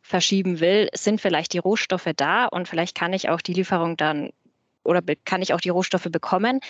verschieben 0.00 0.60
will, 0.60 0.88
sind 0.94 1.20
vielleicht 1.20 1.52
die 1.52 1.58
Rohstoffe 1.58 2.08
da 2.16 2.46
und 2.46 2.66
vielleicht 2.66 2.96
kann 2.96 3.12
ich 3.12 3.28
auch 3.28 3.42
die 3.42 3.52
Lieferung 3.52 3.98
dann 3.98 4.30
oder 4.90 5.00
kann 5.24 5.40
ich 5.40 5.54
auch 5.54 5.60
die 5.60 5.68
Rohstoffe 5.68 6.08
bekommen, 6.10 6.60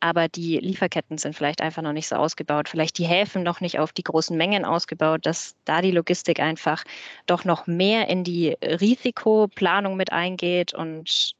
aber 0.00 0.28
die 0.28 0.58
Lieferketten 0.58 1.18
sind 1.18 1.36
vielleicht 1.36 1.60
einfach 1.60 1.82
noch 1.82 1.92
nicht 1.92 2.08
so 2.08 2.16
ausgebaut, 2.16 2.68
vielleicht 2.68 2.98
die 2.98 3.04
Häfen 3.04 3.42
noch 3.42 3.60
nicht 3.60 3.78
auf 3.78 3.92
die 3.92 4.02
großen 4.02 4.36
Mengen 4.36 4.64
ausgebaut, 4.64 5.26
dass 5.26 5.54
da 5.66 5.82
die 5.82 5.90
Logistik 5.92 6.40
einfach 6.40 6.82
doch 7.26 7.44
noch 7.44 7.66
mehr 7.66 8.08
in 8.08 8.24
die 8.24 8.56
Risikoplanung 8.62 9.96
mit 9.96 10.10
eingeht 10.10 10.72
und 10.72 11.34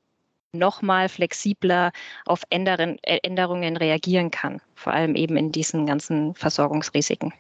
noch 0.53 0.83
mal 0.83 1.09
flexibler 1.09 1.93
auf 2.25 2.43
Änderungen 2.51 3.77
reagieren 3.77 4.31
kann, 4.31 4.61
vor 4.75 4.93
allem 4.93 5.15
eben 5.15 5.37
in 5.37 5.53
diesen 5.53 5.87
ganzen 5.87 6.35
Versorgungsrisiken. 6.35 7.33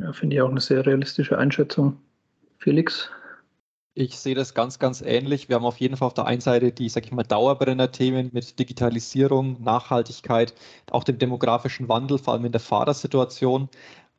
Ja, 0.00 0.12
finde 0.12 0.36
ich 0.36 0.42
auch 0.42 0.50
eine 0.50 0.60
sehr 0.60 0.84
realistische 0.84 1.38
Einschätzung. 1.38 1.96
Felix? 2.58 3.10
Ich 3.98 4.18
sehe 4.18 4.34
das 4.34 4.52
ganz, 4.52 4.78
ganz 4.78 5.00
ähnlich. 5.00 5.48
Wir 5.48 5.56
haben 5.56 5.64
auf 5.64 5.80
jeden 5.80 5.96
Fall 5.96 6.08
auf 6.08 6.12
der 6.12 6.26
einen 6.26 6.42
Seite 6.42 6.70
die, 6.70 6.90
sag 6.90 7.06
ich 7.06 7.12
mal, 7.12 7.22
Dauerbrenner-Themen 7.22 8.28
mit 8.30 8.58
Digitalisierung, 8.58 9.62
Nachhaltigkeit, 9.62 10.54
auch 10.90 11.02
dem 11.02 11.18
demografischen 11.18 11.88
Wandel, 11.88 12.18
vor 12.18 12.34
allem 12.34 12.44
in 12.44 12.52
der 12.52 12.60
Fahrersituation. 12.60 13.70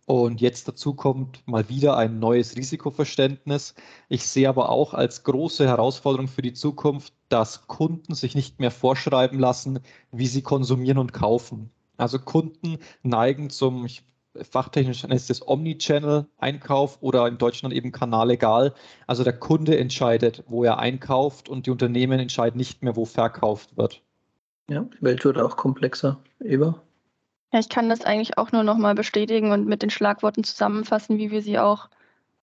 Und 0.08 0.42
jetzt 0.42 0.68
dazu 0.68 0.96
kommt 0.96 1.48
mal 1.48 1.70
wieder 1.70 1.96
ein 1.96 2.18
neues 2.18 2.56
Risikoverständnis. 2.56 3.76
Ich 4.10 4.26
sehe 4.28 4.50
aber 4.50 4.70
auch 4.70 4.96
als 4.96 5.24
große 5.24 5.68
Herausforderung 5.68 6.28
für 6.28 6.42
die 6.42 6.54
Zukunft, 6.54 7.14
dass 7.30 7.68
Kunden 7.68 8.16
sich 8.16 8.34
nicht 8.34 8.60
mehr 8.60 8.72
vorschreiben 8.72 9.38
lassen, 9.38 9.82
wie 10.12 10.28
sie 10.28 10.42
konsumieren 10.42 10.98
und 10.98 11.14
kaufen. 11.14 11.70
Also 11.98 12.18
Kunden 12.18 12.80
neigen 13.04 13.52
zum, 13.52 13.86
ich 13.86 14.02
fachtechnisch 14.44 15.04
ist 15.04 15.30
das 15.30 15.48
Omnichannel-Einkauf 15.48 16.98
oder 17.02 17.28
in 17.28 17.38
Deutschland 17.38 17.74
eben 17.74 17.92
kanallegal. 17.92 18.74
Also 19.06 19.24
der 19.24 19.34
Kunde 19.34 19.78
entscheidet, 19.78 20.44
wo 20.48 20.64
er 20.64 20.80
einkauft 20.80 21.50
und 21.50 21.66
die 21.66 21.72
Unternehmen 21.72 22.20
entscheiden 22.20 22.58
nicht 22.58 22.84
mehr, 22.84 22.96
wo 22.96 23.06
verkauft 23.06 23.78
wird. 23.78 24.02
Ja, 24.70 24.82
die 24.82 25.02
Welt 25.02 25.24
wird 25.24 25.38
auch 25.38 25.56
komplexer. 25.56 26.18
Eva? 26.44 26.82
Ja, 27.54 27.60
ich 27.60 27.70
kann 27.70 27.90
das 27.90 28.02
eigentlich 28.02 28.38
auch 28.38 28.52
nur 28.52 28.64
nochmal 28.64 28.96
bestätigen 28.96 29.52
und 29.52 29.68
mit 29.68 29.82
den 29.82 29.90
Schlagworten 29.90 30.44
zusammenfassen, 30.44 31.18
wie 31.18 31.32
wir 31.32 31.42
sie 31.42 31.58
auch 31.58 31.90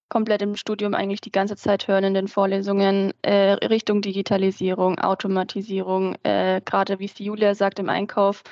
komplett 0.08 0.42
im 0.42 0.56
Studium 0.56 0.94
eigentlich 0.94 1.20
die 1.20 1.32
ganze 1.32 1.56
Zeit 1.56 1.88
hören 1.88 2.04
in 2.04 2.14
den 2.14 2.28
Vorlesungen, 2.28 3.12
äh, 3.22 3.52
Richtung 3.66 4.00
Digitalisierung, 4.00 4.98
Automatisierung, 4.98 6.16
äh, 6.22 6.60
gerade 6.64 6.98
wie 7.00 7.06
es 7.06 7.14
die 7.14 7.24
Julia 7.24 7.54
sagt 7.54 7.78
im 7.78 7.88
Einkauf, 7.88 8.42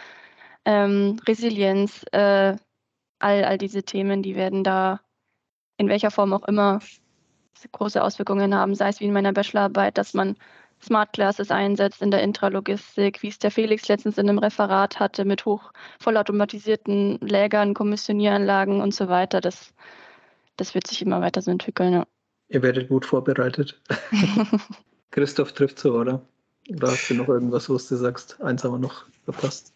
ähm, 0.64 1.18
Resilienz, 1.26 2.04
äh, 2.12 2.56
all, 3.22 3.44
all 3.44 3.58
diese 3.58 3.82
Themen, 3.82 4.22
die 4.22 4.34
werden 4.34 4.64
da 4.64 5.00
in 5.76 5.88
welcher 5.88 6.10
Form 6.10 6.32
auch 6.32 6.46
immer 6.46 6.80
große 7.70 8.02
Auswirkungen 8.02 8.54
haben, 8.54 8.74
sei 8.74 8.88
es 8.88 9.00
wie 9.00 9.04
in 9.04 9.12
meiner 9.12 9.32
Bachelorarbeit, 9.32 9.96
dass 9.98 10.14
man 10.14 10.36
Smart 10.82 11.12
Classes 11.12 11.50
einsetzt 11.50 12.02
in 12.02 12.10
der 12.10 12.22
Intralogistik, 12.22 13.22
wie 13.22 13.28
es 13.28 13.38
der 13.38 13.52
Felix 13.52 13.86
letztens 13.86 14.18
in 14.18 14.28
einem 14.28 14.38
Referat 14.38 14.98
hatte 14.98 15.24
mit 15.24 15.44
hoch 15.44 15.72
vollautomatisierten 16.00 17.18
Lägern, 17.20 17.74
Kommissionieranlagen 17.74 18.80
und 18.80 18.92
so 18.92 19.08
weiter. 19.08 19.40
Das, 19.40 19.72
das 20.56 20.74
wird 20.74 20.88
sich 20.88 21.02
immer 21.02 21.20
weiter 21.20 21.40
so 21.40 21.52
entwickeln. 21.52 21.92
Ja. 21.92 22.06
Ihr 22.48 22.62
werdet 22.62 22.88
gut 22.88 23.06
vorbereitet. 23.06 23.80
Christoph 25.12 25.52
trifft 25.52 25.78
so, 25.78 25.94
oder? 25.94 26.20
Oder 26.68 26.88
hast 26.88 27.08
du 27.08 27.14
noch 27.14 27.28
irgendwas, 27.28 27.68
wo 27.68 27.74
du 27.74 27.78
sagst, 27.78 28.40
eins 28.40 28.64
haben 28.64 28.72
wir 28.72 28.78
noch 28.78 29.04
verpasst? 29.24 29.71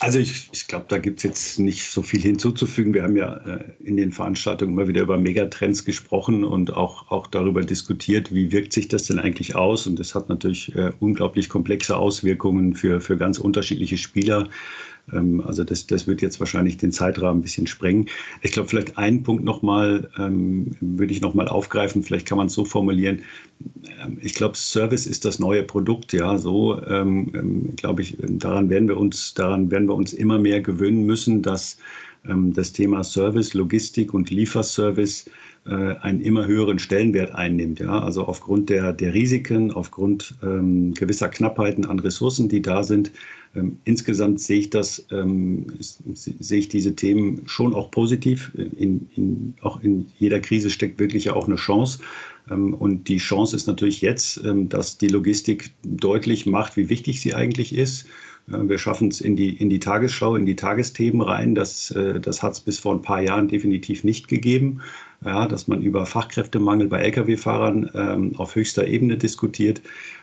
Also 0.00 0.18
ich, 0.18 0.48
ich 0.52 0.66
glaube, 0.66 0.86
da 0.88 0.98
gibt 0.98 1.18
es 1.18 1.22
jetzt 1.22 1.58
nicht 1.58 1.90
so 1.90 2.02
viel 2.02 2.20
hinzuzufügen. 2.20 2.92
Wir 2.94 3.04
haben 3.04 3.16
ja 3.16 3.36
äh, 3.46 3.64
in 3.84 3.96
den 3.96 4.10
Veranstaltungen 4.10 4.72
immer 4.72 4.88
wieder 4.88 5.02
über 5.02 5.16
Megatrends 5.16 5.84
gesprochen 5.84 6.42
und 6.42 6.72
auch, 6.74 7.10
auch 7.10 7.28
darüber 7.28 7.62
diskutiert, 7.62 8.34
wie 8.34 8.50
wirkt 8.50 8.72
sich 8.72 8.88
das 8.88 9.04
denn 9.04 9.20
eigentlich 9.20 9.54
aus. 9.54 9.86
Und 9.86 9.98
das 10.00 10.14
hat 10.14 10.28
natürlich 10.28 10.74
äh, 10.74 10.92
unglaublich 10.98 11.48
komplexe 11.48 11.96
Auswirkungen 11.96 12.74
für, 12.74 13.00
für 13.00 13.16
ganz 13.16 13.38
unterschiedliche 13.38 13.96
Spieler. 13.96 14.48
Ähm, 15.12 15.42
also 15.46 15.64
das, 15.64 15.86
das 15.86 16.06
wird 16.06 16.22
jetzt 16.22 16.40
wahrscheinlich 16.40 16.76
den 16.76 16.92
Zeitrahmen 16.92 17.40
ein 17.40 17.42
bisschen 17.42 17.66
sprengen. 17.66 18.06
Ich 18.42 18.52
glaube, 18.52 18.68
vielleicht 18.68 18.96
einen 18.98 19.22
Punkt 19.22 19.44
nochmal 19.44 20.10
ähm, 20.18 20.76
würde 20.80 21.12
ich 21.12 21.20
nochmal 21.20 21.48
aufgreifen. 21.48 22.02
Vielleicht 22.02 22.26
kann 22.26 22.38
man 22.38 22.46
es 22.46 22.54
so 22.54 22.64
formulieren. 22.64 23.22
Ähm, 24.02 24.18
ich 24.20 24.34
glaube, 24.34 24.56
Service 24.56 25.06
ist 25.06 25.24
das 25.24 25.38
neue 25.38 25.62
Produkt. 25.62 26.12
Ja, 26.12 26.38
so 26.38 26.82
ähm, 26.86 27.30
ähm 27.34 27.76
glaube 27.76 28.02
ich, 28.02 28.16
daran 28.18 28.70
werden 28.70 28.88
wir 28.88 28.96
uns, 28.96 29.34
daran 29.34 29.70
werden 29.70 29.88
wir 29.88 29.94
uns 29.94 30.12
immer 30.12 30.38
mehr 30.38 30.60
gewöhnen 30.60 31.04
müssen, 31.04 31.42
dass 31.42 31.78
ähm, 32.28 32.52
das 32.52 32.72
Thema 32.72 33.04
Service, 33.04 33.54
Logistik 33.54 34.14
und 34.14 34.30
Lieferservice 34.30 35.26
einen 35.66 36.20
immer 36.20 36.46
höheren 36.46 36.78
Stellenwert 36.78 37.34
einnimmt. 37.34 37.80
Ja? 37.80 38.00
Also 38.00 38.26
aufgrund 38.26 38.68
der, 38.68 38.92
der 38.92 39.14
Risiken, 39.14 39.72
aufgrund 39.72 40.34
ähm, 40.42 40.92
gewisser 40.92 41.28
Knappheiten 41.28 41.86
an 41.86 41.98
Ressourcen, 42.00 42.48
die 42.48 42.60
da 42.60 42.82
sind. 42.82 43.12
Ähm, 43.56 43.78
insgesamt 43.84 44.40
sehe 44.40 44.60
ich 44.60 44.70
das, 44.70 45.06
ähm, 45.10 45.66
sehe 45.78 46.58
ich 46.58 46.68
diese 46.68 46.94
Themen 46.94 47.42
schon 47.46 47.74
auch 47.74 47.90
positiv. 47.90 48.52
In, 48.54 49.08
in, 49.14 49.54
auch 49.62 49.80
in 49.82 50.06
jeder 50.18 50.40
Krise 50.40 50.70
steckt 50.70 50.98
wirklich 50.98 51.24
ja 51.24 51.34
auch 51.34 51.46
eine 51.46 51.56
Chance. 51.56 52.00
Ähm, 52.50 52.74
und 52.74 53.08
die 53.08 53.18
Chance 53.18 53.54
ist 53.54 53.66
natürlich 53.66 54.00
jetzt, 54.00 54.42
ähm, 54.44 54.68
dass 54.68 54.98
die 54.98 55.08
Logistik 55.08 55.70
deutlich 55.84 56.46
macht, 56.46 56.76
wie 56.76 56.88
wichtig 56.88 57.20
sie 57.20 57.34
eigentlich 57.34 57.74
ist. 57.74 58.06
Wir 58.46 58.76
schaffen 58.76 59.08
es 59.08 59.22
in 59.22 59.36
die, 59.36 59.56
in 59.56 59.70
die 59.70 59.78
Tagesschau, 59.78 60.36
in 60.36 60.44
die 60.44 60.54
Tagesthemen 60.54 61.22
rein. 61.22 61.54
Das, 61.54 61.90
äh, 61.92 62.20
das 62.20 62.42
hat 62.42 62.52
es 62.52 62.60
bis 62.60 62.78
vor 62.78 62.94
ein 62.94 63.00
paar 63.00 63.22
Jahren 63.22 63.48
definitiv 63.48 64.04
nicht 64.04 64.28
gegeben 64.28 64.82
ja, 65.24 65.46
dass 65.46 65.68
man 65.68 65.82
über 65.82 66.06
Fachkräftemangel 66.06 66.88
bei 66.88 67.00
Lkw-Fahrern 67.00 67.90
ähm, 67.94 68.32
auf 68.36 68.54
höchster 68.54 68.86
Ebene 68.86 69.16
diskutiert, 69.16 69.80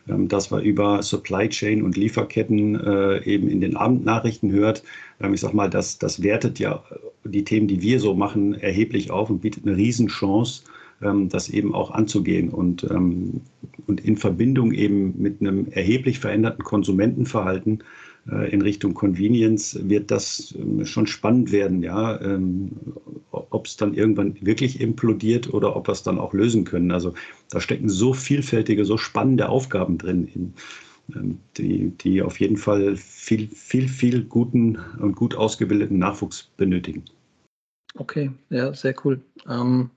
ähm, 0.08 0.28
dass 0.28 0.52
man 0.52 0.62
über 0.64 1.02
Supply 1.02 1.50
Chain 1.50 1.84
und 1.84 1.98
Lieferketten 1.98 2.80
äh, 2.80 3.24
eben 3.24 3.50
in 3.50 3.62
den 3.62 3.76
Abendnachrichten 3.76 4.52
hört. 4.52 4.84
Ähm, 5.20 5.34
ich 5.34 5.42
sage 5.42 5.56
mal, 5.56 5.70
das, 5.70 5.98
das 5.98 6.22
wertet 6.22 6.60
ja 6.60 6.84
die 7.24 7.44
Themen, 7.44 7.68
die 7.68 7.82
wir 7.82 8.00
so 8.00 8.14
machen, 8.14 8.54
erheblich 8.54 9.12
auf 9.12 9.30
und 9.30 9.42
bietet 9.42 9.66
eine 9.66 9.76
Riesenchance, 9.76 10.64
ähm, 11.02 11.30
das 11.30 11.50
eben 11.50 11.74
auch 11.74 11.92
anzugehen 11.92 12.50
und, 12.50 12.84
ähm, 12.84 13.42
und 13.88 14.02
in 14.02 14.18
Verbindung 14.18 14.72
eben 14.72 15.20
mit 15.20 15.42
einem 15.42 15.68
erheblich 15.72 16.20
veränderten 16.20 16.64
Konsumentenverhalten 16.64 17.84
in 18.26 18.62
Richtung 18.62 18.94
Convenience 18.94 19.78
wird 19.90 20.12
das 20.12 20.54
ähm, 20.58 20.86
schon 20.86 21.08
spannend 21.08 21.52
werden, 21.52 21.82
ja, 21.82 22.22
ähm, 22.22 22.72
ob 23.32 23.66
es 23.66 23.78
dann 23.78 23.96
irgendwann 23.96 24.36
wirklich 24.42 24.80
implodiert 24.80 25.52
oder 25.52 25.76
ob 25.76 25.88
wir 25.88 25.94
es 25.94 26.04
dann 26.04 26.20
auch 26.20 26.34
lösen 26.34 26.64
können. 26.64 26.92
Also 26.92 27.16
da 27.50 27.60
stecken 27.60 27.90
so 27.90 28.14
vielfältige, 28.14 28.86
so 28.86 28.98
spannende 28.98 29.50
Aufgaben 29.50 29.98
drin, 29.98 30.28
in, 30.36 30.54
ähm, 31.16 31.40
die, 31.58 31.90
die 31.98 32.22
auf 32.22 32.40
jeden 32.40 32.58
Fall 32.58 32.96
viel, 32.96 33.48
viel, 33.48 33.88
viel 33.88 34.24
guten 34.24 34.78
und 35.00 35.16
gut 35.16 35.36
ausgebildeten 35.36 35.98
Nachwuchs 35.98 36.52
benötigen. 36.58 37.04
Okay, 37.96 38.32
ja, 38.50 38.72
sehr 38.74 38.94
cool. 39.04 39.20
Ähm, 39.50 39.90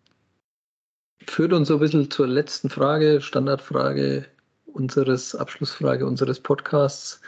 führt 1.26 1.52
uns 1.52 1.68
so 1.68 1.74
ein 1.74 1.80
bisschen 1.80 2.10
zur 2.10 2.26
letzten 2.26 2.70
Frage, 2.70 3.20
Standardfrage 3.20 4.26
unseres 4.74 5.34
Abschlussfrage 5.34 6.06
unseres 6.06 6.40
Podcasts. 6.40 7.20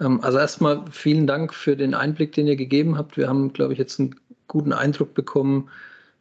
Ähm, 0.00 0.20
also 0.22 0.38
erstmal 0.38 0.84
vielen 0.90 1.26
Dank 1.26 1.52
für 1.52 1.76
den 1.76 1.94
Einblick, 1.94 2.32
den 2.32 2.46
ihr 2.46 2.56
gegeben 2.56 2.96
habt. 2.96 3.16
Wir 3.16 3.28
haben, 3.28 3.52
glaube 3.52 3.72
ich, 3.72 3.78
jetzt 3.78 4.00
einen 4.00 4.14
guten 4.48 4.72
Eindruck 4.72 5.14
bekommen, 5.14 5.68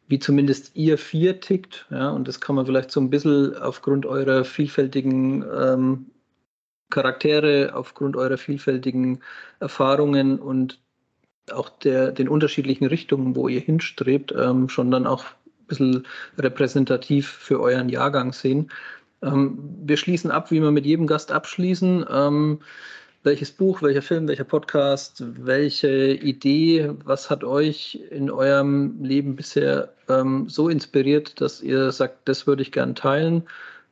wie 0.07 0.19
zumindest 0.19 0.75
ihr 0.75 0.97
vier 0.97 1.39
tickt. 1.39 1.87
Ja, 1.89 2.09
und 2.09 2.27
das 2.27 2.41
kann 2.41 2.55
man 2.55 2.65
vielleicht 2.65 2.91
so 2.91 2.99
ein 2.99 3.09
bisschen 3.09 3.55
aufgrund 3.57 4.05
eurer 4.05 4.43
vielfältigen 4.43 5.45
ähm, 5.57 6.07
Charaktere, 6.89 7.73
aufgrund 7.73 8.17
eurer 8.17 8.37
vielfältigen 8.37 9.21
Erfahrungen 9.59 10.39
und 10.39 10.79
auch 11.51 11.69
der, 11.69 12.11
den 12.11 12.29
unterschiedlichen 12.29 12.85
Richtungen, 12.85 13.35
wo 13.35 13.47
ihr 13.47 13.61
hinstrebt, 13.61 14.33
ähm, 14.37 14.69
schon 14.69 14.91
dann 14.91 15.07
auch 15.07 15.23
ein 15.23 15.67
bisschen 15.67 16.07
repräsentativ 16.37 17.27
für 17.27 17.59
euren 17.59 17.89
Jahrgang 17.89 18.33
sehen. 18.33 18.69
Ähm, 19.21 19.57
wir 19.83 19.97
schließen 19.97 20.31
ab, 20.31 20.51
wie 20.51 20.61
wir 20.61 20.71
mit 20.71 20.85
jedem 20.85 21.07
Gast 21.07 21.31
abschließen. 21.31 22.05
Ähm, 22.09 22.59
welches 23.23 23.51
Buch, 23.51 23.81
welcher 23.83 24.01
Film, 24.01 24.27
welcher 24.27 24.43
Podcast, 24.43 25.23
welche 25.45 26.13
Idee, 26.13 26.89
was 27.05 27.29
hat 27.29 27.43
euch 27.43 27.99
in 28.09 28.31
eurem 28.31 29.03
Leben 29.03 29.35
bisher 29.35 29.93
ähm, 30.09 30.49
so 30.49 30.69
inspiriert, 30.69 31.39
dass 31.39 31.61
ihr 31.61 31.91
sagt, 31.91 32.27
das 32.27 32.47
würde 32.47 32.63
ich 32.63 32.71
gern 32.71 32.95
teilen? 32.95 33.43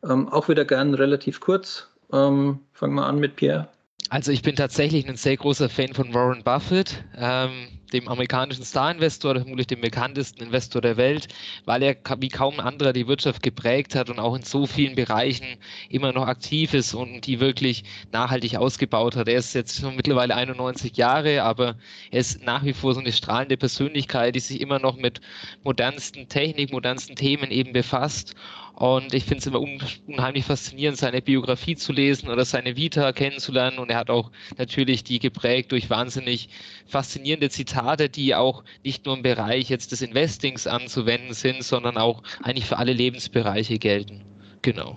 Ähm, 0.04 0.30
auch 0.30 0.50
wieder 0.50 0.66
gern 0.66 0.96
relativ 0.96 1.40
kurz. 1.40 1.88
Ähm, 2.12 2.60
fangen 2.74 2.96
wir 2.96 3.06
an 3.06 3.20
mit 3.20 3.36
Pierre. 3.36 3.68
Also 4.10 4.32
ich 4.32 4.42
bin 4.42 4.56
tatsächlich 4.56 5.08
ein 5.08 5.18
sehr 5.18 5.38
großer 5.38 5.70
Fan 5.70 5.94
von 5.94 6.14
Warren 6.14 6.44
Buffett, 6.44 7.04
ähm, 7.16 7.52
dem 7.90 8.08
amerikanischen 8.08 8.64
Star-Investor, 8.64 9.36
vermutlich 9.36 9.68
dem 9.68 9.82
bekanntesten 9.82 10.44
Investor 10.44 10.82
der 10.82 10.98
Welt, 10.98 11.28
weil 11.66 11.84
er 11.84 11.96
wie 12.20 12.30
kaum 12.30 12.56
ein 12.56 12.66
anderer 12.66 12.94
die 12.94 13.08
Wirtschaft 13.08 13.44
geprägt 13.44 13.96
hat 13.96 14.10
und 14.10 14.20
auch 14.20 14.36
in 14.36 14.44
so 14.44 14.66
vielen 14.66 14.96
Bereichen 14.96 15.58
immer 15.90 16.12
noch 16.14 16.28
aktiv 16.28 16.74
ist 16.74 16.94
und 16.94 17.26
die 17.26 17.40
wirklich 17.40 17.84
nachhaltig 18.12 18.56
ausgebaut 18.56 19.16
hat. 19.16 19.28
Er 19.28 19.40
ist 19.40 19.54
jetzt 19.54 19.80
schon 19.80 19.96
mittlerweile 19.96 20.36
91 20.36 20.98
Jahre, 20.98 21.44
aber 21.44 21.76
er 22.12 22.20
ist 22.20 22.44
nach 22.44 22.64
wie 22.64 22.74
vor 22.74 22.94
so 22.94 23.00
eine 23.00 23.12
strahlende 23.12 23.58
Persönlichkeit, 23.58 24.36
die 24.36 24.40
sich 24.40 24.62
immer 24.62 24.80
noch 24.80 24.98
mit 24.98 25.22
modernsten 25.64 26.28
Technik, 26.28 26.72
modernsten 26.72 27.16
Themen 27.16 27.52
eben 27.52 27.74
befasst 27.74 28.36
und 28.80 29.14
ich 29.14 29.26
finde 29.26 29.40
es 29.40 29.46
immer 29.46 29.60
unheimlich 29.60 30.46
faszinierend, 30.46 30.98
seine 30.98 31.22
Biografie 31.22 31.76
zu 31.76 31.92
lesen 31.92 32.30
oder 32.30 32.46
seine 32.46 32.78
Vita 32.78 33.12
kennenzulernen. 33.12 33.78
Und 33.78 33.92
er 33.92 33.98
hat 33.98 34.10
auch 34.10 34.32
natürlich 34.58 35.04
die 35.04 35.20
geprägt 35.20 35.74
durch 35.74 35.90
wahnsinnig 35.90 36.48
faszinierende 36.88 37.50
Zitate, 37.50 38.08
die 38.08 38.36
auch 38.36 38.64
nicht 38.86 39.06
nur 39.06 39.18
im 39.18 39.22
Bereich 39.22 39.70
jetzt 39.70 39.92
des 39.92 40.02
Investings 40.02 40.66
anzuwenden 40.66 41.34
sind, 41.34 41.62
sondern 41.62 41.98
auch 41.98 42.24
eigentlich 42.42 42.68
für 42.68 42.78
alle 42.78 42.94
Lebensbereiche 42.94 43.80
gelten. 43.80 44.24
Genau. 44.62 44.96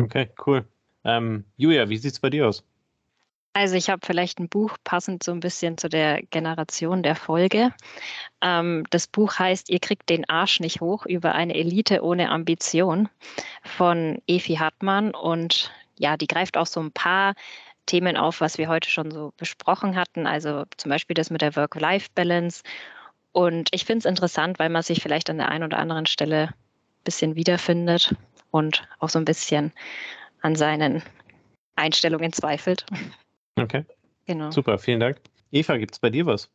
Okay, 0.00 0.28
cool. 0.46 0.64
Ähm, 1.04 1.44
Julia, 1.56 1.88
wie 1.88 1.96
sieht 1.96 2.12
es 2.12 2.20
bei 2.20 2.30
dir 2.30 2.46
aus? 2.46 2.64
Also 3.54 3.74
ich 3.74 3.90
habe 3.90 4.00
vielleicht 4.04 4.38
ein 4.38 4.48
Buch 4.48 4.78
passend 4.82 5.22
so 5.22 5.32
ein 5.32 5.40
bisschen 5.40 5.76
zu 5.76 5.88
der 5.88 6.22
Generation 6.22 7.02
der 7.02 7.16
Folge. 7.16 7.72
Ähm, 8.40 8.84
das 8.90 9.06
Buch 9.06 9.38
heißt 9.38 9.68
Ihr 9.68 9.80
kriegt 9.80 10.08
den 10.08 10.28
Arsch 10.28 10.60
nicht 10.60 10.80
hoch 10.80 11.04
über 11.04 11.34
eine 11.34 11.54
Elite 11.54 12.02
ohne 12.02 12.30
Ambition 12.30 13.10
von 13.62 14.22
Efi 14.26 14.54
Hartmann. 14.54 15.14
Und 15.14 15.70
ja, 15.98 16.16
die 16.16 16.26
greift 16.26 16.56
auch 16.56 16.66
so 16.66 16.80
ein 16.80 16.92
paar 16.92 17.34
Themen 17.84 18.16
auf, 18.16 18.40
was 18.40 18.56
wir 18.56 18.68
heute 18.68 18.88
schon 18.88 19.10
so 19.10 19.34
besprochen 19.36 19.96
hatten. 19.96 20.26
Also 20.26 20.64
zum 20.78 20.88
Beispiel 20.88 21.14
das 21.14 21.28
mit 21.28 21.42
der 21.42 21.54
Work-Life-Balance. 21.54 22.62
Und 23.32 23.68
ich 23.72 23.84
finde 23.84 23.98
es 24.00 24.04
interessant, 24.06 24.58
weil 24.58 24.70
man 24.70 24.82
sich 24.82 25.02
vielleicht 25.02 25.28
an 25.28 25.38
der 25.38 25.48
einen 25.48 25.64
oder 25.64 25.78
anderen 25.78 26.06
Stelle 26.06 26.48
ein 26.48 27.04
bisschen 27.04 27.34
wiederfindet 27.34 28.14
und 28.50 28.88
auch 28.98 29.10
so 29.10 29.18
ein 29.18 29.24
bisschen 29.26 29.72
an 30.40 30.56
seinen 30.56 31.02
Einstellungen 31.76 32.32
zweifelt. 32.32 32.86
Okay. 33.56 33.84
Genau. 34.26 34.50
Super, 34.50 34.78
vielen 34.78 35.00
Dank. 35.00 35.20
Eva, 35.50 35.76
gibt 35.76 35.92
es 35.92 35.98
bei 35.98 36.10
dir 36.10 36.26
was? 36.26 36.50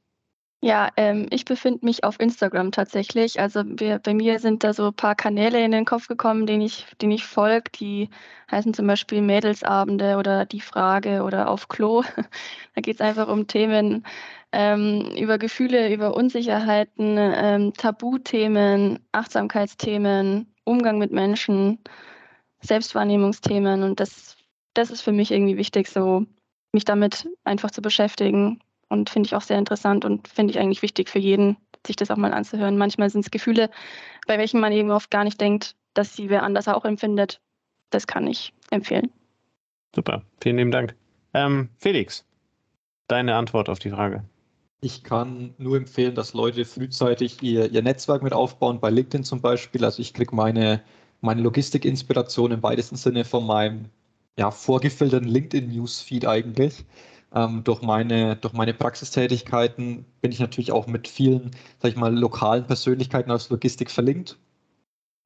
Ja, 0.62 0.89
ähm, 0.98 1.28
ich 1.30 1.45
befinde 1.45 1.86
mich 1.86 2.04
auf 2.04 2.20
Instagram 2.20 2.72
tatsächlich. 2.72 3.39
Also 3.39 3.62
wir, 3.64 4.00
bei 4.00 4.16
mir 4.16 4.39
sind 4.39 4.64
da 4.64 4.74
so 4.74 4.88
ein 4.88 4.93
paar 4.93 5.14
Kanäle 5.14 5.64
in 5.64 5.72
den 5.72 5.86
Kopf 5.86 6.08
gekommen, 6.08 6.48
denen 6.48 6.64
ich, 6.64 6.86
denen 7.00 7.12
ich 7.12 7.26
folge. 7.26 7.70
Die 7.80 8.10
heißen 8.50 8.74
zum 8.74 8.88
Beispiel 8.88 9.22
Mädelsabende 9.22 10.18
oder 10.18 10.45
Die 10.45 10.62
Frage 10.62 11.22
oder 11.22 11.50
Auf 11.50 11.68
Klo. 11.68 12.02
da 12.76 12.82
geht 12.82 12.95
es 12.95 13.02
einfach 13.02 13.28
um 13.28 13.45
Themen 13.45 14.04
ähm, 14.52 15.12
über 15.16 15.38
Gefühle, 15.38 15.93
über 15.93 16.16
Unsicherheiten, 16.16 17.18
ähm, 17.20 17.74
Tabuthemen, 17.74 19.00
Achtsamkeitsthemen, 19.12 20.52
Umgang 20.64 20.98
mit 20.98 21.12
Menschen, 21.12 21.80
Selbstwahrnehmungsthemen. 22.62 23.84
Und 23.84 24.00
das, 24.00 24.38
das 24.74 24.89
ist 24.89 25.02
für 25.02 25.12
mich 25.12 25.32
irgendwie 25.32 25.58
wichtig, 25.58 25.88
so 25.88 26.26
mich 26.72 26.86
damit 26.86 27.30
einfach 27.43 27.72
zu 27.72 27.82
beschäftigen. 27.82 28.61
Und 28.89 29.09
finde 29.09 29.28
ich 29.28 29.36
auch 29.36 29.41
sehr 29.41 29.57
interessant 29.57 30.05
und 30.05 30.28
finde 30.30 30.51
ich 30.51 30.59
eigentlich 30.59 30.82
wichtig 30.82 31.09
für 31.09 31.20
jeden, 31.20 31.57
sich 31.86 31.97
das 31.97 32.09
auch 32.09 32.15
mal 32.15 32.34
anzuhören. 32.34 32.78
Manchmal 32.78 33.09
sind 33.09 33.26
es 33.26 33.32
Gefühle, 33.32 33.70
bei 34.28 34.38
welchen 34.38 34.61
man 34.61 34.72
eben 34.72 34.91
oft 34.91 35.11
gar 35.11 35.26
nicht 35.26 35.41
denkt, 35.41 35.76
dass 35.93 36.15
sie 36.15 36.30
wer 36.30 36.43
anders 36.43 36.70
auch 36.70 36.86
empfindet. 36.86 37.41
Das 37.89 38.07
kann 38.07 38.28
ich 38.28 38.53
empfehlen. 38.72 39.11
Super, 39.93 40.24
vielen 40.41 40.57
lieben 40.57 40.72
Dank. 40.72 40.95
Ähm, 41.34 41.70
Felix, 41.80 42.26
deine 43.07 43.36
Antwort 43.36 43.68
auf 43.68 43.80
die 43.80 43.89
Frage. 43.89 44.24
Ich 44.80 45.03
kann 45.03 45.53
nur 45.57 45.76
empfehlen, 45.76 46.13
dass 46.13 46.34
Leute 46.34 46.63
frühzeitig 46.63 47.41
ihr, 47.41 47.72
ihr 47.72 47.82
Netzwerk 47.82 48.22
mit 48.22 48.34
aufbauen, 48.34 48.80
bei 48.80 48.89
LinkedIn 48.89 49.24
zum 49.24 49.41
Beispiel. 49.41 49.84
Also 49.84 50.01
ich 50.01 50.13
kriege 50.13 50.36
meine, 50.36 50.84
meine 51.22 51.41
Logistik-Inspiration 51.41 52.51
im 52.51 52.63
weitesten 52.63 52.95
Sinne 52.95 53.26
von 53.26 53.45
meinem 53.45 53.86
ja, 54.38 54.52
vorgefilterten 54.52 55.28
LinkedIn-Newsfeed 55.28 56.26
eigentlich. 56.26 56.86
Ähm, 57.34 57.64
durch, 57.64 57.82
meine, 57.82 58.38
durch 58.38 58.54
meine 58.54 58.74
Praxistätigkeiten 58.74 60.06
bin 60.22 60.32
ich 60.32 60.40
natürlich 60.40 60.72
auch 60.72 60.88
mit 60.88 61.08
vielen, 61.08 61.52
sag 61.80 61.92
ich 61.92 61.98
mal, 61.98 62.18
lokalen 62.18 62.66
Persönlichkeiten 62.66 63.32
aus 63.32 63.50
Logistik 63.50 63.92
verlinkt 63.92 64.38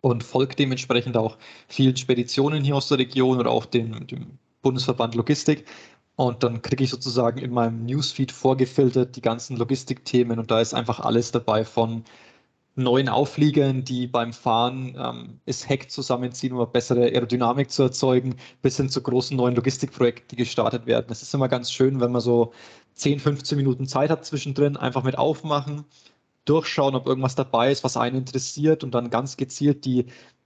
und 0.01 0.23
folge 0.23 0.55
dementsprechend 0.55 1.17
auch 1.17 1.37
vielen 1.67 1.97
Speditionen 1.97 2.63
hier 2.63 2.75
aus 2.75 2.87
der 2.87 2.97
Region 2.97 3.39
oder 3.39 3.51
auch 3.51 3.65
dem, 3.65 4.07
dem 4.07 4.39
Bundesverband 4.61 5.15
Logistik. 5.15 5.65
Und 6.15 6.43
dann 6.43 6.61
kriege 6.61 6.83
ich 6.83 6.89
sozusagen 6.89 7.39
in 7.39 7.51
meinem 7.51 7.85
Newsfeed 7.85 8.31
vorgefiltert 8.31 9.15
die 9.15 9.21
ganzen 9.21 9.57
Logistikthemen 9.57 10.39
und 10.39 10.51
da 10.51 10.61
ist 10.61 10.73
einfach 10.73 10.99
alles 10.99 11.31
dabei 11.31 11.65
von 11.65 12.03
neuen 12.75 13.09
Aufliegern, 13.09 13.83
die 13.83 14.07
beim 14.07 14.33
Fahren 14.33 14.95
ähm, 14.97 15.39
das 15.45 15.67
Heck 15.67 15.91
zusammenziehen, 15.91 16.53
um 16.53 16.59
eine 16.59 16.67
bessere 16.67 17.01
Aerodynamik 17.01 17.69
zu 17.69 17.83
erzeugen, 17.83 18.35
bis 18.61 18.77
hin 18.77 18.89
zu 18.89 19.01
großen 19.01 19.35
neuen 19.35 19.55
Logistikprojekten, 19.55 20.27
die 20.29 20.35
gestartet 20.37 20.85
werden. 20.85 21.07
Es 21.09 21.21
ist 21.21 21.33
immer 21.33 21.49
ganz 21.49 21.71
schön, 21.71 21.99
wenn 21.99 22.11
man 22.11 22.21
so 22.21 22.53
10, 22.95 23.19
15 23.19 23.57
Minuten 23.57 23.87
Zeit 23.87 24.09
hat 24.09 24.25
zwischendrin, 24.25 24.77
einfach 24.77 25.03
mit 25.03 25.17
aufmachen, 25.17 25.85
durchschauen, 26.45 26.95
ob 26.95 27.07
irgendwas 27.07 27.35
dabei 27.35 27.71
ist, 27.71 27.83
was 27.83 27.97
einen 27.97 28.17
interessiert 28.17 28.83
und 28.83 28.93
dann 28.95 29.09
ganz 29.09 29.37
gezielt 29.37 29.85
die, 29.85 30.05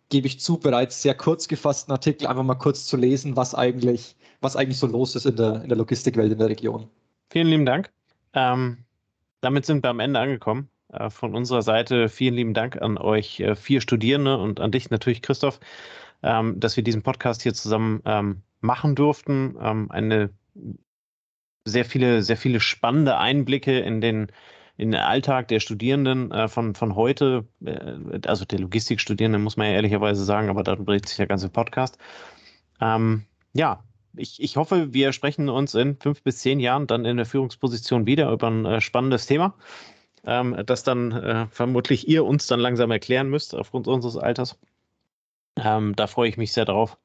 gebe 0.09 0.28
ich 0.28 0.39
zu, 0.39 0.57
bereits 0.57 1.01
sehr 1.01 1.15
kurz 1.15 1.47
gefassten 1.47 1.91
Artikel 1.91 2.28
einfach 2.28 2.43
mal 2.43 2.55
kurz 2.55 2.86
zu 2.86 2.97
lesen, 2.97 3.36
was 3.36 3.55
eigentlich, 3.55 4.15
was 4.41 4.55
eigentlich 4.55 4.78
so 4.78 4.88
los 4.88 5.15
ist 5.15 5.26
in 5.26 5.36
der, 5.36 5.61
in 5.63 5.69
der 5.69 5.78
Logistikwelt 5.78 6.32
in 6.32 6.38
der 6.38 6.49
Region. 6.49 6.89
Vielen 7.30 7.47
lieben 7.47 7.65
Dank. 7.65 7.91
Ähm, 8.34 8.86
damit 9.41 9.65
sind 9.65 9.84
wir 9.84 9.89
am 9.89 9.99
Ende 9.99 10.19
angekommen. 10.19 10.69
Äh, 10.95 11.09
von 11.09 11.35
unserer 11.35 11.61
Seite 11.61 12.09
vielen 12.09 12.35
lieben 12.35 12.53
Dank 12.53 12.81
an 12.81 12.97
euch 12.97 13.39
äh, 13.39 13.55
vier 13.55 13.81
Studierende 13.81 14.37
und 14.37 14.59
an 14.59 14.71
dich 14.71 14.89
natürlich, 14.89 15.21
Christoph, 15.21 15.59
ähm, 16.23 16.59
dass 16.59 16.75
wir 16.75 16.83
diesen 16.83 17.03
Podcast 17.03 17.41
hier 17.41 17.53
zusammen 17.53 18.01
ähm, 18.05 18.41
machen 18.61 18.95
durften. 18.95 19.55
Ähm, 19.61 19.91
eine 19.91 20.29
sehr 21.65 21.85
viele, 21.85 22.21
sehr 22.21 22.37
viele 22.37 22.59
spannende 22.59 23.17
Einblicke 23.17 23.79
in 23.79 23.99
den, 23.99 24.27
in 24.77 24.91
den 24.91 25.01
Alltag 25.01 25.47
der 25.47 25.59
Studierenden 25.59 26.31
äh, 26.31 26.47
von, 26.47 26.75
von 26.75 26.95
heute, 26.95 27.45
also 28.27 28.45
der 28.45 28.59
Logistikstudierenden, 28.59 29.41
muss 29.41 29.57
man 29.57 29.67
ja 29.67 29.73
ehrlicherweise 29.73 30.23
sagen, 30.23 30.49
aber 30.49 30.63
darum 30.63 30.85
dreht 30.85 31.07
sich 31.07 31.17
der 31.17 31.27
ganze 31.27 31.49
Podcast. 31.49 31.97
ja, 32.79 33.83
ich, 34.17 34.41
ich 34.41 34.57
hoffe, 34.57 34.93
wir 34.93 35.11
sprechen 35.11 35.49
uns 35.49 35.73
in 35.73 35.97
fünf 35.97 36.21
bis 36.21 36.37
zehn 36.37 36.59
Jahren 36.59 36.87
dann 36.87 37.05
in 37.05 37.17
der 37.17 37.25
Führungsposition 37.25 38.05
wieder 38.05 38.31
über 38.31 38.47
ein 38.47 38.81
spannendes 38.81 39.25
Thema 39.25 39.55
ähm, 40.26 40.61
das 40.65 40.84
dann 40.84 41.11
äh, 41.11 41.47
vermutlich 41.47 42.07
ihr 42.07 42.26
uns 42.26 42.47
dann 42.47 42.59
langsam 42.59 42.91
erklären 42.91 43.30
müsst 43.30 43.55
aufgrund 43.55 43.88
unseres 43.88 44.17
Alters. 44.17 44.57
Ähm, 45.55 45.95
da 45.95 46.07
freue 46.07 46.30
ich 46.30 46.38
mich 46.38 46.51
sehr 46.51 46.65
drauf. 46.65 46.97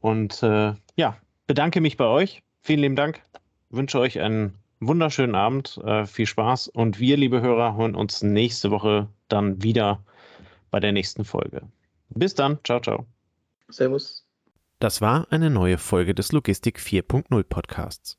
Und 0.00 0.42
äh, 0.42 0.74
ja, 0.96 1.16
bedanke 1.46 1.80
mich 1.80 1.96
bei 1.96 2.06
euch. 2.06 2.42
Vielen 2.62 2.80
lieben 2.80 2.96
Dank. 2.96 3.22
Wünsche 3.70 3.98
euch 3.98 4.20
einen 4.20 4.54
wunderschönen 4.80 5.34
Abend, 5.34 5.78
äh, 5.84 6.06
viel 6.06 6.26
Spaß 6.26 6.68
und 6.68 6.98
wir, 6.98 7.16
liebe 7.16 7.40
Hörer, 7.40 7.76
hören 7.76 7.94
uns 7.94 8.22
nächste 8.22 8.70
Woche 8.70 9.08
dann 9.28 9.62
wieder 9.62 10.02
bei 10.70 10.80
der 10.80 10.92
nächsten 10.92 11.24
Folge. 11.24 11.62
Bis 12.10 12.34
dann, 12.34 12.58
ciao, 12.64 12.80
ciao. 12.80 13.06
Servus. 13.68 14.26
Das 14.78 15.00
war 15.00 15.26
eine 15.30 15.50
neue 15.50 15.78
Folge 15.78 16.14
des 16.14 16.32
Logistik 16.32 16.78
4.0 16.78 17.42
Podcasts. 17.44 18.18